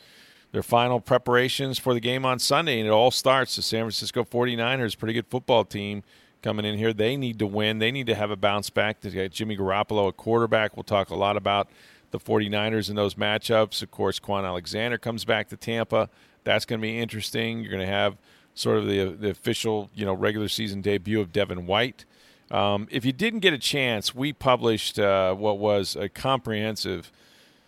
their 0.53 0.63
final 0.63 1.01
preparations 1.01 1.79
for 1.79 1.95
the 1.95 2.01
game 2.01 2.25
on 2.25 2.39
Sunday, 2.39 2.79
and 2.79 2.87
it 2.87 2.93
all 2.93 3.11
starts. 3.11 3.57
The 3.57 3.63
San 3.63 3.83
Francisco 3.83 4.25
49ers, 4.25 4.99
pretty 4.99 5.15
good 5.15 5.29
football 5.29 5.65
team 5.65 6.03
coming 6.43 6.65
in 6.65 6.79
here. 6.79 6.93
They 6.93 7.17
need 7.17 7.39
to 7.39 7.47
win. 7.47 7.79
They 7.79 7.91
need 7.91 8.07
to 8.07 8.15
have 8.15 8.31
a 8.31 8.37
bounce 8.37 8.71
back. 8.71 9.01
They 9.01 9.11
got 9.11 9.31
Jimmy 9.31 9.57
Garoppolo 9.57 10.09
a 10.09 10.13
quarterback. 10.13 10.77
We'll 10.77 10.85
talk 10.85 11.11
a 11.11 11.15
lot 11.15 11.37
about 11.37 11.69
the 12.11 12.19
49ers 12.19 12.91
in 12.91 12.97
those 12.97 13.15
matchups. 13.15 13.83
Of 13.83 13.91
course, 13.91 14.19
Kwon 14.19 14.45
Alexander 14.45 14.99
comes 14.99 15.25
back 15.25 15.49
to 15.49 15.57
Tampa. 15.57 16.09
That's 16.45 16.65
going 16.65 16.81
to 16.81 16.83
be 16.83 16.99
interesting. 16.99 17.61
You're 17.61 17.73
going 17.73 17.87
to 17.87 17.93
have 17.93 18.17
sort 18.55 18.79
of 18.79 18.87
the 18.87 19.05
the 19.13 19.31
official 19.31 19.91
you 19.95 20.05
know 20.05 20.13
regular 20.13 20.49
season 20.49 20.81
debut 20.81 21.21
of 21.21 21.33
Devin 21.33 21.67
White. 21.67 22.05
Um, 22.51 22.89
if 22.91 23.05
you 23.05 23.13
didn't 23.13 23.41
get 23.41 23.53
a 23.53 23.59
chance, 23.59 24.15
we 24.15 24.33
published 24.33 24.99
uh, 24.99 25.35
what 25.35 25.59
was 25.59 25.95
a 25.95 26.09
comprehensive 26.09 27.13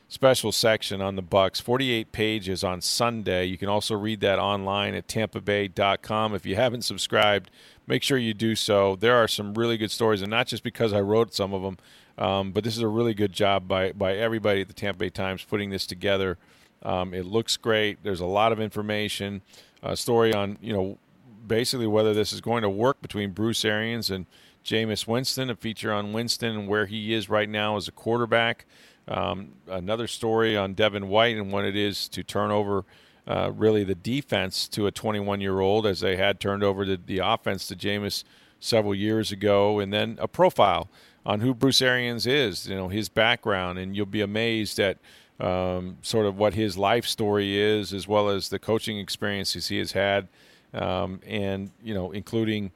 special 0.08 0.52
section 0.52 1.00
on 1.00 1.16
the 1.16 1.22
Bucs, 1.22 1.62
48 1.62 2.12
pages 2.12 2.62
on 2.62 2.80
Sunday. 2.80 3.46
You 3.46 3.56
can 3.56 3.68
also 3.68 3.94
read 3.94 4.20
that 4.20 4.38
online 4.38 4.94
at 4.94 5.06
TampaBay.com. 5.06 6.34
If 6.34 6.44
you 6.44 6.56
haven't 6.56 6.82
subscribed, 6.82 7.50
make 7.86 8.02
sure 8.02 8.18
you 8.18 8.34
do 8.34 8.54
so. 8.54 8.96
There 8.96 9.16
are 9.16 9.28
some 9.28 9.54
really 9.54 9.76
good 9.76 9.90
stories, 9.90 10.22
and 10.22 10.30
not 10.30 10.46
just 10.46 10.62
because 10.62 10.92
I 10.92 11.00
wrote 11.00 11.34
some 11.34 11.52
of 11.52 11.62
them, 11.62 11.78
um, 12.18 12.52
but 12.52 12.64
this 12.64 12.76
is 12.76 12.82
a 12.82 12.88
really 12.88 13.14
good 13.14 13.32
job 13.32 13.68
by 13.68 13.92
by 13.92 14.14
everybody 14.14 14.62
at 14.62 14.68
the 14.68 14.74
Tampa 14.74 14.98
Bay 14.98 15.10
Times 15.10 15.44
putting 15.44 15.70
this 15.70 15.86
together. 15.86 16.38
Um, 16.82 17.14
it 17.14 17.26
looks 17.26 17.56
great. 17.56 18.02
There's 18.02 18.20
a 18.20 18.26
lot 18.26 18.52
of 18.52 18.60
information 18.60 19.42
a 19.82 19.96
story 19.96 20.32
on 20.32 20.58
you 20.60 20.72
know 20.72 20.98
basically 21.46 21.86
whether 21.86 22.14
this 22.14 22.32
is 22.32 22.40
going 22.40 22.62
to 22.62 22.70
work 22.70 23.02
between 23.02 23.32
Bruce 23.32 23.64
Arians 23.64 24.10
and 24.10 24.26
Jameis 24.64 25.06
Winston, 25.08 25.50
a 25.50 25.56
feature 25.56 25.92
on 25.92 26.12
Winston 26.12 26.56
and 26.56 26.68
where 26.68 26.86
he 26.86 27.12
is 27.12 27.28
right 27.28 27.48
now 27.48 27.76
as 27.76 27.88
a 27.88 27.92
quarterback. 27.92 28.64
Um, 29.08 29.54
another 29.66 30.06
story 30.06 30.56
on 30.56 30.74
Devin 30.74 31.08
White 31.08 31.36
and 31.36 31.50
what 31.50 31.64
it 31.64 31.74
is 31.74 32.08
to 32.10 32.22
turn 32.22 32.52
over 32.52 32.84
uh, 33.26 33.52
really 33.54 33.84
the 33.84 33.94
defense 33.94 34.66
to 34.68 34.86
a 34.86 34.90
21 34.90 35.40
year 35.40 35.60
old 35.60 35.86
as 35.86 36.00
they 36.00 36.16
had 36.16 36.40
turned 36.40 36.62
over 36.62 36.84
the, 36.84 36.98
the 37.04 37.18
offense 37.18 37.66
to 37.68 37.76
Jameis 37.76 38.24
several 38.58 38.94
years 38.94 39.32
ago, 39.32 39.78
and 39.78 39.92
then 39.92 40.18
a 40.20 40.28
profile 40.28 40.88
on 41.24 41.40
who 41.40 41.54
Bruce 41.54 41.82
Arians 41.82 42.26
is, 42.26 42.68
you 42.68 42.74
know, 42.74 42.88
his 42.88 43.08
background, 43.08 43.78
and 43.78 43.96
you'll 43.96 44.06
be 44.06 44.20
amazed 44.20 44.78
at 44.80 44.98
um, 45.40 45.98
sort 46.02 46.26
of 46.26 46.36
what 46.36 46.54
his 46.54 46.76
life 46.76 47.06
story 47.06 47.58
is, 47.58 47.92
as 47.92 48.06
well 48.06 48.28
as 48.28 48.48
the 48.48 48.58
coaching 48.58 48.98
experiences 48.98 49.68
he 49.68 49.78
has 49.78 49.92
had, 49.92 50.28
um, 50.74 51.20
and 51.26 51.70
you 51.82 51.94
know, 51.94 52.12
including 52.12 52.70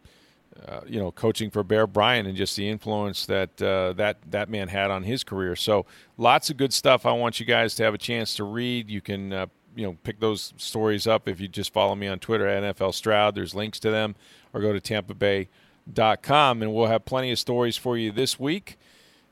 uh, 0.66 0.80
you 0.86 0.98
know 0.98 1.12
coaching 1.12 1.50
for 1.50 1.62
Bear 1.62 1.86
Bryant 1.86 2.26
and 2.26 2.36
just 2.36 2.56
the 2.56 2.68
influence 2.68 3.26
that 3.26 3.60
uh, 3.62 3.92
that 3.94 4.18
that 4.30 4.48
man 4.48 4.68
had 4.68 4.90
on 4.90 5.04
his 5.04 5.22
career. 5.22 5.54
So 5.54 5.86
lots 6.18 6.50
of 6.50 6.56
good 6.56 6.72
stuff. 6.72 7.06
I 7.06 7.12
want 7.12 7.38
you 7.40 7.46
guys 7.46 7.74
to 7.76 7.84
have 7.84 7.94
a 7.94 7.98
chance 7.98 8.34
to 8.36 8.44
read. 8.44 8.90
You 8.90 9.00
can. 9.00 9.32
Uh, 9.32 9.46
you 9.76 9.86
know, 9.86 9.96
pick 10.02 10.18
those 10.18 10.52
stories 10.56 11.06
up 11.06 11.28
if 11.28 11.40
you 11.40 11.46
just 11.46 11.72
follow 11.72 11.94
me 11.94 12.08
on 12.08 12.18
Twitter 12.18 12.48
at 12.48 12.76
NFL 12.76 12.94
Stroud. 12.94 13.34
There's 13.34 13.54
links 13.54 13.78
to 13.80 13.90
them, 13.90 14.16
or 14.52 14.60
go 14.60 14.72
to 14.72 14.80
TampaBay.com, 14.80 16.62
and 16.62 16.74
we'll 16.74 16.86
have 16.86 17.04
plenty 17.04 17.30
of 17.30 17.38
stories 17.38 17.76
for 17.76 17.96
you 17.96 18.10
this 18.10 18.40
week 18.40 18.78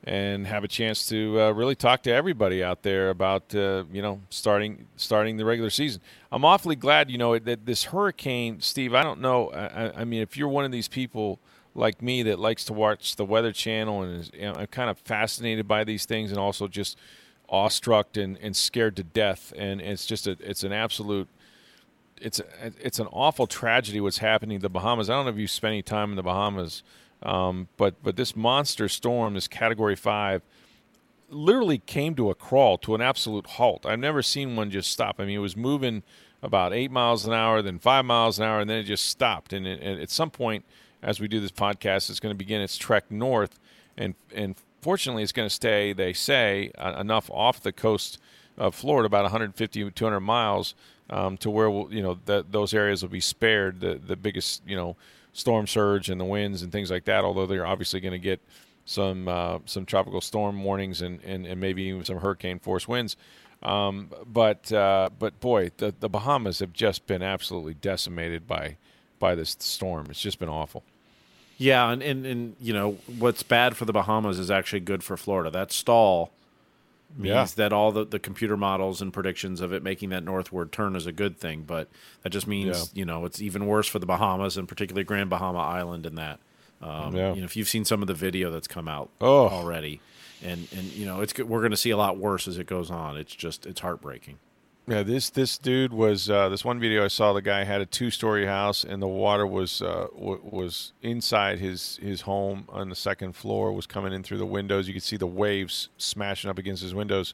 and 0.07 0.46
have 0.46 0.62
a 0.62 0.68
chance 0.68 1.09
to 1.09 1.40
uh, 1.40 1.50
really 1.52 1.74
talk 1.74 2.02
to 2.02 2.12
everybody 2.12 2.62
out 2.62 2.83
there 2.83 3.09
about 3.09 3.54
uh, 3.54 3.85
you 3.90 4.02
know 4.02 4.20
starting 4.28 4.87
starting 4.96 5.38
the 5.38 5.44
regular 5.44 5.70
season. 5.70 6.02
I'm 6.30 6.44
awfully 6.44 6.76
glad 6.76 7.11
you 7.11 7.18
know 7.18 7.38
that 7.38 7.64
this 7.64 7.85
hurricane, 7.85 8.61
Steve. 8.61 8.94
I 8.94 9.02
don't 9.02 9.20
know. 9.20 9.50
I, 9.50 10.02
I, 10.02 10.04
mean, 10.04 10.20
if 10.20 10.37
you're 10.37 10.48
one 10.48 10.64
of 10.64 10.72
these 10.72 10.88
people 10.88 11.40
like 11.74 12.02
me 12.02 12.22
that 12.24 12.38
likes 12.38 12.64
to 12.66 12.72
watch 12.72 13.16
the 13.16 13.24
Weather 13.24 13.52
Channel 13.52 14.02
and 14.02 14.20
is 14.20 14.30
you 14.35 14.42
know, 14.42 14.54
I'm 14.54 14.66
kind 14.66 14.90
of 14.90 14.98
fascinated 14.98 15.66
by 15.66 15.85
these 15.85 16.04
things 16.04 16.30
and 16.30 16.38
also 16.38 16.68
just 16.68 16.98
awestruck 17.48 18.16
and, 18.16 18.38
and 18.38 18.57
scared 18.57 18.96
to 18.96 19.02
death. 19.02 19.52
And 19.57 19.80
it's 19.80 20.07
just 20.07 20.26
a 20.26 20.37
it's 20.40 20.64
an 20.64 20.72
absolute 20.72 21.28
it's 22.20 22.40
a, 22.40 22.44
it's 22.80 22.98
an 22.98 23.07
awful 23.09 23.46
tragedy 23.46 24.00
what's 24.00 24.18
happening 24.18 24.57
in 24.57 24.62
the 24.62 24.68
Bahamas. 24.68 25.11
I 25.11 25.14
don't 25.14 25.24
know 25.24 25.33
if 25.33 25.38
you 25.38 25.46
spent 25.46 25.72
any 25.72 25.83
time 25.83 26.11
in 26.11 26.16
the 26.16 26.22
Bahamas 26.22 26.83
um, 27.24 27.68
but 27.76 28.02
but 28.02 28.16
this 28.16 28.37
monster 28.37 28.88
storm, 28.88 29.35
this 29.35 29.48
Category 29.48 29.96
Five, 29.96 30.42
literally 31.30 31.78
came 31.78 32.14
to 32.16 32.30
a 32.30 32.35
crawl, 32.35 32.76
to 32.78 32.94
an 32.94 33.00
absolute 33.00 33.46
halt. 33.46 33.87
I've 33.87 33.98
never 33.98 34.22
seen 34.22 34.57
one 34.57 34.70
just 34.70 34.90
stop. 34.90 35.16
I 35.18 35.24
mean, 35.24 35.37
it 35.37 35.40
was 35.40 35.57
moving 35.57 36.02
about 36.42 36.74
eight 36.74 36.90
miles 36.90 37.24
an 37.24 37.33
hour, 37.33 37.62
then 37.62 37.78
five 37.78 38.04
miles 38.04 38.38
an 38.38 38.44
hour, 38.44 38.61
and 38.61 38.68
then 38.68 38.78
it 38.78 38.85
just 38.85 39.07
stopped. 39.07 39.54
And, 39.54 39.66
it, 39.66 39.80
and 39.80 39.98
at 39.98 40.11
some 40.11 40.30
point, 40.30 40.66
as 41.02 41.18
we 41.18 41.26
do 41.26 41.40
this 41.40 41.50
podcast, 41.50 42.11
it's 42.11 42.20
going 42.20 42.35
to 42.35 42.38
begin 42.38 42.61
its 42.61 42.76
trek 42.76 43.11
north, 43.11 43.59
and 43.96 44.14
and 44.35 44.57
fortunately, 44.84 45.22
it's 45.22 45.32
going 45.32 45.48
to 45.48 45.54
stay. 45.54 45.94
They 45.94 46.12
say 46.12 46.70
uh, 46.76 46.96
enough 47.00 47.30
off 47.30 47.62
the 47.62 47.72
coast 47.72 48.18
of 48.58 48.74
Florida, 48.74 49.06
about 49.06 49.22
150 49.22 49.90
200 49.90 50.20
miles, 50.20 50.74
um, 51.08 51.38
to 51.38 51.50
where 51.50 51.70
we'll, 51.70 51.92
you 51.92 52.02
know 52.02 52.18
that 52.26 52.52
those 52.52 52.74
areas 52.74 53.00
will 53.00 53.08
be 53.08 53.20
spared. 53.20 53.80
The 53.80 53.94
the 53.94 54.14
biggest 54.14 54.62
you 54.66 54.76
know 54.76 54.96
storm 55.32 55.66
surge 55.66 56.10
and 56.10 56.20
the 56.20 56.24
winds 56.26 56.62
and 56.62 56.70
things 56.70 56.90
like 56.90 57.06
that. 57.06 57.24
Although 57.24 57.46
they're 57.46 57.66
obviously 57.66 58.00
going 58.00 58.12
to 58.12 58.18
get 58.18 58.40
some 58.84 59.26
uh, 59.26 59.58
some 59.64 59.86
tropical 59.86 60.20
storm 60.20 60.62
warnings 60.62 61.00
and, 61.00 61.20
and, 61.24 61.46
and 61.46 61.58
maybe 61.58 61.84
even 61.84 62.04
some 62.04 62.18
hurricane 62.18 62.58
force 62.58 62.86
winds. 62.86 63.16
Um, 63.62 64.10
but 64.26 64.70
uh, 64.70 65.08
but 65.18 65.40
boy, 65.40 65.70
the, 65.78 65.94
the 65.98 66.10
Bahamas 66.10 66.58
have 66.58 66.74
just 66.74 67.06
been 67.06 67.22
absolutely 67.22 67.74
decimated 67.74 68.46
by 68.46 68.76
by 69.18 69.34
this 69.34 69.56
storm. 69.58 70.08
It's 70.10 70.20
just 70.20 70.38
been 70.38 70.50
awful. 70.50 70.84
Yeah, 71.64 71.90
and, 71.90 72.03
and, 72.03 72.27
and 72.27 72.57
you 72.61 72.74
know 72.74 72.98
what's 73.18 73.42
bad 73.42 73.77
for 73.77 73.87
the 73.87 73.92
Bahamas 73.92 74.38
is 74.38 74.50
actually 74.50 74.81
good 74.81 75.03
for 75.03 75.16
Florida. 75.16 75.50
That 75.50 75.72
stall 75.72 76.31
means 77.16 77.27
yeah. 77.29 77.46
that 77.57 77.72
all 77.72 77.90
the, 77.90 78.05
the 78.05 78.18
computer 78.18 78.57
models 78.57 79.00
and 79.00 79.12
predictions 79.12 79.62
of 79.62 79.72
it 79.72 79.83
making 79.83 80.11
that 80.11 80.24
northward 80.24 80.72
turn 80.72 80.94
is 80.94 81.07
a 81.07 81.12
good 81.12 81.38
thing, 81.38 81.64
but 81.66 81.88
that 82.22 82.31
just 82.31 82.46
means 82.46 82.92
yeah. 82.92 83.00
you 83.00 83.05
know 83.07 83.24
it's 83.24 83.40
even 83.40 83.66
worse 83.66 83.88
for 83.88 83.98
the 83.98 84.07
Bahamas 84.07 84.59
and 84.59 84.68
particularly 84.68 85.05
Grand 85.05 85.31
Bahama 85.31 85.61
Island 85.61 86.05
and 86.05 86.18
that. 86.18 86.38
Um, 86.83 87.16
yeah. 87.16 87.33
You 87.33 87.40
know, 87.40 87.46
if 87.46 87.57
you've 87.57 87.68
seen 87.68 87.87
some 87.87 88.03
of 88.03 88.09
the 88.09 88.14
video 88.14 88.50
that's 88.50 88.68
come 88.68 88.87
out 88.87 89.09
oh. 89.22 89.48
already, 89.48 90.03
and 90.42 90.68
and 90.77 90.92
you 90.92 91.07
know 91.07 91.22
it's 91.22 91.37
we're 91.38 91.61
going 91.61 91.70
to 91.70 91.79
see 91.79 91.90
a 91.90 91.96
lot 91.96 92.18
worse 92.18 92.46
as 92.46 92.59
it 92.59 92.66
goes 92.66 92.90
on. 92.90 93.16
It's 93.16 93.35
just 93.35 93.64
it's 93.64 93.81
heartbreaking. 93.81 94.38
Yeah, 94.86 95.02
this 95.02 95.30
this 95.30 95.56
dude 95.56 95.94
was 95.94 96.28
uh, 96.28 96.50
this 96.50 96.62
one 96.62 96.78
video 96.78 97.04
I 97.04 97.08
saw. 97.08 97.32
The 97.32 97.40
guy 97.40 97.64
had 97.64 97.80
a 97.80 97.86
two 97.86 98.10
story 98.10 98.44
house, 98.44 98.84
and 98.84 99.00
the 99.00 99.08
water 99.08 99.46
was 99.46 99.80
uh, 99.80 100.08
w- 100.14 100.40
was 100.42 100.92
inside 101.00 101.58
his 101.58 101.98
his 102.02 102.22
home 102.22 102.66
on 102.68 102.90
the 102.90 102.94
second 102.94 103.34
floor. 103.34 103.72
Was 103.72 103.86
coming 103.86 104.12
in 104.12 104.22
through 104.22 104.36
the 104.38 104.46
windows. 104.46 104.86
You 104.86 104.92
could 104.92 105.02
see 105.02 105.16
the 105.16 105.26
waves 105.26 105.88
smashing 105.96 106.50
up 106.50 106.58
against 106.58 106.82
his 106.82 106.94
windows, 106.94 107.32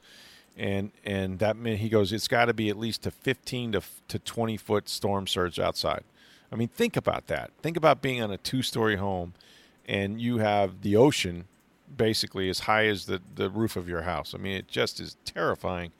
and 0.55 0.91
and 1.03 1.39
that 1.39 1.57
meant 1.57 1.79
he 1.79 1.89
goes. 1.89 2.13
It's 2.13 2.29
got 2.29 2.45
to 2.45 2.53
be 2.53 2.69
at 2.69 2.77
least 2.77 3.05
a 3.05 3.11
fifteen 3.11 3.73
to 3.73 3.81
to 4.07 4.17
twenty 4.19 4.55
foot 4.55 4.87
storm 4.87 5.27
surge 5.27 5.59
outside. 5.59 6.05
I 6.53 6.55
mean, 6.55 6.69
think 6.69 6.95
about 6.95 7.27
that. 7.27 7.51
Think 7.61 7.75
about 7.75 8.01
being 8.01 8.21
on 8.21 8.31
a 8.31 8.37
two 8.37 8.61
story 8.61 8.95
home, 8.95 9.33
and 9.85 10.21
you 10.21 10.37
have 10.37 10.83
the 10.83 10.95
ocean 10.95 11.45
basically 11.97 12.47
as 12.49 12.61
high 12.61 12.85
as 12.87 13.07
the 13.07 13.21
the 13.35 13.49
roof 13.49 13.75
of 13.75 13.89
your 13.89 14.03
house. 14.03 14.33
I 14.33 14.37
mean, 14.37 14.55
it 14.55 14.69
just 14.69 15.01
is 15.01 15.17
terrifying 15.25 15.91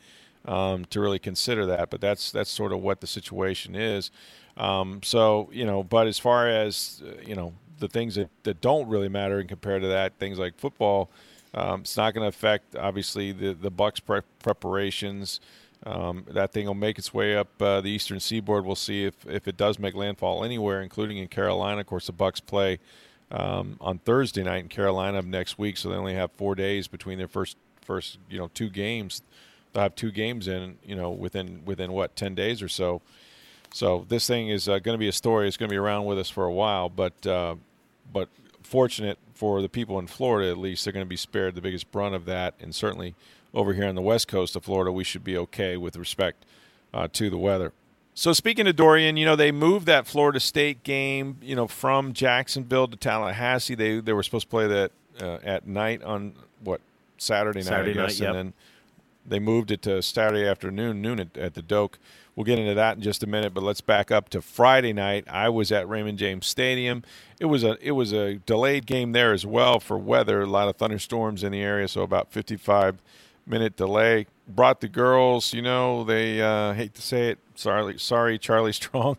um, 0.45 0.85
to 0.85 0.99
really 0.99 1.19
consider 1.19 1.65
that. 1.67 1.89
But 1.89 2.01
that's 2.01 2.31
that's 2.31 2.49
sort 2.49 2.71
of 2.71 2.81
what 2.81 3.01
the 3.01 3.07
situation 3.07 3.75
is. 3.75 4.11
Um, 4.57 5.01
so 5.03 5.49
you 5.51 5.65
know, 5.65 5.83
but 5.83 6.07
as 6.07 6.19
far 6.19 6.47
as 6.47 7.01
uh, 7.05 7.21
you 7.25 7.35
know, 7.35 7.53
the 7.79 7.87
things 7.87 8.15
that, 8.15 8.29
that 8.43 8.61
don't 8.61 8.87
really 8.87 9.09
matter 9.09 9.39
and 9.39 9.49
compared 9.49 9.81
to 9.81 9.87
that, 9.89 10.17
things 10.19 10.37
like 10.37 10.57
football, 10.57 11.09
um, 11.53 11.81
it's 11.81 11.97
not 11.97 12.13
going 12.13 12.23
to 12.23 12.29
affect 12.29 12.75
obviously 12.75 13.31
the 13.31 13.53
the 13.53 13.71
Bucs 13.71 14.03
pre- 14.03 14.21
preparations. 14.39 15.39
Um, 15.83 16.25
that 16.29 16.51
thing 16.51 16.67
will 16.67 16.75
make 16.75 16.99
its 16.99 17.11
way 17.11 17.35
up 17.35 17.59
uh, 17.59 17.81
the 17.81 17.89
eastern 17.89 18.19
seaboard. 18.19 18.65
We'll 18.65 18.75
see 18.75 19.03
if, 19.05 19.15
if 19.25 19.47
it 19.47 19.57
does 19.57 19.79
make 19.79 19.95
landfall 19.95 20.43
anywhere, 20.43 20.79
including 20.79 21.17
in 21.17 21.27
Carolina. 21.27 21.81
Of 21.81 21.87
course, 21.87 22.05
the 22.05 22.13
Bucs 22.13 22.39
play 22.45 22.77
um, 23.31 23.77
on 23.81 23.97
Thursday 23.97 24.43
night 24.43 24.59
in 24.59 24.67
Carolina 24.67 25.23
next 25.23 25.57
week, 25.57 25.77
so 25.77 25.89
they 25.89 25.95
only 25.95 26.13
have 26.13 26.31
four 26.33 26.53
days 26.53 26.87
between 26.87 27.17
their 27.17 27.27
first 27.27 27.57
first 27.81 28.19
you 28.29 28.37
know 28.37 28.47
two 28.53 28.69
games 28.69 29.23
they'll 29.73 29.83
have 29.83 29.95
two 29.95 30.11
games 30.11 30.47
in, 30.47 30.77
you 30.83 30.95
know, 30.95 31.09
within 31.11 31.61
within 31.65 31.91
what 31.91 32.15
ten 32.15 32.35
days 32.35 32.61
or 32.61 32.67
so. 32.67 33.01
So 33.73 34.05
this 34.09 34.27
thing 34.27 34.49
is 34.49 34.67
uh, 34.67 34.79
going 34.79 34.95
to 34.95 34.99
be 34.99 35.07
a 35.07 35.13
story. 35.13 35.47
It's 35.47 35.57
going 35.57 35.69
to 35.69 35.73
be 35.73 35.77
around 35.77 36.05
with 36.05 36.19
us 36.19 36.29
for 36.29 36.45
a 36.45 36.51
while, 36.51 36.89
but 36.89 37.25
uh, 37.25 37.55
but 38.11 38.29
fortunate 38.63 39.17
for 39.33 39.61
the 39.61 39.69
people 39.69 39.97
in 39.97 40.07
Florida, 40.07 40.51
at 40.51 40.57
least, 40.57 40.85
they're 40.85 40.93
going 40.93 41.05
to 41.05 41.09
be 41.09 41.17
spared 41.17 41.55
the 41.55 41.61
biggest 41.61 41.91
brunt 41.91 42.13
of 42.13 42.25
that, 42.25 42.53
and 42.59 42.75
certainly 42.75 43.15
over 43.53 43.73
here 43.73 43.87
on 43.87 43.95
the 43.95 44.01
west 44.01 44.27
coast 44.27 44.55
of 44.55 44.63
Florida, 44.63 44.91
we 44.91 45.03
should 45.03 45.23
be 45.23 45.37
okay 45.37 45.77
with 45.77 45.95
respect 45.97 46.45
uh, 46.93 47.07
to 47.13 47.29
the 47.29 47.37
weather. 47.37 47.73
So 48.13 48.33
speaking 48.33 48.67
of 48.67 48.75
Dorian, 48.75 49.15
you 49.15 49.25
know 49.25 49.35
they 49.35 49.51
moved 49.51 49.85
that 49.85 50.05
Florida 50.05 50.39
State 50.39 50.83
game, 50.83 51.37
you 51.41 51.55
know, 51.55 51.67
from 51.67 52.13
Jacksonville 52.13 52.87
to 52.87 52.97
Tallahassee. 52.97 53.75
They 53.75 53.99
they 53.99 54.13
were 54.13 54.23
supposed 54.23 54.47
to 54.47 54.49
play 54.49 54.67
that 54.67 54.91
uh, 55.21 55.37
at 55.43 55.65
night 55.65 56.03
on 56.03 56.33
what 56.63 56.81
Saturday 57.17 57.59
night, 57.59 57.67
Saturday 57.67 57.91
I 57.91 58.05
guess, 58.05 58.19
night, 58.19 58.25
yep. 58.25 58.35
and 58.35 58.37
then 58.37 58.53
they 59.25 59.39
moved 59.39 59.71
it 59.71 59.81
to 59.83 60.01
Saturday 60.01 60.47
afternoon, 60.47 61.01
noon 61.01 61.19
at, 61.19 61.37
at 61.37 61.53
the 61.53 61.61
Doak. 61.61 61.99
We'll 62.35 62.45
get 62.45 62.59
into 62.59 62.73
that 62.73 62.97
in 62.97 63.03
just 63.03 63.23
a 63.23 63.27
minute, 63.27 63.53
but 63.53 63.63
let's 63.63 63.81
back 63.81 64.09
up 64.09 64.29
to 64.29 64.41
Friday 64.41 64.93
night. 64.93 65.25
I 65.29 65.49
was 65.49 65.71
at 65.71 65.87
Raymond 65.87 66.17
James 66.17 66.47
Stadium. 66.47 67.03
It 67.39 67.45
was 67.45 67.63
a 67.63 67.77
it 67.85 67.91
was 67.91 68.13
a 68.13 68.35
delayed 68.35 68.85
game 68.85 69.11
there 69.11 69.33
as 69.33 69.45
well 69.45 69.79
for 69.79 69.97
weather. 69.97 70.41
A 70.41 70.45
lot 70.45 70.69
of 70.69 70.77
thunderstorms 70.77 71.43
in 71.43 71.51
the 71.51 71.61
area, 71.61 71.87
so 71.87 72.01
about 72.03 72.31
55 72.31 73.01
minute 73.45 73.75
delay. 73.75 74.27
Brought 74.47 74.81
the 74.81 74.87
girls. 74.87 75.53
You 75.53 75.61
know, 75.61 76.03
they 76.03 76.41
uh, 76.41 76.73
hate 76.73 76.93
to 76.95 77.01
say 77.01 77.29
it. 77.29 77.39
Sorry, 77.55 77.99
sorry, 77.99 78.39
Charlie 78.39 78.73
Strong. 78.81 79.17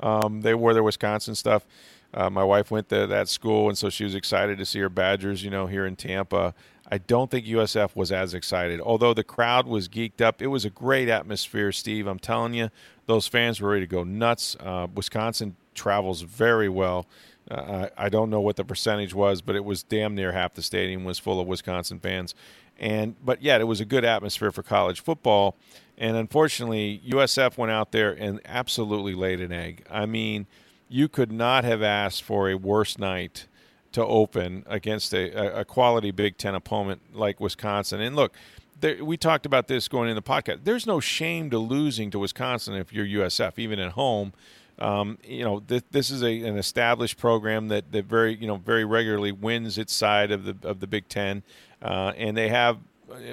um, 0.00 0.40
they 0.40 0.54
wore 0.54 0.74
their 0.74 0.82
Wisconsin 0.82 1.34
stuff. 1.34 1.64
Uh, 2.12 2.28
my 2.28 2.42
wife 2.42 2.72
went 2.72 2.88
to 2.88 3.06
that 3.06 3.28
school, 3.28 3.68
and 3.68 3.78
so 3.78 3.88
she 3.88 4.02
was 4.02 4.16
excited 4.16 4.58
to 4.58 4.66
see 4.66 4.80
her 4.80 4.88
Badgers. 4.88 5.44
You 5.44 5.50
know, 5.50 5.66
here 5.66 5.86
in 5.86 5.94
Tampa. 5.96 6.54
I 6.90 6.98
don't 6.98 7.30
think 7.30 7.46
USF 7.46 7.94
was 7.94 8.10
as 8.10 8.34
excited, 8.34 8.80
although 8.80 9.14
the 9.14 9.22
crowd 9.22 9.66
was 9.66 9.88
geeked 9.88 10.20
up. 10.20 10.42
It 10.42 10.48
was 10.48 10.64
a 10.64 10.70
great 10.70 11.08
atmosphere, 11.08 11.70
Steve. 11.70 12.08
I'm 12.08 12.18
telling 12.18 12.52
you, 12.52 12.70
those 13.06 13.28
fans 13.28 13.60
were 13.60 13.70
ready 13.70 13.86
to 13.86 13.90
go 13.90 14.02
nuts. 14.02 14.56
Uh, 14.58 14.88
Wisconsin 14.92 15.54
travels 15.74 16.22
very 16.22 16.68
well. 16.68 17.06
Uh, 17.48 17.88
I 17.96 18.08
don't 18.08 18.28
know 18.28 18.40
what 18.40 18.56
the 18.56 18.64
percentage 18.64 19.14
was, 19.14 19.40
but 19.40 19.54
it 19.54 19.64
was 19.64 19.82
damn 19.82 20.14
near 20.14 20.32
half 20.32 20.54
the 20.54 20.62
stadium 20.62 21.04
was 21.04 21.18
full 21.18 21.40
of 21.40 21.46
Wisconsin 21.46 22.00
fans. 22.00 22.34
And 22.78 23.14
but 23.24 23.42
yet 23.42 23.60
it 23.60 23.64
was 23.64 23.80
a 23.80 23.84
good 23.84 24.04
atmosphere 24.04 24.50
for 24.50 24.62
college 24.62 25.00
football. 25.00 25.56
And 25.98 26.16
unfortunately, 26.16 27.02
USF 27.06 27.58
went 27.58 27.70
out 27.70 27.92
there 27.92 28.10
and 28.10 28.40
absolutely 28.46 29.14
laid 29.14 29.40
an 29.40 29.52
egg. 29.52 29.84
I 29.90 30.06
mean, 30.06 30.46
you 30.88 31.06
could 31.06 31.30
not 31.30 31.62
have 31.64 31.82
asked 31.82 32.22
for 32.22 32.48
a 32.48 32.56
worse 32.56 32.98
night 32.98 33.46
to 33.92 34.04
open 34.04 34.64
against 34.66 35.12
a, 35.12 35.60
a 35.60 35.64
quality 35.64 36.10
Big 36.10 36.36
Ten 36.36 36.54
opponent 36.54 37.00
like 37.12 37.40
Wisconsin. 37.40 38.00
And 38.00 38.14
look, 38.14 38.32
there, 38.80 39.04
we 39.04 39.16
talked 39.16 39.46
about 39.46 39.68
this 39.68 39.88
going 39.88 40.08
in 40.08 40.16
the 40.16 40.22
podcast. 40.22 40.60
There's 40.64 40.86
no 40.86 41.00
shame 41.00 41.50
to 41.50 41.58
losing 41.58 42.10
to 42.10 42.18
Wisconsin 42.18 42.74
if 42.74 42.92
you're 42.92 43.06
USF, 43.06 43.58
even 43.58 43.78
at 43.78 43.92
home. 43.92 44.32
Um, 44.78 45.18
you 45.24 45.44
know, 45.44 45.60
th- 45.60 45.84
this 45.90 46.10
is 46.10 46.22
a, 46.22 46.42
an 46.42 46.56
established 46.56 47.18
program 47.18 47.68
that, 47.68 47.92
that 47.92 48.06
very, 48.06 48.34
you 48.34 48.46
know, 48.46 48.56
very 48.56 48.84
regularly 48.84 49.32
wins 49.32 49.76
its 49.76 49.92
side 49.92 50.30
of 50.30 50.44
the 50.44 50.56
of 50.66 50.80
the 50.80 50.86
Big 50.86 51.08
Ten, 51.08 51.42
uh, 51.82 52.12
and 52.16 52.34
they 52.34 52.48
have, 52.48 52.78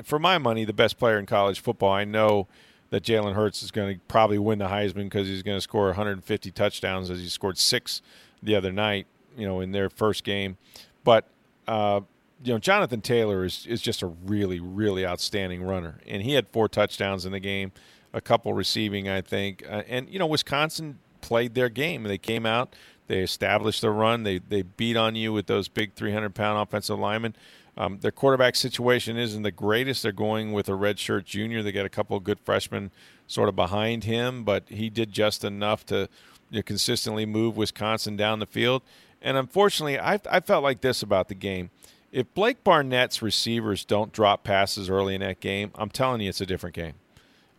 for 0.04 0.20
my 0.20 0.38
money, 0.38 0.65
the 0.65 0.74
best 0.74 0.98
player 0.98 1.17
in 1.17 1.26
college 1.26 1.62
football. 1.62 1.93
I 1.93 2.04
know 2.04 2.48
that 2.89 3.04
Jalen 3.04 3.34
Hurts 3.34 3.63
is 3.63 3.72
going 3.72 3.96
to 3.96 4.02
probably 4.08 4.38
win 4.38 4.60
the 4.60 4.67
Heisman 4.67 5.06
because 5.06 5.28
he's 5.28 5.43
going 5.43 5.58
to 5.58 5.62
score 5.62 5.88
150 5.88 6.52
touchdowns 6.52 7.10
as 7.10 7.20
he 7.20 7.30
scored 7.30 7.58
six 7.58 8.02
the 8.43 8.56
other 8.56 8.72
night 8.72 9.08
you 9.38 9.47
know, 9.47 9.62
in 9.62 9.71
their 9.71 9.89
first 9.89 10.23
game. 10.23 10.58
But 11.04 11.26
uh, 11.67 12.02
you 12.43 12.54
know, 12.54 12.60
Jonathan 12.60 13.02
Taylor 13.02 13.45
is 13.45 13.65
is 13.65 13.82
just 13.82 14.02
a 14.02 14.08
really 14.08 14.60
really 14.60 15.06
outstanding 15.06 15.63
runner, 15.63 16.00
and 16.08 16.21
he 16.21 16.34
had 16.34 16.47
four 16.50 16.67
touchdowns 16.67 17.26
in 17.26 17.32
the 17.32 17.39
game, 17.39 17.71
a 18.13 18.21
couple 18.21 18.54
receiving, 18.54 19.08
I 19.08 19.21
think. 19.21 19.63
Uh, 19.69 19.84
and 19.88 20.10
you 20.10 20.19
know, 20.19 20.28
Wisconsin 20.28 21.00
played 21.21 21.54
their 21.54 21.69
game. 21.69 22.04
They 22.04 22.17
came 22.17 22.45
out, 22.45 22.76
they 23.08 23.19
established 23.19 23.82
the 23.82 23.91
run, 23.91 24.23
they 24.23 24.39
they 24.39 24.63
beat 24.63 24.97
on 24.97 25.15
you 25.15 25.34
with 25.34 25.47
those 25.47 25.67
big 25.67 25.93
300 25.93 26.36
pound 26.36 26.62
offensive 26.62 27.00
linemen. 27.00 27.36
Um, 27.78 28.00
their 28.00 28.12
quarterback 28.12 28.56
situation 28.56 29.17
isn't 29.17 29.43
the 29.43 29.52
greatest. 29.52 30.02
They're 30.02 30.12
going 30.12 30.52
with 30.52 30.67
a 30.67 30.71
redshirt 30.71 31.26
junior. 31.26 31.62
They 31.62 31.71
got 31.71 31.86
a 31.86 31.89
couple 31.89 32.19
good 32.19 32.39
freshmen 32.39 32.89
sort 33.28 33.50
of 33.50 33.56
behind 33.56 34.04
him, 34.04 34.43
but 34.43 34.63
he 34.67 34.89
did 34.89 35.12
just 35.12 35.43
enough 35.43 35.86
to 35.88 36.10
you 36.50 36.60
know, 36.60 36.63
consistently 36.63 37.26
move 37.26 37.56
Wisconsin 37.56 38.15
down 38.15 38.39
the 38.39 38.47
field. 38.47 38.82
And 39.28 39.36
unfortunately, 39.36 40.00
I, 40.00 40.22
I 40.32 40.40
felt 40.40 40.63
like 40.63 40.80
this 40.80 41.04
about 41.04 41.28
the 41.28 41.36
game. 41.36 41.70
If 42.13 42.34
Blake 42.34 42.63
Barnett's 42.63 43.22
receivers 43.22 43.84
don't 43.84 44.13
drop 44.13 44.46
passes 44.46 44.90
early 44.90 45.16
in 45.16 45.20
that 45.20 45.42
game, 45.42 45.72
I'm 45.76 45.90
telling 45.90 46.22
you, 46.22 46.30
it's 46.30 46.40
a 46.40 46.46
different 46.46 46.74
game. 46.74 46.94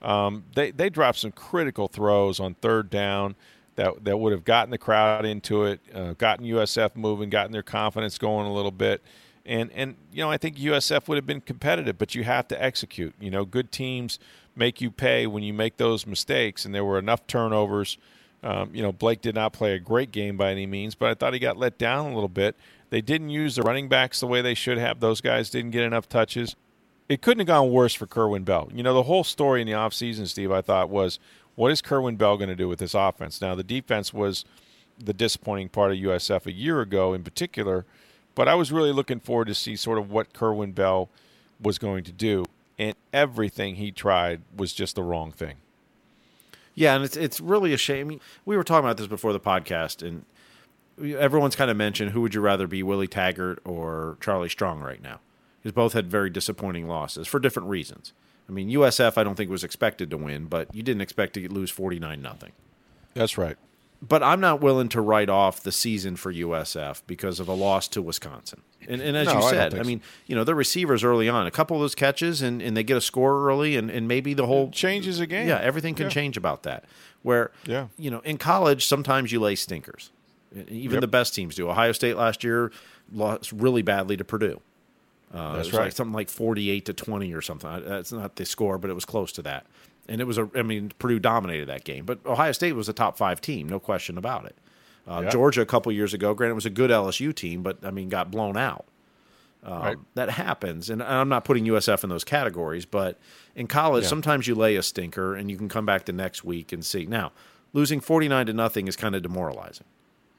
Um, 0.00 0.44
they 0.54 0.70
they 0.70 0.88
dropped 0.88 1.18
some 1.18 1.30
critical 1.30 1.86
throws 1.86 2.40
on 2.40 2.54
third 2.54 2.88
down 2.88 3.36
that 3.74 4.02
that 4.06 4.16
would 4.16 4.32
have 4.32 4.46
gotten 4.46 4.70
the 4.70 4.78
crowd 4.78 5.26
into 5.26 5.64
it, 5.64 5.80
uh, 5.94 6.14
gotten 6.14 6.46
USF 6.46 6.96
moving, 6.96 7.28
gotten 7.28 7.52
their 7.52 7.62
confidence 7.62 8.16
going 8.16 8.46
a 8.46 8.52
little 8.54 8.70
bit, 8.70 9.02
and 9.44 9.70
and 9.72 9.96
you 10.10 10.22
know 10.22 10.30
I 10.30 10.38
think 10.38 10.56
USF 10.56 11.06
would 11.06 11.16
have 11.16 11.26
been 11.26 11.42
competitive, 11.42 11.98
but 11.98 12.14
you 12.14 12.24
have 12.24 12.48
to 12.48 12.62
execute. 12.62 13.12
You 13.20 13.30
know, 13.30 13.44
good 13.44 13.70
teams 13.70 14.18
make 14.56 14.80
you 14.80 14.90
pay 14.90 15.26
when 15.26 15.42
you 15.42 15.52
make 15.52 15.76
those 15.76 16.06
mistakes, 16.06 16.64
and 16.64 16.74
there 16.74 16.84
were 16.84 16.98
enough 16.98 17.26
turnovers. 17.26 17.98
Um, 18.42 18.70
you 18.72 18.82
know, 18.82 18.92
Blake 18.92 19.20
did 19.20 19.34
not 19.34 19.52
play 19.52 19.74
a 19.74 19.78
great 19.78 20.12
game 20.12 20.36
by 20.36 20.52
any 20.52 20.66
means, 20.66 20.94
but 20.94 21.10
I 21.10 21.14
thought 21.14 21.32
he 21.32 21.38
got 21.38 21.56
let 21.56 21.76
down 21.78 22.12
a 22.12 22.14
little 22.14 22.28
bit. 22.28 22.56
They 22.90 23.00
didn't 23.00 23.30
use 23.30 23.56
the 23.56 23.62
running 23.62 23.88
backs 23.88 24.20
the 24.20 24.26
way 24.26 24.42
they 24.42 24.54
should 24.54 24.78
have. 24.78 25.00
Those 25.00 25.20
guys 25.20 25.50
didn't 25.50 25.72
get 25.72 25.82
enough 25.82 26.08
touches. 26.08 26.56
It 27.08 27.22
couldn't 27.22 27.40
have 27.40 27.46
gone 27.48 27.70
worse 27.70 27.94
for 27.94 28.06
Kerwin 28.06 28.44
Bell. 28.44 28.68
You 28.72 28.82
know, 28.82 28.94
the 28.94 29.04
whole 29.04 29.24
story 29.24 29.60
in 29.60 29.66
the 29.66 29.72
offseason, 29.72 30.28
Steve, 30.28 30.52
I 30.52 30.60
thought 30.60 30.88
was 30.88 31.18
what 31.54 31.72
is 31.72 31.82
Kerwin 31.82 32.16
Bell 32.16 32.36
going 32.36 32.50
to 32.50 32.56
do 32.56 32.68
with 32.68 32.78
this 32.78 32.94
offense? 32.94 33.40
Now, 33.40 33.54
the 33.54 33.64
defense 33.64 34.14
was 34.14 34.44
the 34.98 35.12
disappointing 35.12 35.68
part 35.70 35.90
of 35.90 35.98
USF 35.98 36.46
a 36.46 36.52
year 36.52 36.80
ago 36.80 37.14
in 37.14 37.24
particular, 37.24 37.84
but 38.34 38.46
I 38.46 38.54
was 38.54 38.70
really 38.70 38.92
looking 38.92 39.20
forward 39.20 39.48
to 39.48 39.54
see 39.54 39.74
sort 39.74 39.98
of 39.98 40.10
what 40.10 40.32
Kerwin 40.32 40.72
Bell 40.72 41.08
was 41.60 41.78
going 41.78 42.04
to 42.04 42.12
do. 42.12 42.44
And 42.78 42.94
everything 43.12 43.74
he 43.74 43.90
tried 43.90 44.42
was 44.56 44.72
just 44.72 44.94
the 44.94 45.02
wrong 45.02 45.32
thing. 45.32 45.56
Yeah, 46.78 46.94
and 46.94 47.04
it's 47.04 47.16
it's 47.16 47.40
really 47.40 47.72
a 47.72 47.76
shame. 47.76 48.20
We 48.44 48.56
were 48.56 48.62
talking 48.62 48.84
about 48.84 48.98
this 48.98 49.08
before 49.08 49.32
the 49.32 49.40
podcast, 49.40 50.06
and 50.06 50.24
everyone's 51.18 51.56
kind 51.56 51.70
of 51.70 51.76
mentioned 51.76 52.12
who 52.12 52.20
would 52.20 52.34
you 52.34 52.40
rather 52.40 52.68
be, 52.68 52.82
Willie 52.82 53.08
Taggart 53.08 53.58
or 53.64 54.16
Charlie 54.20 54.48
Strong 54.48 54.80
right 54.80 55.02
now, 55.02 55.18
because 55.60 55.72
both 55.72 55.92
had 55.92 56.08
very 56.08 56.30
disappointing 56.30 56.86
losses 56.86 57.26
for 57.26 57.40
different 57.40 57.68
reasons. 57.68 58.12
I 58.48 58.52
mean, 58.52 58.70
USF 58.70 59.18
I 59.18 59.24
don't 59.24 59.34
think 59.34 59.50
was 59.50 59.64
expected 59.64 60.08
to 60.10 60.16
win, 60.16 60.46
but 60.46 60.72
you 60.72 60.84
didn't 60.84 61.02
expect 61.02 61.34
to 61.34 61.48
lose 61.48 61.70
forty 61.70 61.98
nine 61.98 62.22
nothing. 62.22 62.52
That's 63.14 63.36
right. 63.36 63.56
But 64.00 64.22
I'm 64.22 64.40
not 64.40 64.60
willing 64.60 64.88
to 64.90 65.00
write 65.00 65.28
off 65.28 65.60
the 65.60 65.72
season 65.72 66.14
for 66.14 66.32
USF 66.32 67.02
because 67.08 67.40
of 67.40 67.48
a 67.48 67.54
loss 67.54 67.88
to 67.88 68.00
Wisconsin. 68.00 68.62
And, 68.86 69.00
and 69.02 69.16
as 69.16 69.26
No, 69.26 69.36
you 69.36 69.42
said, 69.50 69.74
I, 69.74 69.78
so. 69.78 69.84
mean, 69.84 70.00
you 70.26 70.36
know, 70.36 70.44
the 70.44 70.54
receivers 70.54 71.02
early 71.02 71.28
on, 71.28 71.46
a 71.46 71.50
couple 71.50 71.76
of 71.76 71.80
those 71.82 71.94
catches, 71.94 72.42
and, 72.42 72.62
and 72.62 72.76
they 72.76 72.84
get 72.84 72.96
a 72.96 73.00
score 73.00 73.48
early, 73.48 73.76
and, 73.76 73.90
and 73.90 74.06
maybe 74.06 74.34
the 74.34 74.46
whole 74.46 74.70
changes 74.70 75.18
the 75.18 75.26
game. 75.26 75.48
Yeah, 75.48 75.58
everything 75.60 75.94
can 75.94 76.04
Yeah. 76.04 76.10
change 76.10 76.36
about 76.36 76.62
that. 76.62 76.84
Where, 77.22 77.50
Yeah. 77.66 77.88
you 77.98 78.10
know, 78.10 78.20
in 78.20 78.38
college, 78.38 78.86
sometimes 78.86 79.32
you 79.32 79.40
lay 79.40 79.56
stinkers. 79.56 80.10
Even 80.68 80.92
Yep. 80.94 81.00
the 81.02 81.08
best 81.08 81.34
teams 81.34 81.56
do. 81.56 81.68
Ohio 81.68 81.92
State 81.92 82.16
last 82.16 82.42
year 82.44 82.70
lost 83.12 83.52
really 83.52 83.82
badly 83.82 84.16
to 84.16 84.24
Purdue. 84.24 84.60
Uh, 85.34 85.56
That's 85.56 85.68
it 85.68 85.70
was 85.70 85.74
like 85.74 85.82
right. 85.82 85.92
something 85.94 86.14
like 86.14 86.30
forty-eight 86.30 86.86
to 86.86 86.94
twenty 86.94 87.34
or 87.34 87.42
something. 87.42 87.68
That's 87.84 88.12
not 88.12 88.36
the 88.36 88.46
score, 88.46 88.78
but 88.78 88.88
it 88.88 88.94
was 88.94 89.04
close 89.04 89.30
to 89.32 89.42
that. 89.42 89.66
And 90.08 90.22
it 90.22 90.24
was 90.24 90.38
a. 90.38 90.48
I 90.54 90.62
mean, 90.62 90.92
Purdue 90.98 91.18
dominated 91.18 91.66
that 91.68 91.84
game, 91.84 92.06
but 92.06 92.18
Ohio 92.24 92.52
State 92.52 92.72
was 92.72 92.88
a 92.88 92.94
top 92.94 93.18
five 93.18 93.42
team, 93.42 93.68
no 93.68 93.78
question 93.78 94.16
about 94.16 94.46
it. 94.46 94.56
Uh, 95.08 95.22
Yeah. 95.24 95.30
Georgia 95.30 95.62
a 95.62 95.66
couple 95.66 95.90
years 95.92 96.12
ago, 96.12 96.34
granted, 96.34 96.52
it 96.52 96.54
was 96.56 96.66
a 96.66 96.70
good 96.70 96.90
LSU 96.90 97.32
team, 97.34 97.62
but 97.62 97.78
I 97.84 97.90
mean, 97.90 98.08
got 98.08 98.30
blown 98.30 98.56
out. 98.56 98.84
Um, 99.64 99.82
Right. 99.82 99.96
That 100.14 100.30
happens, 100.30 100.88
and 100.90 101.02
I'm 101.02 101.28
not 101.28 101.44
putting 101.44 101.64
USF 101.66 102.04
in 102.04 102.10
those 102.10 102.24
categories, 102.24 102.84
but 102.84 103.18
in 103.56 103.66
college, 103.66 104.04
Yeah. 104.04 104.08
sometimes 104.10 104.46
you 104.46 104.54
lay 104.54 104.76
a 104.76 104.82
stinker, 104.82 105.34
and 105.34 105.50
you 105.50 105.56
can 105.56 105.68
come 105.68 105.84
back 105.86 106.04
the 106.04 106.12
next 106.12 106.44
week 106.44 106.72
and 106.72 106.84
see. 106.84 107.06
Now, 107.06 107.32
losing 107.72 108.00
49 108.00 108.46
to 108.46 108.52
nothing 108.52 108.86
is 108.86 108.96
kind 108.96 109.14
of 109.16 109.22
demoralizing. 109.22 109.86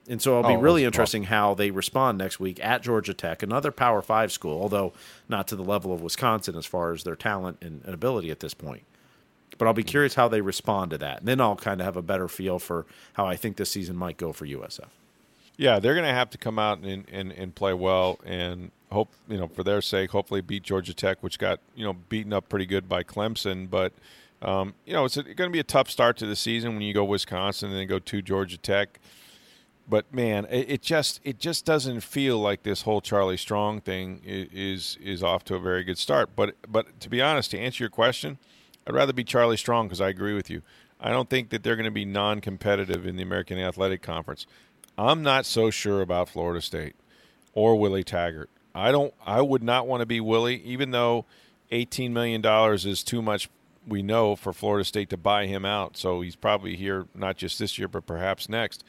And 0.08 0.22
so 0.22 0.40
it'll 0.40 0.50
be 0.50 0.56
Oh, 0.56 0.62
really 0.62 0.86
interesting 0.86 1.26
how 1.26 1.54
they 1.54 1.70
respond 1.70 2.18
next 2.18 2.40
week 2.40 2.60
at 2.64 2.82
Georgia 2.82 3.14
Tech, 3.14 3.44
another 3.44 3.72
Power 3.72 4.02
Five 4.02 4.32
school, 4.32 4.60
although 4.60 4.92
not 5.28 5.48
to 5.50 5.56
the 5.56 5.64
level 5.64 5.94
of 5.94 6.02
Wisconsin 6.02 6.56
as 6.56 6.66
far 6.66 6.94
as 6.94 7.04
their 7.04 7.16
talent 7.16 7.58
and 7.62 7.82
ability 7.86 8.32
at 8.32 8.40
this 8.40 8.54
point. 8.56 8.84
But 9.58 9.68
I'll 9.68 9.74
be 9.74 9.84
curious 9.84 10.16
how 10.16 10.28
they 10.28 10.42
respond 10.42 10.92
to 10.92 10.98
that. 11.00 11.20
And 11.20 11.28
then 11.28 11.42
I'll 11.42 11.56
kind 11.56 11.82
of 11.82 11.86
have 11.86 11.98
a 11.98 12.02
better 12.02 12.28
feel 12.28 12.60
for 12.60 12.86
how 13.14 13.26
I 13.26 13.36
think 13.36 13.58
this 13.58 13.72
season 13.72 13.96
might 13.96 14.18
go 14.18 14.32
for 14.32 14.46
USF. 14.46 14.88
Yeah, 15.58 15.80
they're 15.80 15.94
going 15.94 16.08
to 16.08 16.14
have 16.14 16.30
to 16.30 16.38
come 16.38 16.58
out 16.58 16.80
and, 16.80 17.06
and, 17.12 17.34
and 17.34 17.54
play 17.54 17.74
well 17.74 18.20
and 18.26 18.72
hope, 18.92 19.10
you 19.28 19.38
know, 19.38 19.48
for 19.48 19.64
their 19.64 19.82
sake, 19.82 20.12
hopefully 20.12 20.40
beat 20.40 20.64
Georgia 20.64 20.94
Tech, 20.94 21.22
which 21.22 21.38
got, 21.38 21.60
you 21.76 21.84
know, 21.84 21.94
beaten 21.94 22.32
up 22.32 22.48
pretty 22.48 22.66
good 22.66 22.88
by 22.88 23.04
Clemson. 23.04 23.70
But, 23.70 23.92
um, 24.42 24.74
you 24.86 24.94
know, 24.94 25.04
it's 25.04 25.18
going 25.18 25.36
to 25.36 25.50
be 25.50 25.60
a 25.60 25.64
tough 25.64 25.90
start 25.90 26.16
to 26.18 26.26
the 26.26 26.36
season 26.36 26.74
when 26.74 26.82
you 26.82 26.94
go 26.94 27.04
Wisconsin 27.04 27.70
and 27.70 27.78
then 27.78 27.88
go 27.88 28.00
to 28.00 28.22
Georgia 28.22 28.58
Tech. 28.58 29.00
But 29.90 30.14
man, 30.14 30.46
it, 30.50 30.70
it 30.70 30.82
just 30.82 31.20
it 31.24 31.40
just 31.40 31.66
doesn't 31.66 32.02
feel 32.02 32.38
like 32.38 32.62
this 32.62 32.84
whole 32.84 33.02
Charlie 33.02 33.38
Strong 33.38 33.82
thing 33.82 34.22
is 34.24 34.98
is 35.04 35.24
off 35.24 35.44
to 35.46 35.56
a 35.56 35.60
very 35.60 35.84
good 35.84 35.98
start. 35.98 36.30
But 36.36 36.56
but 36.68 37.00
to 37.00 37.10
be 37.10 37.22
honest, 37.22 37.52
to 37.52 37.60
answer 37.60 37.84
your 37.84 37.90
question, 37.90 38.38
I'd 38.90 38.96
rather 38.96 39.14
be 39.14 39.24
Charlie 39.24 39.56
Strong 39.56 39.88
because 39.88 40.02
I 40.02 40.10
agree 40.10 40.34
with 40.34 40.50
you. 40.50 40.64
I 41.00 41.12
don't 41.12 41.30
think 41.30 41.50
that 41.52 41.62
they're 41.62 41.76
going 41.76 41.86
to 41.86 41.92
be 41.92 42.06
non-competitive 42.06 43.06
in 43.06 43.18
the 43.18 43.22
American 43.22 43.60
Athletic 43.60 44.02
Conference. 44.02 44.48
I'm 44.98 45.22
not 45.22 45.46
so 45.46 45.70
sure 45.70 46.02
about 46.02 46.28
Florida 46.28 46.60
State 46.60 46.96
or 47.54 47.76
Willie 47.76 48.04
Taggart. 48.04 48.50
I 48.74 48.92
don't. 48.92 49.14
I 49.24 49.42
would 49.42 49.62
not 49.62 49.86
want 49.88 50.02
to 50.02 50.08
be 50.08 50.20
Willie, 50.20 50.62
even 50.64 50.90
though 50.90 51.26
18 51.70 52.14
million 52.14 52.42
dollars 52.42 52.86
is 52.88 53.04
too 53.04 53.22
much. 53.22 53.48
We 53.88 54.02
know 54.02 54.36
for 54.36 54.54
Florida 54.54 54.84
State 54.84 55.10
to 55.12 55.18
buy 55.18 55.46
him 55.46 55.66
out, 55.66 55.96
so 55.96 56.22
he's 56.22 56.36
probably 56.36 56.76
here 56.76 57.06
not 57.14 57.38
just 57.38 57.60
this 57.60 57.78
year, 57.78 57.88
but 57.88 58.08
perhaps 58.08 58.50
next. 58.50 58.84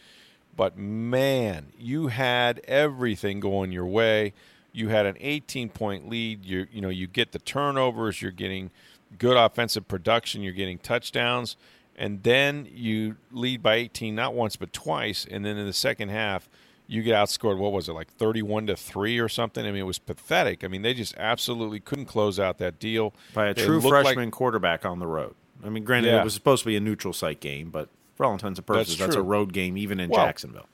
But 0.57 0.79
man, 0.79 1.67
you 1.79 2.09
had 2.09 2.61
everything 2.67 3.39
going 3.39 3.71
your 3.71 3.87
way. 3.87 4.33
you 4.73 4.89
had 4.89 5.05
an 5.07 5.17
18 5.21 5.69
point 5.69 6.09
lead. 6.09 6.45
You 6.45 6.67
you 6.73 6.81
know 6.81 6.89
you 6.89 7.07
get 7.07 7.33
the 7.33 7.39
turnovers. 7.39 8.21
You're 8.23 8.31
getting 8.31 8.71
good 9.19 9.37
offensive 9.37 9.87
production. 9.89 10.43
You're 10.43 10.53
getting 10.53 10.79
touchdowns, 10.79 11.57
and 11.97 12.23
then 12.23 12.69
you 12.73 13.17
lead 13.31 13.63
by 13.63 13.75
18 13.77 14.15
not 14.15 14.35
once 14.35 14.57
but 14.57 14.73
twice. 14.73 15.27
And 15.31 15.45
then 15.45 15.57
in 15.57 15.67
the 15.67 15.73
second 15.73 16.09
half, 16.11 16.49
you 16.87 17.03
get 17.03 17.15
outscored. 17.15 17.57
What 17.59 17.73
was 17.73 17.89
it 17.89 17.93
like 17.93 18.09
31 18.15 18.67
to 18.69 18.77
three 18.77 19.19
or 19.19 19.29
something? 19.29 19.65
I 19.65 19.71
mean, 19.71 19.81
it 19.83 19.87
was 19.87 19.99
pathetic. 19.99 20.65
I 20.65 20.69
mean, 20.69 20.83
they 20.83 20.95
just 20.95 21.15
absolutely 21.17 21.79
couldn't 21.81 22.07
close 22.07 22.41
out 22.41 22.59
that 22.59 22.79
deal 22.81 23.15
by 23.33 23.47
a 23.49 23.55
They 23.55 23.65
true 23.65 23.79
looked 23.81 23.93
like- 23.93 24.05
freshman 24.07 24.31
quarterback 24.31 24.85
on 24.85 24.99
the 24.99 25.07
road. 25.07 25.35
I 25.65 25.69
mean, 25.69 25.85
granted, 25.85 26.09
Yeah. 26.11 26.21
it 26.23 26.25
was 26.25 26.35
supposed 26.35 26.63
to 26.63 26.67
be 26.69 26.77
a 26.77 26.81
neutral 26.81 27.13
site 27.13 27.39
game, 27.41 27.71
but 27.71 27.89
for 28.17 28.25
all 28.27 28.33
intents 28.33 28.59
and 28.59 28.67
purposes, 28.67 28.97
that's, 28.99 29.15
a 29.15 29.23
road 29.23 29.53
game, 29.53 29.77
even 29.77 30.01
in 30.01 30.09
Well, 30.11 30.25
Jacksonville. 30.25 30.67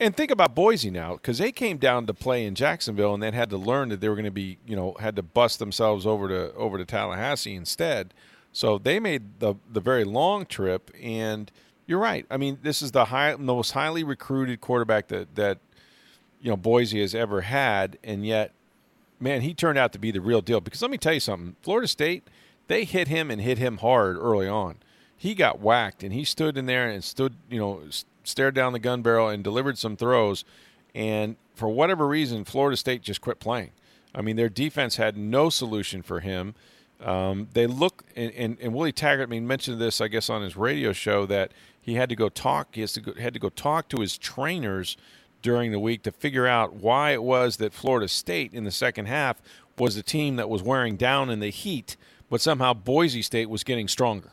And 0.00 0.16
think 0.16 0.30
about 0.30 0.54
Boise 0.54 0.90
now, 0.90 1.12
because 1.12 1.36
they 1.36 1.52
came 1.52 1.76
down 1.76 2.06
to 2.06 2.14
play 2.14 2.46
in 2.46 2.54
Jacksonville, 2.54 3.12
and 3.12 3.22
then 3.22 3.34
had 3.34 3.50
to 3.50 3.58
learn 3.58 3.90
that 3.90 4.00
they 4.00 4.08
were 4.08 4.14
going 4.14 4.24
to 4.24 4.30
be, 4.30 4.56
you 4.66 4.74
know, 4.74 4.96
had 4.98 5.14
to 5.16 5.22
bust 5.22 5.58
themselves 5.58 6.06
over 6.06 6.26
to 6.28 6.54
over 6.54 6.78
to 6.78 6.86
Tallahassee 6.86 7.54
instead. 7.54 8.14
So 8.50 8.78
they 8.78 8.98
made 8.98 9.40
the 9.40 9.56
the 9.70 9.80
very 9.80 10.04
long 10.04 10.46
trip, 10.46 10.90
and 11.00 11.52
you're 11.86 11.98
right. 11.98 12.24
I 12.30 12.38
mean, 12.38 12.58
this 12.62 12.80
is 12.80 12.92
the 12.92 13.06
high, 13.06 13.36
most 13.36 13.72
highly 13.72 14.02
recruited 14.02 14.62
quarterback 14.62 15.08
that 15.08 15.34
that 15.34 15.58
you 16.40 16.50
know 16.50 16.56
Boise 16.56 17.02
has 17.02 17.14
ever 17.14 17.42
had, 17.42 17.98
and 18.02 18.24
yet, 18.24 18.52
man, 19.20 19.42
he 19.42 19.52
turned 19.52 19.76
out 19.76 19.92
to 19.92 19.98
be 19.98 20.10
the 20.10 20.22
real 20.22 20.40
deal. 20.40 20.62
Because 20.62 20.80
let 20.80 20.90
me 20.90 20.98
tell 20.98 21.12
you 21.12 21.20
something, 21.20 21.56
Florida 21.60 21.86
State, 21.86 22.26
they 22.68 22.84
hit 22.84 23.08
him 23.08 23.30
and 23.30 23.42
hit 23.42 23.58
him 23.58 23.76
hard 23.78 24.16
early 24.16 24.48
on. 24.48 24.76
He 25.14 25.34
got 25.34 25.60
whacked, 25.60 26.02
and 26.02 26.14
he 26.14 26.24
stood 26.24 26.56
in 26.56 26.64
there 26.64 26.88
and 26.88 27.04
stood, 27.04 27.34
you 27.50 27.58
know, 27.58 27.82
stared 28.24 28.54
down 28.54 28.72
the 28.72 28.78
gun 28.78 29.02
barrel 29.02 29.28
and 29.28 29.42
delivered 29.42 29.78
some 29.78 29.96
throws. 29.96 30.44
And 30.94 31.36
for 31.54 31.68
whatever 31.68 32.06
reason, 32.06 32.44
Florida 32.44 32.76
State 32.76 33.02
just 33.02 33.20
quit 33.20 33.38
playing. 33.38 33.70
I 34.14 34.22
mean, 34.22 34.36
their 34.36 34.48
defense 34.48 34.96
had 34.96 35.16
no 35.16 35.50
solution 35.50 36.02
for 36.02 36.20
him. 36.20 36.54
Um, 37.00 37.48
they 37.54 37.66
look, 37.66 38.04
and, 38.16 38.32
and, 38.32 38.58
and 38.60 38.74
Willie 38.74 38.92
Taggart, 38.92 39.28
I 39.28 39.30
mean, 39.30 39.46
mentioned 39.46 39.80
this, 39.80 40.00
I 40.00 40.08
guess, 40.08 40.28
on 40.28 40.42
his 40.42 40.56
radio 40.56 40.92
show 40.92 41.26
that 41.26 41.52
he 41.80 41.94
had 41.94 42.08
to 42.10 42.16
go 42.16 42.28
talk. 42.28 42.74
He 42.74 42.82
has 42.82 42.92
to 42.94 43.00
go, 43.00 43.14
had 43.14 43.32
to 43.34 43.40
go 43.40 43.48
talk 43.48 43.88
to 43.90 44.00
his 44.00 44.18
trainers 44.18 44.96
during 45.42 45.72
the 45.72 45.78
week 45.78 46.02
to 46.02 46.12
figure 46.12 46.46
out 46.46 46.74
why 46.74 47.12
it 47.12 47.22
was 47.22 47.56
that 47.56 47.72
Florida 47.72 48.08
State 48.08 48.52
in 48.52 48.64
the 48.64 48.70
second 48.70 49.06
half 49.06 49.40
was 49.78 49.96
the 49.96 50.02
team 50.02 50.36
that 50.36 50.50
was 50.50 50.62
wearing 50.62 50.96
down 50.96 51.30
in 51.30 51.40
the 51.40 51.48
heat, 51.48 51.96
but 52.28 52.40
somehow 52.40 52.74
Boise 52.74 53.22
State 53.22 53.48
was 53.48 53.64
getting 53.64 53.88
stronger. 53.88 54.32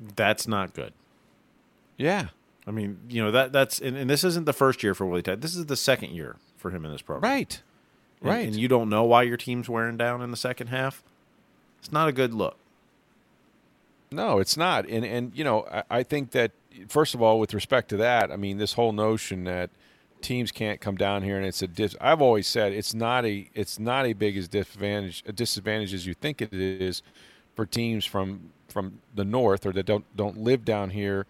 That's 0.00 0.48
not 0.48 0.72
good. 0.72 0.94
Yeah, 1.98 2.28
I 2.68 2.70
mean, 2.70 2.98
you 3.08 3.24
know 3.24 3.30
that 3.30 3.50
that's 3.50 3.80
and, 3.80 3.96
and 3.96 4.10
this 4.10 4.22
isn't 4.22 4.44
the 4.44 4.52
first 4.52 4.82
year 4.82 4.94
for 4.94 5.06
Willie 5.06 5.22
Taggart. 5.22 5.40
This 5.40 5.56
is 5.56 5.66
the 5.66 5.76
second 5.76 6.10
year 6.10 6.36
for 6.58 6.70
him 6.70 6.84
in 6.84 6.92
this 6.92 7.00
program. 7.02 7.30
right, 7.32 7.62
And- 8.20 8.30
right. 8.30 8.46
And 8.46 8.54
you 8.56 8.68
don't 8.68 8.88
know 8.90 9.04
why 9.04 9.22
your 9.22 9.36
team's 9.38 9.68
wearing 9.68 9.96
down 9.96 10.20
in 10.22 10.30
the 10.30 10.36
second 10.36 10.66
half. 10.68 11.02
It's 11.78 11.90
not 11.90 12.08
a 12.08 12.12
good 12.12 12.34
look. 12.34 12.56
No, 14.10 14.38
it's 14.38 14.56
not. 14.56 14.86
And 14.88 15.04
and 15.04 15.32
you 15.34 15.44
know, 15.44 15.66
I, 15.70 15.82
I 15.90 16.02
think 16.02 16.32
that 16.32 16.52
first 16.88 17.14
of 17.14 17.22
all, 17.22 17.38
with 17.40 17.54
respect 17.54 17.88
to 17.90 17.96
that, 17.98 18.30
I 18.30 18.36
mean, 18.36 18.58
this 18.58 18.74
whole 18.74 18.92
notion 18.92 19.44
that 19.44 19.70
teams 20.20 20.50
can't 20.50 20.80
come 20.80 20.96
down 20.96 21.22
here 21.22 21.36
and 21.36 21.46
it's 21.46 21.62
a 21.62 21.68
dis- 21.68 21.94
I've 22.00 22.20
always 22.20 22.48
said 22.48 22.72
it's 22.72 22.92
not 22.92 23.24
a 23.24 23.48
it's 23.54 23.78
not 23.78 24.04
a 24.04 24.12
big 24.14 24.36
as 24.36 24.48
disadvantage 24.48 25.22
a 25.26 25.32
disadvantage 25.32 25.94
as 25.94 26.06
you 26.08 26.14
think 26.14 26.42
it 26.42 26.52
is 26.52 27.02
for 27.54 27.64
teams 27.64 28.04
from 28.04 28.50
from 28.68 28.98
the 29.14 29.24
north 29.24 29.64
or 29.64 29.70
that 29.72 29.86
don't 29.86 30.04
don't 30.16 30.36
live 30.36 30.64
down 30.64 30.90
here 30.90 31.24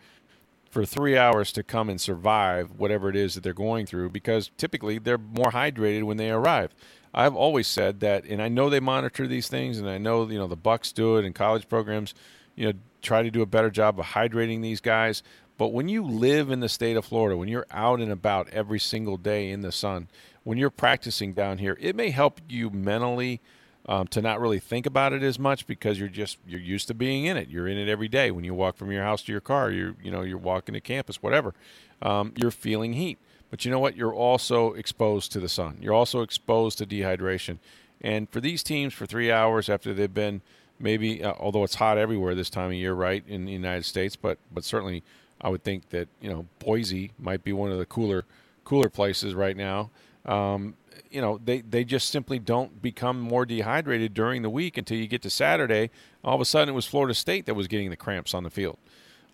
for 0.70 0.84
three 0.84 1.16
hours 1.16 1.52
to 1.52 1.62
come 1.62 1.88
and 1.88 2.00
survive 2.00 2.72
whatever 2.72 3.08
it 3.08 3.16
is 3.16 3.34
that 3.34 3.42
they're 3.42 3.54
going 3.54 3.86
through 3.86 4.10
because 4.10 4.50
typically 4.56 4.98
they're 4.98 5.18
more 5.18 5.50
hydrated 5.52 6.04
when 6.04 6.16
they 6.16 6.30
arrive. 6.30 6.74
I've 7.14 7.34
always 7.34 7.66
said 7.66 8.00
that, 8.00 8.24
and 8.24 8.42
I 8.42 8.48
know 8.48 8.68
they 8.68 8.80
monitor 8.80 9.26
these 9.26 9.48
things, 9.48 9.78
and 9.78 9.88
I 9.88 9.98
know 9.98 10.28
you 10.28 10.38
know 10.38 10.46
the 10.46 10.56
Bucs 10.56 10.92
do 10.92 11.16
it, 11.16 11.24
and 11.24 11.34
college 11.34 11.68
programs, 11.68 12.14
you 12.54 12.66
know, 12.66 12.78
try 13.02 13.22
to 13.22 13.30
do 13.30 13.42
a 13.42 13.46
better 13.46 13.70
job 13.70 13.98
of 13.98 14.06
hydrating 14.06 14.62
these 14.62 14.80
guys. 14.80 15.22
But 15.56 15.72
when 15.72 15.88
you 15.88 16.04
live 16.04 16.50
in 16.50 16.60
the 16.60 16.68
state 16.68 16.96
of 16.96 17.04
Florida, 17.04 17.36
when 17.36 17.48
you're 17.48 17.66
out 17.70 18.00
and 18.00 18.12
about 18.12 18.48
every 18.50 18.78
single 18.78 19.16
day 19.16 19.50
in 19.50 19.62
the 19.62 19.72
sun, 19.72 20.08
when 20.44 20.58
you're 20.58 20.70
practicing 20.70 21.32
down 21.32 21.58
here, 21.58 21.76
it 21.80 21.96
may 21.96 22.10
help 22.10 22.40
you 22.48 22.70
mentally 22.70 23.40
um, 23.88 24.06
to 24.08 24.20
not 24.20 24.40
really 24.40 24.60
think 24.60 24.84
about 24.84 25.14
it 25.14 25.22
as 25.22 25.38
much 25.38 25.66
because 25.66 25.98
you're 25.98 26.08
just 26.10 26.36
you're 26.46 26.60
used 26.60 26.86
to 26.88 26.94
being 26.94 27.24
in 27.24 27.36
it. 27.38 27.48
You're 27.48 27.66
in 27.66 27.78
it 27.78 27.88
every 27.88 28.08
day. 28.08 28.30
When 28.30 28.44
you 28.44 28.52
walk 28.54 28.76
from 28.76 28.92
your 28.92 29.02
house 29.02 29.22
to 29.22 29.32
your 29.32 29.40
car, 29.40 29.70
you're 29.70 29.96
you 30.02 30.10
know 30.10 30.22
you're 30.22 30.36
walking 30.36 30.74
to 30.74 30.80
campus, 30.80 31.22
whatever. 31.22 31.54
Um, 32.02 32.32
you're 32.36 32.50
feeling 32.50 32.92
heat, 32.92 33.18
but 33.50 33.64
you 33.64 33.70
know 33.70 33.78
what? 33.78 33.96
You're 33.96 34.14
also 34.14 34.74
exposed 34.74 35.32
to 35.32 35.40
the 35.40 35.48
sun. 35.48 35.78
You're 35.80 35.94
also 35.94 36.20
exposed 36.20 36.78
to 36.78 36.86
dehydration. 36.86 37.58
And 38.00 38.28
for 38.30 38.40
these 38.40 38.62
teams, 38.62 38.94
for 38.94 39.06
three 39.06 39.32
hours 39.32 39.68
after 39.68 39.92
they've 39.92 40.12
been 40.12 40.42
maybe, 40.78 41.24
uh, 41.24 41.32
although 41.40 41.64
it's 41.64 41.74
hot 41.74 41.98
everywhere 41.98 42.34
this 42.34 42.50
time 42.50 42.68
of 42.68 42.74
year, 42.74 42.92
right 42.92 43.24
in 43.26 43.46
the 43.46 43.52
United 43.52 43.86
States, 43.86 44.16
but 44.16 44.38
but 44.52 44.64
certainly 44.64 45.02
I 45.40 45.48
would 45.48 45.64
think 45.64 45.88
that 45.90 46.08
you 46.20 46.28
know 46.28 46.46
Boise 46.58 47.12
might 47.18 47.42
be 47.42 47.54
one 47.54 47.72
of 47.72 47.78
the 47.78 47.86
cooler 47.86 48.26
cooler 48.64 48.90
places 48.90 49.34
right 49.34 49.56
now. 49.56 49.90
Um, 50.26 50.74
you 51.10 51.20
know, 51.20 51.40
they, 51.44 51.60
they 51.60 51.84
just 51.84 52.10
simply 52.10 52.38
don't 52.38 52.80
become 52.82 53.20
more 53.20 53.46
dehydrated 53.46 54.14
during 54.14 54.42
the 54.42 54.50
week 54.50 54.76
until 54.76 54.96
you 54.96 55.06
get 55.06 55.22
to 55.22 55.30
Saturday. 55.30 55.90
All 56.24 56.34
of 56.34 56.40
a 56.40 56.44
sudden, 56.44 56.68
it 56.68 56.76
was 56.76 56.86
Florida 56.86 57.14
State 57.14 57.46
that 57.46 57.54
was 57.54 57.68
getting 57.68 57.90
the 57.90 57.96
cramps 57.96 58.34
on 58.34 58.42
the 58.42 58.50
field. 58.50 58.78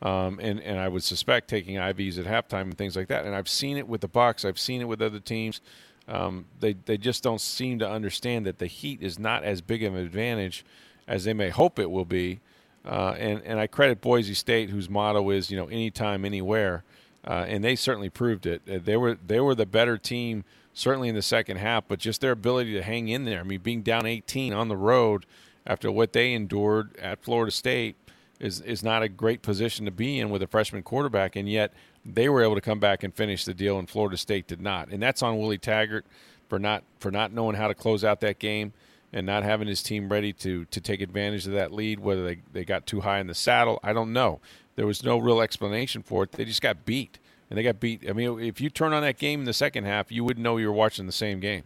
Um, 0.03 0.39
and, 0.43 0.61
and 0.61 0.79
I 0.79 0.89
would 0.89 1.03
suspect 1.03 1.49
taking 1.49 1.77
IVs 1.77 2.19
at 2.19 2.27
halftime 2.27 2.63
and 2.63 2.77
things 2.77 2.97
like 2.97 3.09
that. 3.09 3.25
And 3.25 3.35
I've 3.35 3.49
seen 3.49 3.77
it 3.77 3.89
with 3.89 4.01
the 4.03 4.09
Bucs. 4.09 4.45
I've 4.45 4.59
seen 4.59 4.81
it 4.81 4.85
with 4.85 5.01
other 5.01 5.21
teams. 5.21 5.61
Um, 6.07 6.47
they 6.61 6.75
they 6.75 6.99
just 6.99 7.23
don't 7.23 7.41
seem 7.41 7.79
to 7.79 7.89
understand 7.89 8.45
that 8.47 8.59
the 8.59 8.67
heat 8.67 9.01
is 9.03 9.19
not 9.19 9.43
as 9.45 9.63
big 9.63 9.83
of 9.83 9.95
an 9.95 10.01
advantage 10.01 10.65
as 11.09 11.25
they 11.25 11.33
may 11.33 11.49
hope 11.49 11.79
it 11.79 11.91
will 11.91 12.05
be. 12.05 12.41
Uh, 12.85 13.15
and 13.19 13.41
and 13.45 13.59
I 13.59 13.67
credit 13.67 14.03
Boise 14.03 14.35
State, 14.35 14.69
whose 14.69 14.91
motto 14.91 15.31
is 15.31 15.51
you 15.51 15.57
know 15.57 15.67
anytime, 15.67 16.27
anywhere, 16.27 16.85
uh, 17.27 17.47
and 17.49 17.65
they 17.65 17.77
certainly 17.77 18.11
proved 18.11 18.45
it. 18.45 18.61
Uh, 18.71 18.79
They 18.85 18.97
were 18.99 19.17
they 19.27 19.41
were 19.41 19.55
the 19.55 19.65
better 19.65 19.97
team 19.97 20.45
certainly 20.75 21.09
in 21.09 21.15
the 21.15 21.23
second 21.23 21.57
half, 21.57 21.85
but 21.89 21.99
just 21.99 22.21
their 22.21 22.33
ability 22.33 22.75
to 22.75 22.83
hang 22.83 23.09
in 23.09 23.25
there. 23.25 23.41
I 23.41 23.45
mean, 23.45 23.61
being 23.61 23.83
down 23.83 24.05
18 24.05 24.53
on 24.53 24.69
the 24.69 24.77
road 24.77 25.25
after 25.67 25.91
what 25.91 26.13
they 26.13 26.35
endured 26.35 26.97
at 26.99 27.23
Florida 27.23 27.51
State 27.51 27.97
is 28.41 28.61
is 28.61 28.83
not 28.83 29.03
a 29.03 29.09
great 29.09 29.41
position 29.41 29.85
to 29.85 29.91
be 29.91 30.19
in 30.19 30.29
with 30.29 30.43
a 30.43 30.47
freshman 30.47 30.83
quarterback, 30.83 31.37
and 31.37 31.49
yet 31.49 31.73
they 32.05 32.29
were 32.29 32.43
able 32.43 32.57
to 32.57 32.61
come 32.61 32.81
back 32.81 33.03
and 33.03 33.15
finish 33.15 33.45
the 33.45 33.55
deal, 33.55 33.79
and 33.79 33.89
Florida 33.89 34.17
State 34.17 34.47
did 34.47 34.61
not. 34.61 34.89
And 34.89 35.03
that's 35.03 35.23
on 35.23 35.39
Willie 35.39 35.57
Taggart 35.57 36.05
for 36.49 36.59
not 36.59 36.85
for 36.99 37.11
not 37.11 37.33
knowing 37.33 37.57
how 37.57 37.69
to 37.69 37.75
close 37.75 38.05
out 38.05 38.21
that 38.21 38.39
game 38.39 38.73
and 39.13 39.25
not 39.25 39.45
having 39.45 39.69
his 39.69 39.83
team 39.83 40.11
ready 40.11 40.33
to 40.33 40.65
to 40.67 40.81
take 40.81 41.01
advantage 41.01 41.47
of 41.47 41.53
that 41.53 41.73
lead. 41.73 42.01
Whether 42.01 42.25
they 42.25 42.43
they 42.53 42.65
got 42.65 42.87
too 42.87 43.01
high 43.01 43.21
in 43.21 43.29
the 43.29 43.35
saddle, 43.35 43.79
I 43.83 43.93
don't 43.93 44.13
know. 44.13 44.41
There 44.77 44.87
was 44.87 45.05
no 45.05 45.19
real 45.19 45.41
explanation 45.41 46.03
for 46.03 46.25
it. 46.25 46.33
They 46.33 46.45
just 46.45 46.61
got 46.61 46.85
beat, 46.85 47.19
and 47.51 47.59
they 47.59 47.63
got 47.63 47.81
beat. 47.81 48.09
I 48.09 48.13
mean, 48.13 48.41
if 48.41 48.61
you 48.61 48.71
turn 48.71 48.93
on 48.93 49.03
that 49.03 49.19
game 49.19 49.41
in 49.41 49.47
the 49.47 49.53
second 49.53 49.85
half, 49.85 50.11
you 50.11 50.25
wouldn't 50.25 50.43
know 50.43 50.57
you 50.57 50.67
were 50.67 50.73
watching 50.73 51.07
the 51.07 51.13
same 51.13 51.41
game 51.41 51.65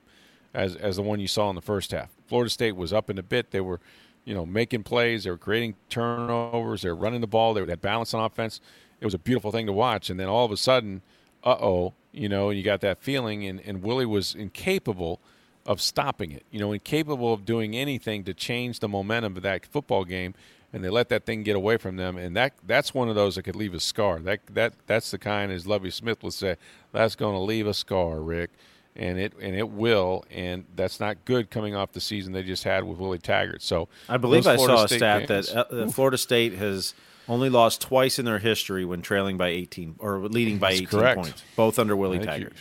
as 0.55 0.76
as 0.76 0.97
the 0.97 1.03
one 1.03 1.20
you 1.20 1.29
saw 1.29 1.49
in 1.51 1.57
the 1.57 1.62
first 1.62 1.93
half. 1.93 2.11
Florida 2.26 2.51
State 2.51 2.76
was 2.76 2.93
up 2.93 3.11
in 3.11 3.18
a 3.18 3.22
bit. 3.22 3.51
They 3.51 3.61
were, 3.61 3.81
you 4.24 4.35
know, 4.35 4.45
making 4.45 4.83
plays. 4.83 5.24
They 5.24 5.31
were 5.31 5.39
creating 5.39 5.74
turnovers. 5.89 6.83
They 6.83 6.91
were 6.91 6.97
running 6.97 7.20
the 7.20 7.26
ball. 7.26 7.55
They 7.55 7.64
had 7.64 7.81
balance 7.81 8.12
on 8.14 8.24
offense. 8.24 8.61
It 9.01 9.05
was 9.05 9.14
a 9.14 9.18
beautiful 9.18 9.53
thing 9.53 9.66
to 9.66 9.72
watch. 9.72 10.11
And 10.11 10.18
then 10.18 10.29
all 10.29 10.45
of 10.45 10.53
a 10.53 10.57
sudden, 10.57 11.03
uh 11.45 11.57
oh, 11.61 11.95
you 12.12 12.29
know, 12.29 12.51
you 12.51 12.62
got 12.62 12.81
that 12.81 13.03
feeling. 13.03 13.47
And, 13.47 13.61
and 13.61 13.83
Willie 13.83 14.07
was 14.07 14.35
incapable 14.35 15.20
of 15.64 15.81
stopping 15.81 16.33
it. 16.33 16.45
You 16.51 16.59
know, 16.59 16.72
incapable 16.72 17.33
of 17.33 17.45
doing 17.45 17.76
anything 17.76 18.24
to 18.24 18.35
change 18.35 18.81
the 18.81 18.89
momentum 18.89 19.37
of 19.37 19.43
that 19.43 19.66
football 19.66 20.05
game. 20.05 20.35
And 20.73 20.85
they 20.85 20.91
let 20.91 21.09
that 21.09 21.25
thing 21.25 21.45
get 21.45 21.57
away 21.57 21.79
from 21.79 21.97
them, 21.97 22.19
and 22.19 22.37
that 22.37 22.53
that's 22.66 22.93
one 22.93 23.09
of 23.09 23.14
those 23.14 23.37
that 23.37 23.43
could 23.45 23.57
leave 23.57 23.73
a 23.73 23.81
scar. 23.81 24.19
That 24.19 24.41
that 24.53 24.75
that's 24.87 25.11
the 25.11 25.19
kind, 25.19 25.51
as 25.51 25.66
Lovie 25.66 25.91
Smith 25.91 26.23
would 26.23 26.35
say, 26.35 26.57
that's 26.93 27.16
going 27.16 27.35
to 27.35 27.41
leave 27.41 27.66
a 27.66 27.73
scar, 27.73 28.21
Rick 28.21 28.51
and 28.95 29.19
it 29.19 29.33
and 29.41 29.55
it 29.55 29.71
will, 29.71 30.25
and 30.31 30.64
that's 30.75 30.99
not 31.01 31.25
good 31.25 31.51
coming 31.51 31.75
off 31.75 31.93
the 31.93 32.01
season 32.01 32.33
they 32.33 32.43
just 32.43 32.64
had 32.64 32.85
with 32.85 32.99
Willie 32.99 33.19
Taggart. 33.19 33.62
So 33.62 33.89
I 34.09 34.16
believe 34.19 34.47
I 34.47 34.57
saw 34.57 34.85
a 34.85 34.89
stat 34.89 35.29
fans- 35.29 35.53
that 35.53 35.73
uh, 35.73 35.89
Florida 35.89 36.19
State 36.19 36.55
has 36.55 36.95
only 37.29 37.49
lost 37.49 37.81
twice 37.81 38.19
in 38.19 38.25
their 38.25 38.39
history 38.41 38.85
when 38.85 39.01
trailing 39.01 39.37
by 39.37 39.49
18 39.49 39.97
or 40.01 40.19
leading 40.29 40.59
by 40.59 40.71
That's 40.71 40.83
18 40.83 40.89
correct. 41.01 41.21
points, 41.21 41.45
both 41.57 41.79
under 41.79 41.97
Willie 41.97 42.19
Taggart. 42.19 42.55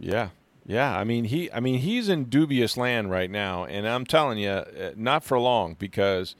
you- 0.00 0.12
Yeah, 0.12 0.28
yeah. 0.64 0.96
I 0.96 1.02
mean 1.04 1.24
he 1.24 1.50
I 1.52 1.60
mean 1.60 1.80
he's 1.80 2.08
in 2.08 2.24
dubious 2.26 2.76
land 2.78 3.10
right 3.10 3.30
now, 3.30 3.64
and 3.64 3.86
I'm 3.88 4.06
telling 4.06 4.38
you, 4.38 4.48
uh, 4.50 4.92
not 4.96 5.24
for 5.24 5.38
long 5.38 5.74
because. 5.78 6.36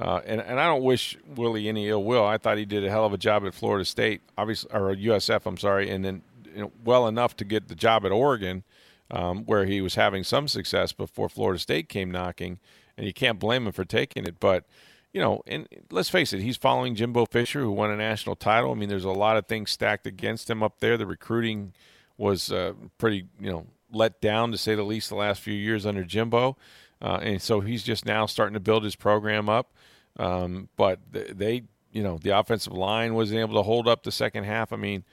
Uh, 0.00 0.20
and, 0.24 0.40
and 0.40 0.58
I 0.58 0.66
don't 0.66 0.82
wish 0.82 1.18
Willie 1.36 1.68
any 1.68 1.88
ill 1.88 2.02
will. 2.02 2.24
I 2.24 2.38
thought 2.38 2.58
he 2.58 2.64
did 2.64 2.84
a 2.84 2.90
hell 2.90 3.04
of 3.04 3.12
a 3.12 3.18
job 3.18 3.44
at 3.44 3.54
Florida 3.54 3.84
State, 3.84 4.22
obviously, 4.38 4.70
or 4.72 4.94
USF. 4.94 5.44
I'm 5.44 5.58
sorry, 5.58 5.90
and 5.90 6.04
then 6.04 6.22
you 6.54 6.62
know, 6.62 6.72
well 6.84 7.06
enough 7.06 7.36
to 7.36 7.44
get 7.44 7.68
the 7.68 7.74
job 7.74 8.04
at 8.04 8.12
Oregon, 8.12 8.64
um, 9.10 9.44
where 9.44 9.64
he 9.66 9.80
was 9.80 9.94
having 9.94 10.24
some 10.24 10.48
success 10.48 10.92
before 10.92 11.28
Florida 11.28 11.58
State 11.58 11.88
came 11.88 12.10
knocking. 12.10 12.58
And 12.96 13.06
you 13.06 13.12
can't 13.12 13.38
blame 13.38 13.66
him 13.66 13.72
for 13.72 13.84
taking 13.84 14.26
it. 14.26 14.38
But 14.38 14.64
you 15.12 15.20
know, 15.20 15.42
and 15.46 15.68
let's 15.90 16.08
face 16.08 16.32
it, 16.32 16.40
he's 16.40 16.56
following 16.56 16.94
Jimbo 16.94 17.26
Fisher, 17.26 17.60
who 17.60 17.70
won 17.70 17.90
a 17.90 17.96
national 17.96 18.36
title. 18.36 18.72
I 18.72 18.74
mean, 18.74 18.88
there's 18.88 19.04
a 19.04 19.10
lot 19.10 19.36
of 19.36 19.46
things 19.46 19.70
stacked 19.70 20.06
against 20.06 20.48
him 20.48 20.62
up 20.62 20.80
there. 20.80 20.96
The 20.96 21.06
recruiting 21.06 21.74
was 22.16 22.50
uh, 22.50 22.72
pretty, 22.98 23.26
you 23.38 23.50
know, 23.50 23.66
let 23.92 24.20
down 24.20 24.52
to 24.52 24.58
say 24.58 24.74
the 24.74 24.82
least 24.82 25.10
the 25.10 25.16
last 25.16 25.42
few 25.42 25.54
years 25.54 25.84
under 25.84 26.04
Jimbo, 26.04 26.56
uh, 27.02 27.18
and 27.20 27.42
so 27.42 27.60
he's 27.60 27.82
just 27.82 28.06
now 28.06 28.24
starting 28.24 28.54
to 28.54 28.60
build 28.60 28.84
his 28.84 28.96
program 28.96 29.48
up. 29.48 29.74
Um, 30.18 30.68
but 30.76 31.00
they, 31.10 31.64
you 31.90 32.02
know, 32.02 32.18
the 32.18 32.38
offensive 32.38 32.72
line 32.72 33.14
wasn't 33.14 33.40
able 33.40 33.54
to 33.54 33.62
hold 33.62 33.88
up 33.88 34.02
the 34.02 34.12
second 34.12 34.44
half. 34.44 34.72
I 34.72 34.76
mean, 34.76 35.04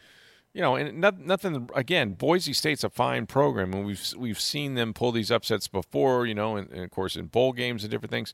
you 0.54 0.62
know, 0.62 0.76
and 0.76 1.00
not, 1.00 1.20
nothing. 1.20 1.70
Again, 1.76 2.14
Boise 2.14 2.54
State's 2.54 2.84
a 2.84 2.90
fine 2.90 3.28
program, 3.28 3.74
and 3.74 3.86
we've 3.86 4.14
we've 4.18 4.40
seen 4.40 4.76
them 4.76 4.94
pull 4.94 5.12
these 5.12 5.32
upsets 5.32 5.68
before. 5.68 6.26
You 6.26 6.34
know, 6.36 6.56
and, 6.56 6.70
and 6.72 6.84
of 6.84 6.92
course 6.92 7.16
in 7.16 7.28
bowl 7.28 7.54
games 7.54 7.84
and 7.84 7.92
different 7.92 8.12
things. 8.12 8.34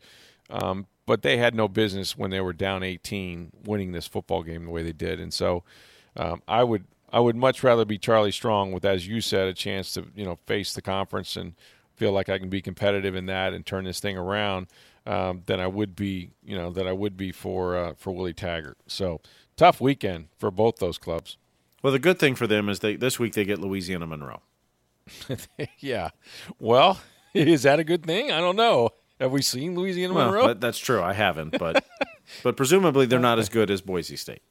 Um, 0.49 0.87
but 1.05 1.21
they 1.21 1.37
had 1.37 1.55
no 1.55 1.67
business 1.67 2.17
when 2.17 2.31
they 2.31 2.41
were 2.41 2.53
down 2.53 2.83
18 2.83 3.51
winning 3.63 3.91
this 3.91 4.07
football 4.07 4.43
game 4.43 4.65
the 4.65 4.71
way 4.71 4.83
they 4.83 4.91
did. 4.91 5.19
And 5.19 5.33
so 5.33 5.63
um, 6.15 6.41
I 6.47 6.63
would 6.63 6.85
I 7.11 7.19
would 7.19 7.35
much 7.35 7.63
rather 7.63 7.85
be 7.85 7.97
Charlie 7.97 8.31
Strong 8.31 8.71
with, 8.71 8.85
as 8.85 9.07
you 9.07 9.21
said, 9.21 9.47
a 9.47 9.53
chance 9.53 9.93
to 9.93 10.07
you 10.15 10.25
know 10.25 10.37
face 10.45 10.73
the 10.73 10.81
conference 10.81 11.35
and 11.35 11.53
feel 11.95 12.11
like 12.11 12.29
I 12.29 12.39
can 12.39 12.49
be 12.49 12.61
competitive 12.61 13.15
in 13.15 13.25
that 13.27 13.53
and 13.53 13.65
turn 13.65 13.85
this 13.85 13.99
thing 13.99 14.17
around 14.17 14.67
um, 15.05 15.43
than 15.45 15.59
I 15.59 15.67
would 15.67 15.95
be 15.95 16.31
you 16.43 16.57
know 16.57 16.71
that 16.71 16.87
I 16.87 16.93
would 16.93 17.17
be 17.17 17.31
for 17.31 17.77
uh, 17.77 17.93
for 17.95 18.11
Willie 18.11 18.33
Taggart. 18.33 18.77
So 18.87 19.21
tough 19.55 19.79
weekend 19.79 20.27
for 20.37 20.51
both 20.51 20.77
those 20.77 20.97
clubs. 20.97 21.37
Well, 21.81 21.93
the 21.93 21.99
good 21.99 22.19
thing 22.19 22.35
for 22.35 22.47
them 22.47 22.69
is 22.69 22.79
they 22.79 22.95
this 22.95 23.19
week 23.19 23.33
they 23.33 23.45
get 23.45 23.59
Louisiana 23.59 24.07
Monroe. 24.07 24.41
yeah. 25.79 26.09
Well, 26.59 26.99
is 27.33 27.63
that 27.63 27.79
a 27.79 27.83
good 27.83 28.05
thing? 28.05 28.31
I 28.31 28.39
don't 28.39 28.55
know. 28.55 28.89
Have 29.19 29.31
we 29.31 29.41
seen 29.41 29.75
Louisiana 29.75 30.13
well, 30.13 30.31
Monroe? 30.31 30.53
that's 30.55 30.79
true. 30.79 31.01
I 31.01 31.13
haven't, 31.13 31.57
but 31.57 31.85
but 32.43 32.57
presumably 32.57 33.05
they're 33.05 33.19
not 33.19 33.39
as 33.39 33.49
good 33.49 33.69
as 33.69 33.81
Boise 33.81 34.15
State. 34.15 34.41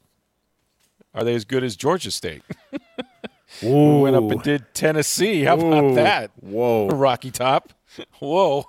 Are 1.14 1.22
they 1.22 1.34
as 1.34 1.44
good 1.44 1.62
as 1.62 1.76
Georgia 1.76 2.10
State? 2.10 2.42
Who 3.60 4.00
went 4.00 4.16
up 4.16 4.28
and 4.30 4.42
did 4.42 4.74
Tennessee? 4.74 5.42
How 5.42 5.54
about 5.54 5.94
that? 5.94 6.32
Whoa, 6.40 6.88
Rocky 6.88 7.30
Top. 7.30 7.72
Whoa. 8.18 8.64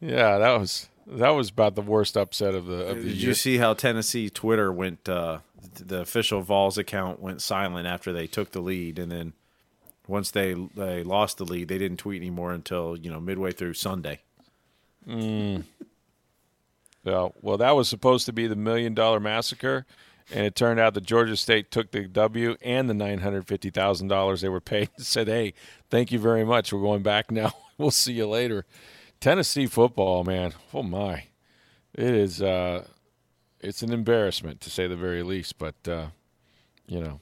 Yeah, 0.00 0.38
that 0.38 0.58
was 0.58 0.88
that 1.10 1.30
was 1.30 1.50
about 1.50 1.74
the 1.74 1.82
worst 1.82 2.16
upset 2.16 2.54
of 2.54 2.66
the 2.66 2.86
of 2.86 2.96
the 2.98 3.02
Did 3.04 3.16
year. 3.16 3.28
you 3.28 3.34
see 3.34 3.58
how 3.58 3.74
Tennessee 3.74 4.30
Twitter 4.30 4.72
went? 4.72 5.08
Uh, 5.08 5.38
the 5.74 6.00
official 6.00 6.42
Vols 6.42 6.78
account 6.78 7.20
went 7.20 7.42
silent 7.42 7.86
after 7.86 8.12
they 8.12 8.26
took 8.26 8.52
the 8.52 8.60
lead, 8.60 8.98
and 8.98 9.10
then 9.10 9.32
once 10.06 10.30
they 10.30 10.54
they 10.74 11.02
lost 11.02 11.38
the 11.38 11.44
lead, 11.44 11.68
they 11.68 11.78
didn't 11.78 11.98
tweet 11.98 12.20
anymore 12.20 12.52
until 12.52 12.96
you 12.96 13.10
know 13.10 13.20
midway 13.20 13.52
through 13.52 13.74
Sunday. 13.74 14.20
Mm. 15.08 15.64
well, 17.04 17.34
well, 17.40 17.56
that 17.56 17.74
was 17.74 17.88
supposed 17.88 18.26
to 18.26 18.32
be 18.32 18.46
the 18.46 18.56
million 18.56 18.94
dollar 18.94 19.18
massacre, 19.20 19.86
and 20.32 20.44
it 20.46 20.54
turned 20.54 20.78
out 20.78 20.94
that 20.94 21.04
Georgia 21.04 21.36
State 21.36 21.70
took 21.70 21.90
the 21.90 22.06
W 22.06 22.56
and 22.62 22.88
the 22.88 22.94
nine 22.94 23.18
hundred 23.18 23.46
fifty 23.46 23.70
thousand 23.70 24.08
dollars 24.08 24.40
they 24.40 24.48
were 24.48 24.60
paid 24.60 24.90
and 24.96 25.06
said, 25.06 25.28
"Hey, 25.28 25.54
thank 25.90 26.12
you 26.12 26.18
very 26.18 26.44
much. 26.44 26.72
We're 26.72 26.82
going 26.82 27.02
back 27.02 27.30
now. 27.30 27.52
we'll 27.78 27.90
see 27.90 28.12
you 28.12 28.26
later." 28.26 28.64
Tennessee 29.20 29.66
football, 29.66 30.24
man. 30.24 30.54
Oh 30.72 30.82
my, 30.82 31.24
it 31.94 32.14
is. 32.14 32.40
Uh, 32.40 32.86
it's 33.60 33.82
an 33.82 33.92
embarrassment 33.92 34.60
to 34.62 34.70
say 34.70 34.86
the 34.86 34.96
very 34.96 35.22
least. 35.22 35.58
But 35.58 35.74
uh, 35.86 36.06
you 36.86 37.00
know, 37.00 37.20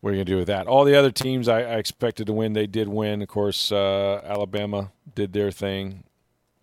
what 0.00 0.10
are 0.10 0.12
you 0.12 0.18
gonna 0.18 0.24
do 0.24 0.36
with 0.36 0.46
that? 0.46 0.68
All 0.68 0.84
the 0.84 0.94
other 0.94 1.10
teams 1.10 1.48
I, 1.48 1.62
I 1.62 1.76
expected 1.76 2.28
to 2.28 2.32
win, 2.32 2.52
they 2.52 2.68
did 2.68 2.88
win. 2.88 3.22
Of 3.22 3.28
course, 3.28 3.72
uh, 3.72 4.20
Alabama 4.24 4.92
did 5.14 5.32
their 5.32 5.50
thing. 5.50 6.04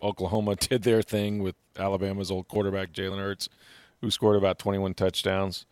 Oklahoma 0.02 0.56
did 0.60 0.82
their 0.82 1.02
thing 1.02 1.42
with 1.42 1.54
Alabama's 1.78 2.30
old 2.30 2.48
quarterback 2.48 2.92
Jalen 2.92 3.18
Hurts, 3.18 3.50
who 4.00 4.10
scored 4.10 4.36
about 4.36 4.58
21 4.58 4.94
touchdowns. 4.94 5.66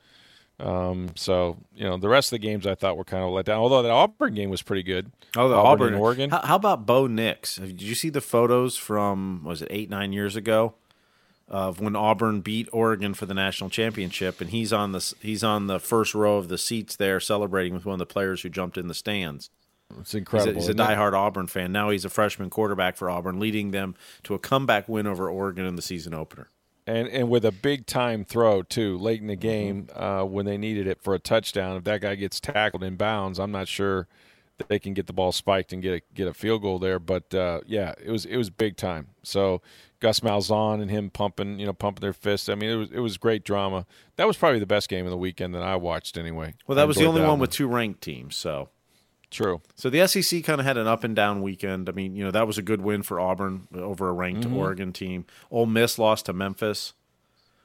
Um, 0.60 1.10
so 1.16 1.56
you 1.74 1.84
know 1.84 1.96
the 1.96 2.08
rest 2.08 2.32
of 2.32 2.40
the 2.40 2.46
games 2.46 2.66
I 2.66 2.74
thought 2.74 2.96
were 2.96 3.04
kind 3.04 3.24
of 3.24 3.30
let 3.30 3.46
down. 3.46 3.58
Although 3.58 3.82
that 3.82 3.90
Auburn 3.90 4.34
game 4.34 4.50
was 4.50 4.62
pretty 4.62 4.82
good. 4.82 5.10
Oh, 5.36 5.48
the 5.48 5.54
Auburn, 5.54 5.88
Auburn, 5.88 5.94
Oregon. 5.94 6.30
How, 6.30 6.40
how 6.40 6.56
about 6.56 6.86
Bo 6.86 7.06
Nix? 7.06 7.56
Did 7.56 7.82
you 7.82 7.94
see 7.94 8.10
the 8.10 8.20
photos 8.20 8.76
from 8.76 9.42
was 9.44 9.62
it 9.62 9.68
eight 9.70 9.88
nine 9.88 10.12
years 10.12 10.36
ago 10.36 10.74
of 11.48 11.80
when 11.80 11.96
Auburn 11.96 12.40
beat 12.40 12.68
Oregon 12.72 13.12
for 13.14 13.26
the 13.26 13.34
national 13.34 13.70
championship, 13.70 14.40
and 14.40 14.50
he's 14.50 14.72
on 14.72 14.92
the 14.92 15.14
he's 15.20 15.42
on 15.42 15.66
the 15.66 15.80
first 15.80 16.14
row 16.14 16.36
of 16.36 16.48
the 16.48 16.58
seats 16.58 16.96
there 16.96 17.20
celebrating 17.20 17.74
with 17.74 17.84
one 17.84 17.94
of 17.94 17.98
the 17.98 18.06
players 18.06 18.42
who 18.42 18.48
jumped 18.48 18.78
in 18.78 18.86
the 18.88 18.94
stands. 18.94 19.50
It's 19.98 20.14
incredible. 20.14 20.54
He's 20.54 20.68
a, 20.68 20.72
he's 20.72 20.80
a 20.80 20.82
diehard 20.82 21.14
Auburn 21.14 21.48
fan. 21.48 21.72
Now 21.72 21.90
he's 21.90 22.04
a 22.04 22.10
freshman 22.10 22.50
quarterback 22.50 22.96
for 22.96 23.10
Auburn, 23.10 23.40
leading 23.40 23.72
them 23.72 23.96
to 24.22 24.34
a 24.34 24.38
comeback 24.38 24.88
win 24.88 25.06
over 25.06 25.28
Oregon 25.28 25.66
in 25.66 25.74
the 25.74 25.82
season 25.82 26.14
opener. 26.14 26.48
And 26.90 27.08
and 27.08 27.28
with 27.30 27.44
a 27.44 27.52
big 27.52 27.86
time 27.86 28.24
throw 28.24 28.62
too 28.62 28.98
late 28.98 29.20
in 29.20 29.26
the 29.28 29.36
game 29.36 29.84
Mm-hmm. 29.86 30.02
uh, 30.02 30.24
when 30.24 30.46
they 30.46 30.56
needed 30.58 30.86
it 30.86 31.00
for 31.02 31.14
a 31.14 31.18
touchdown. 31.18 31.76
If 31.76 31.84
that 31.84 32.00
guy 32.00 32.14
gets 32.14 32.40
tackled 32.40 32.82
in 32.82 32.96
bounds, 32.96 33.38
I'm 33.38 33.52
not 33.52 33.68
sure 33.68 34.08
that 34.58 34.68
they 34.68 34.78
can 34.78 34.92
get 34.92 35.06
the 35.06 35.12
ball 35.14 35.32
spiked 35.32 35.72
and 35.72 35.80
get 35.82 35.94
a, 35.94 36.02
get 36.14 36.26
a 36.28 36.34
field 36.34 36.62
goal 36.62 36.78
there. 36.78 36.98
But 36.98 37.32
uh, 37.34 37.60
yeah, 37.66 37.94
it 38.04 38.10
was 38.10 38.24
it 38.26 38.36
was 38.36 38.50
big 38.50 38.76
time. 38.76 39.08
So 39.22 39.62
Gus 40.00 40.20
Malzahn 40.20 40.82
and 40.82 40.90
him 40.90 41.10
pumping 41.10 41.58
you 41.58 41.66
know 41.66 41.72
pumping 41.72 42.00
their 42.02 42.12
fists. 42.12 42.48
I 42.48 42.54
mean 42.54 42.70
it 42.70 42.76
was 42.76 42.90
it 42.90 43.00
was 43.00 43.16
great 43.16 43.44
drama. 43.44 43.86
That 44.16 44.26
was 44.26 44.36
probably 44.36 44.58
the 44.58 44.66
best 44.66 44.88
game 44.88 45.06
of 45.06 45.10
the 45.10 45.16
weekend 45.16 45.54
that 45.54 45.62
I 45.62 45.76
watched 45.76 46.18
anyway. 46.18 46.54
Well, 46.66 46.76
that 46.76 46.86
was 46.88 46.96
the 46.98 47.06
only 47.06 47.22
that 47.22 47.28
one 47.28 47.38
with 47.38 47.50
two 47.50 47.68
ranked 47.68 48.02
teams, 48.02 48.36
so 48.36 48.68
True. 49.30 49.60
So 49.76 49.88
the 49.90 50.06
SEC 50.08 50.42
kind 50.42 50.60
of 50.60 50.66
had 50.66 50.76
an 50.76 50.86
up 50.88 51.04
and 51.04 51.14
down 51.14 51.40
weekend. 51.42 51.88
I 51.88 51.92
mean, 51.92 52.16
you 52.16 52.24
know, 52.24 52.30
that 52.32 52.46
was 52.46 52.58
a 52.58 52.62
good 52.62 52.80
win 52.80 53.02
for 53.02 53.20
Auburn 53.20 53.68
over 53.74 54.08
a 54.08 54.12
ranked 54.12 54.44
Mm-hmm. 54.44 54.56
Oregon 54.56 54.92
team. 54.92 55.24
Ole 55.52 55.66
Miss 55.66 55.98
lost 55.98 56.26
to 56.26 56.32
Memphis, 56.32 56.94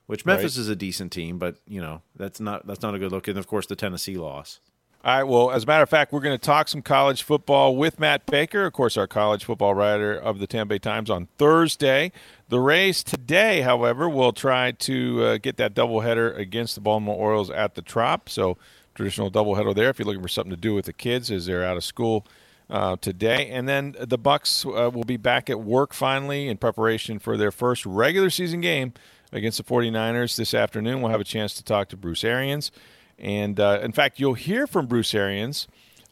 which 0.06 0.26
Memphis 0.26 0.56
Right. 0.58 0.62
is 0.62 0.70
a 0.70 0.76
decent 0.76 1.12
team, 1.12 1.40
but 1.40 1.56
you 1.68 1.82
know, 1.82 2.02
that's 2.16 2.40
not 2.40 2.68
that's 2.68 2.82
not 2.84 2.94
a 2.94 3.00
good 3.00 3.12
look. 3.12 3.28
And 3.28 3.38
of 3.40 3.48
course, 3.48 3.66
the 3.66 3.76
Tennessee 3.76 4.16
loss. 4.18 4.60
All 5.04 5.16
right. 5.16 5.24
Well, 5.24 5.52
as 5.52 5.64
a 5.64 5.68
matter 5.68 5.84
of 5.84 5.90
fact, 5.90 6.12
we're 6.12 6.20
going 6.20 6.38
to 6.38 6.44
talk 6.44 6.68
some 6.68 6.82
college 6.82 7.22
football 7.22 7.76
with 7.76 8.00
Matt 8.00 8.26
Baker, 8.26 8.66
of 8.66 8.74
course, 8.74 8.98
our 8.98 9.06
college 9.06 9.44
football 9.46 9.76
writer 9.76 10.16
of 10.16 10.40
the 10.40 10.48
Tampa 10.48 10.74
Bay 10.76 10.80
Times 10.80 11.12
on 11.12 11.28
Thursday. 11.38 12.12
The 12.50 12.60
Rays 12.60 13.04
today, 13.04 13.62
however, 13.62 14.10
will 14.10 14.34
try 14.34 14.72
to 14.72 15.24
uh, 15.24 15.38
get 15.38 15.58
that 15.58 15.76
doubleheader 15.76 16.36
against 16.38 16.74
the 16.74 16.82
Baltimore 16.82 17.16
Orioles 17.16 17.52
at 17.52 17.76
the 17.76 17.84
Trop. 17.84 18.30
So, 18.30 18.58
traditional 18.96 19.30
doubleheader 19.30 19.76
there 19.76 19.90
if 19.90 20.00
you're 20.00 20.06
looking 20.06 20.22
for 20.22 20.28
something 20.28 20.52
to 20.52 20.58
do 20.58 20.74
with 20.74 20.86
the 20.86 20.94
kids 20.94 21.30
as 21.30 21.46
they're 21.46 21.64
out 21.64 21.78
of 21.78 21.84
school 21.84 22.26
uh, 22.70 22.96
today. 22.96 23.50
And 23.50 23.68
then 23.68 23.96
the 24.00 24.18
Bucs 24.18 24.66
uh, 24.66 24.90
will 24.90 25.04
be 25.04 25.18
back 25.18 25.50
at 25.50 25.62
work 25.62 25.94
finally 25.94 26.48
in 26.48 26.58
preparation 26.58 27.20
for 27.20 27.38
their 27.38 27.52
first 27.52 27.86
regular 27.86 28.30
season 28.30 28.62
game 28.62 28.94
against 29.32 29.58
the 29.58 29.64
49ers 29.64 30.36
this 30.36 30.54
afternoon. 30.54 31.02
We'll 31.02 31.12
have 31.12 31.22
a 31.22 31.26
chance 31.26 31.54
to 31.56 31.64
talk 31.64 31.90
to 31.90 31.98
Bruce 31.98 32.24
Arians. 32.24 32.72
And 33.20 33.60
uh, 33.60 33.80
in 33.82 33.92
fact, 33.92 34.20
you'll 34.20 34.34
hear 34.34 34.68
from 34.68 34.88
Bruce 34.88 35.14
Arians. 35.14 35.68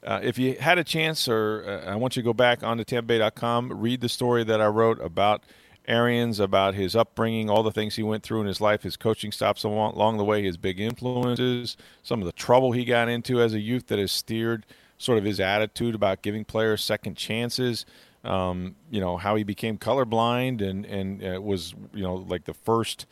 Uh, 0.06 0.20
if 0.22 0.38
you 0.38 0.56
had 0.56 0.78
a 0.78 0.84
chance, 0.84 1.28
or 1.30 1.82
uh, 1.86 1.90
I 1.90 1.96
want 1.96 2.16
you 2.16 2.22
to 2.22 2.26
go 2.26 2.34
back 2.34 2.62
onto 2.62 2.84
TampaBay.com, 2.84 3.82
read 3.82 4.02
the 4.02 4.10
story 4.10 4.44
that 4.44 4.60
I 4.60 4.68
wrote 4.68 5.00
about 5.02 5.44
Arians, 5.88 6.40
about 6.40 6.76
his 6.76 6.96
upbringing, 6.96 7.50
all 7.50 7.64
the 7.64 7.72
things 7.72 7.96
he 7.96 8.04
went 8.04 8.24
through 8.24 8.42
in 8.42 8.48
his 8.48 8.62
life, 8.62 8.84
his 8.84 8.96
coaching 8.96 9.32
stops 9.32 9.64
along, 9.64 10.18
the 10.18 10.24
way, 10.24 10.42
his 10.42 10.58
big 10.58 10.80
influences, 10.80 11.76
some 12.04 12.22
of 12.22 12.26
the 12.26 12.32
trouble 12.32 12.72
he 12.72 12.86
got 12.86 13.10
into 13.10 13.42
as 13.42 13.54
a 13.54 13.60
youth 13.60 13.88
that 13.88 14.00
has 14.00 14.12
steered 14.12 14.66
sort 14.98 15.18
of 15.18 15.24
his 15.24 15.40
attitude 15.40 15.96
about 15.96 16.22
giving 16.22 16.46
players 16.46 16.84
second 16.84 17.16
chances. 17.16 17.86
Um, 18.24 18.76
you 18.90 19.02
know 19.02 19.18
how 19.18 19.36
he 19.36 19.44
became 19.44 19.78
colorblind 19.78 20.62
and 20.62 20.86
and 20.86 21.22
uh, 21.22 21.42
was 21.42 21.74
you 21.94 22.04
know 22.04 22.16
like 22.16 22.46
the 22.46 22.54
first 22.54 23.06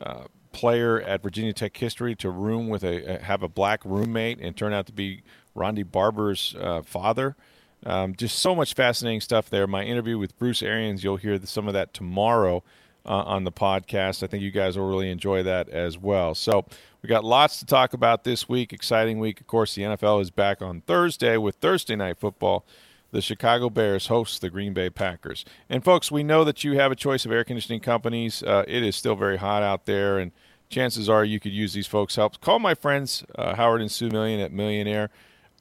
uh, 0.00 0.24
player 0.52 1.00
at 1.00 1.22
Virginia 1.22 1.52
Tech 1.52 1.76
history 1.76 2.14
to 2.16 2.30
room 2.30 2.68
with 2.68 2.84
a 2.84 3.18
have 3.22 3.42
a 3.42 3.48
black 3.48 3.84
roommate 3.84 4.38
and 4.40 4.56
turn 4.56 4.72
out 4.72 4.86
to 4.86 4.92
be 4.92 5.22
Ronde 5.54 5.90
Barber's 5.90 6.54
uh, 6.60 6.82
father. 6.82 7.36
Um, 7.84 8.14
just 8.14 8.38
so 8.38 8.54
much 8.54 8.74
fascinating 8.74 9.20
stuff 9.20 9.50
there. 9.50 9.66
My 9.66 9.82
interview 9.82 10.18
with 10.18 10.38
Bruce 10.38 10.62
Arians, 10.62 11.02
you'll 11.02 11.16
hear 11.16 11.38
some 11.44 11.66
of 11.66 11.74
that 11.74 11.92
tomorrow 11.92 12.62
uh, 13.04 13.22
on 13.22 13.44
the 13.44 13.52
podcast. 13.52 14.22
I 14.22 14.26
think 14.26 14.42
you 14.42 14.50
guys 14.50 14.78
will 14.78 14.88
really 14.88 15.10
enjoy 15.10 15.42
that 15.42 15.68
as 15.68 15.98
well. 15.98 16.34
So 16.34 16.64
we 17.02 17.08
got 17.08 17.24
lots 17.24 17.58
to 17.58 17.66
talk 17.66 17.92
about 17.92 18.24
this 18.24 18.48
week. 18.48 18.72
Exciting 18.72 19.18
week, 19.18 19.40
of 19.40 19.46
course. 19.46 19.74
The 19.74 19.82
NFL 19.82 20.22
is 20.22 20.30
back 20.30 20.62
on 20.62 20.82
Thursday 20.82 21.36
with 21.36 21.56
Thursday 21.56 21.96
night 21.96 22.18
football. 22.18 22.64
The 23.10 23.20
Chicago 23.20 23.68
Bears 23.68 24.06
host 24.06 24.40
the 24.40 24.48
Green 24.48 24.72
Bay 24.72 24.88
Packers. 24.88 25.44
And 25.68 25.84
folks, 25.84 26.10
we 26.10 26.22
know 26.22 26.44
that 26.44 26.64
you 26.64 26.78
have 26.78 26.90
a 26.90 26.96
choice 26.96 27.26
of 27.26 27.32
air 27.32 27.44
conditioning 27.44 27.80
companies. 27.80 28.42
Uh, 28.42 28.64
it 28.66 28.82
is 28.82 28.96
still 28.96 29.16
very 29.16 29.36
hot 29.36 29.62
out 29.62 29.84
there, 29.84 30.18
and 30.18 30.32
chances 30.70 31.10
are 31.10 31.22
you 31.22 31.38
could 31.38 31.52
use 31.52 31.74
these 31.74 31.86
folks' 31.86 32.16
help. 32.16 32.40
Call 32.40 32.58
my 32.58 32.74
friends 32.74 33.22
uh, 33.36 33.54
Howard 33.54 33.82
and 33.82 33.92
Sue 33.92 34.08
Million 34.08 34.40
at 34.40 34.50
Millionaire. 34.50 35.10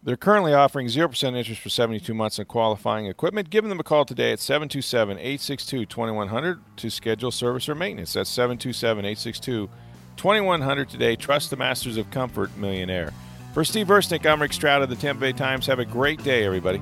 They're 0.03 0.17
currently 0.17 0.53
offering 0.53 0.87
0% 0.87 1.35
interest 1.35 1.61
for 1.61 1.69
72 1.69 2.13
months 2.15 2.39
on 2.39 2.45
qualifying 2.45 3.05
equipment. 3.05 3.51
Give 3.51 3.63
them 3.63 3.79
a 3.79 3.83
call 3.83 4.03
today 4.03 4.31
at 4.31 4.39
727 4.39 5.17
862 5.17 5.85
2100 5.85 6.59
to 6.77 6.89
schedule 6.89 7.29
service 7.29 7.69
or 7.69 7.75
maintenance. 7.75 8.13
That's 8.13 8.29
727 8.29 9.05
862 9.05 9.69
2100 10.17 10.89
today. 10.89 11.15
Trust 11.15 11.51
the 11.51 11.55
masters 11.55 11.97
of 11.97 12.09
comfort, 12.09 12.55
Millionaire. 12.57 13.13
For 13.53 13.63
Steve 13.63 13.87
Versnick, 13.87 14.25
I'm 14.25 14.41
Rick 14.41 14.53
Stroud 14.53 14.81
of 14.81 14.89
the 14.89 14.95
Tampa 14.95 15.21
Bay 15.21 15.33
Times. 15.33 15.67
Have 15.67 15.79
a 15.79 15.85
great 15.85 16.23
day, 16.23 16.45
everybody. 16.45 16.81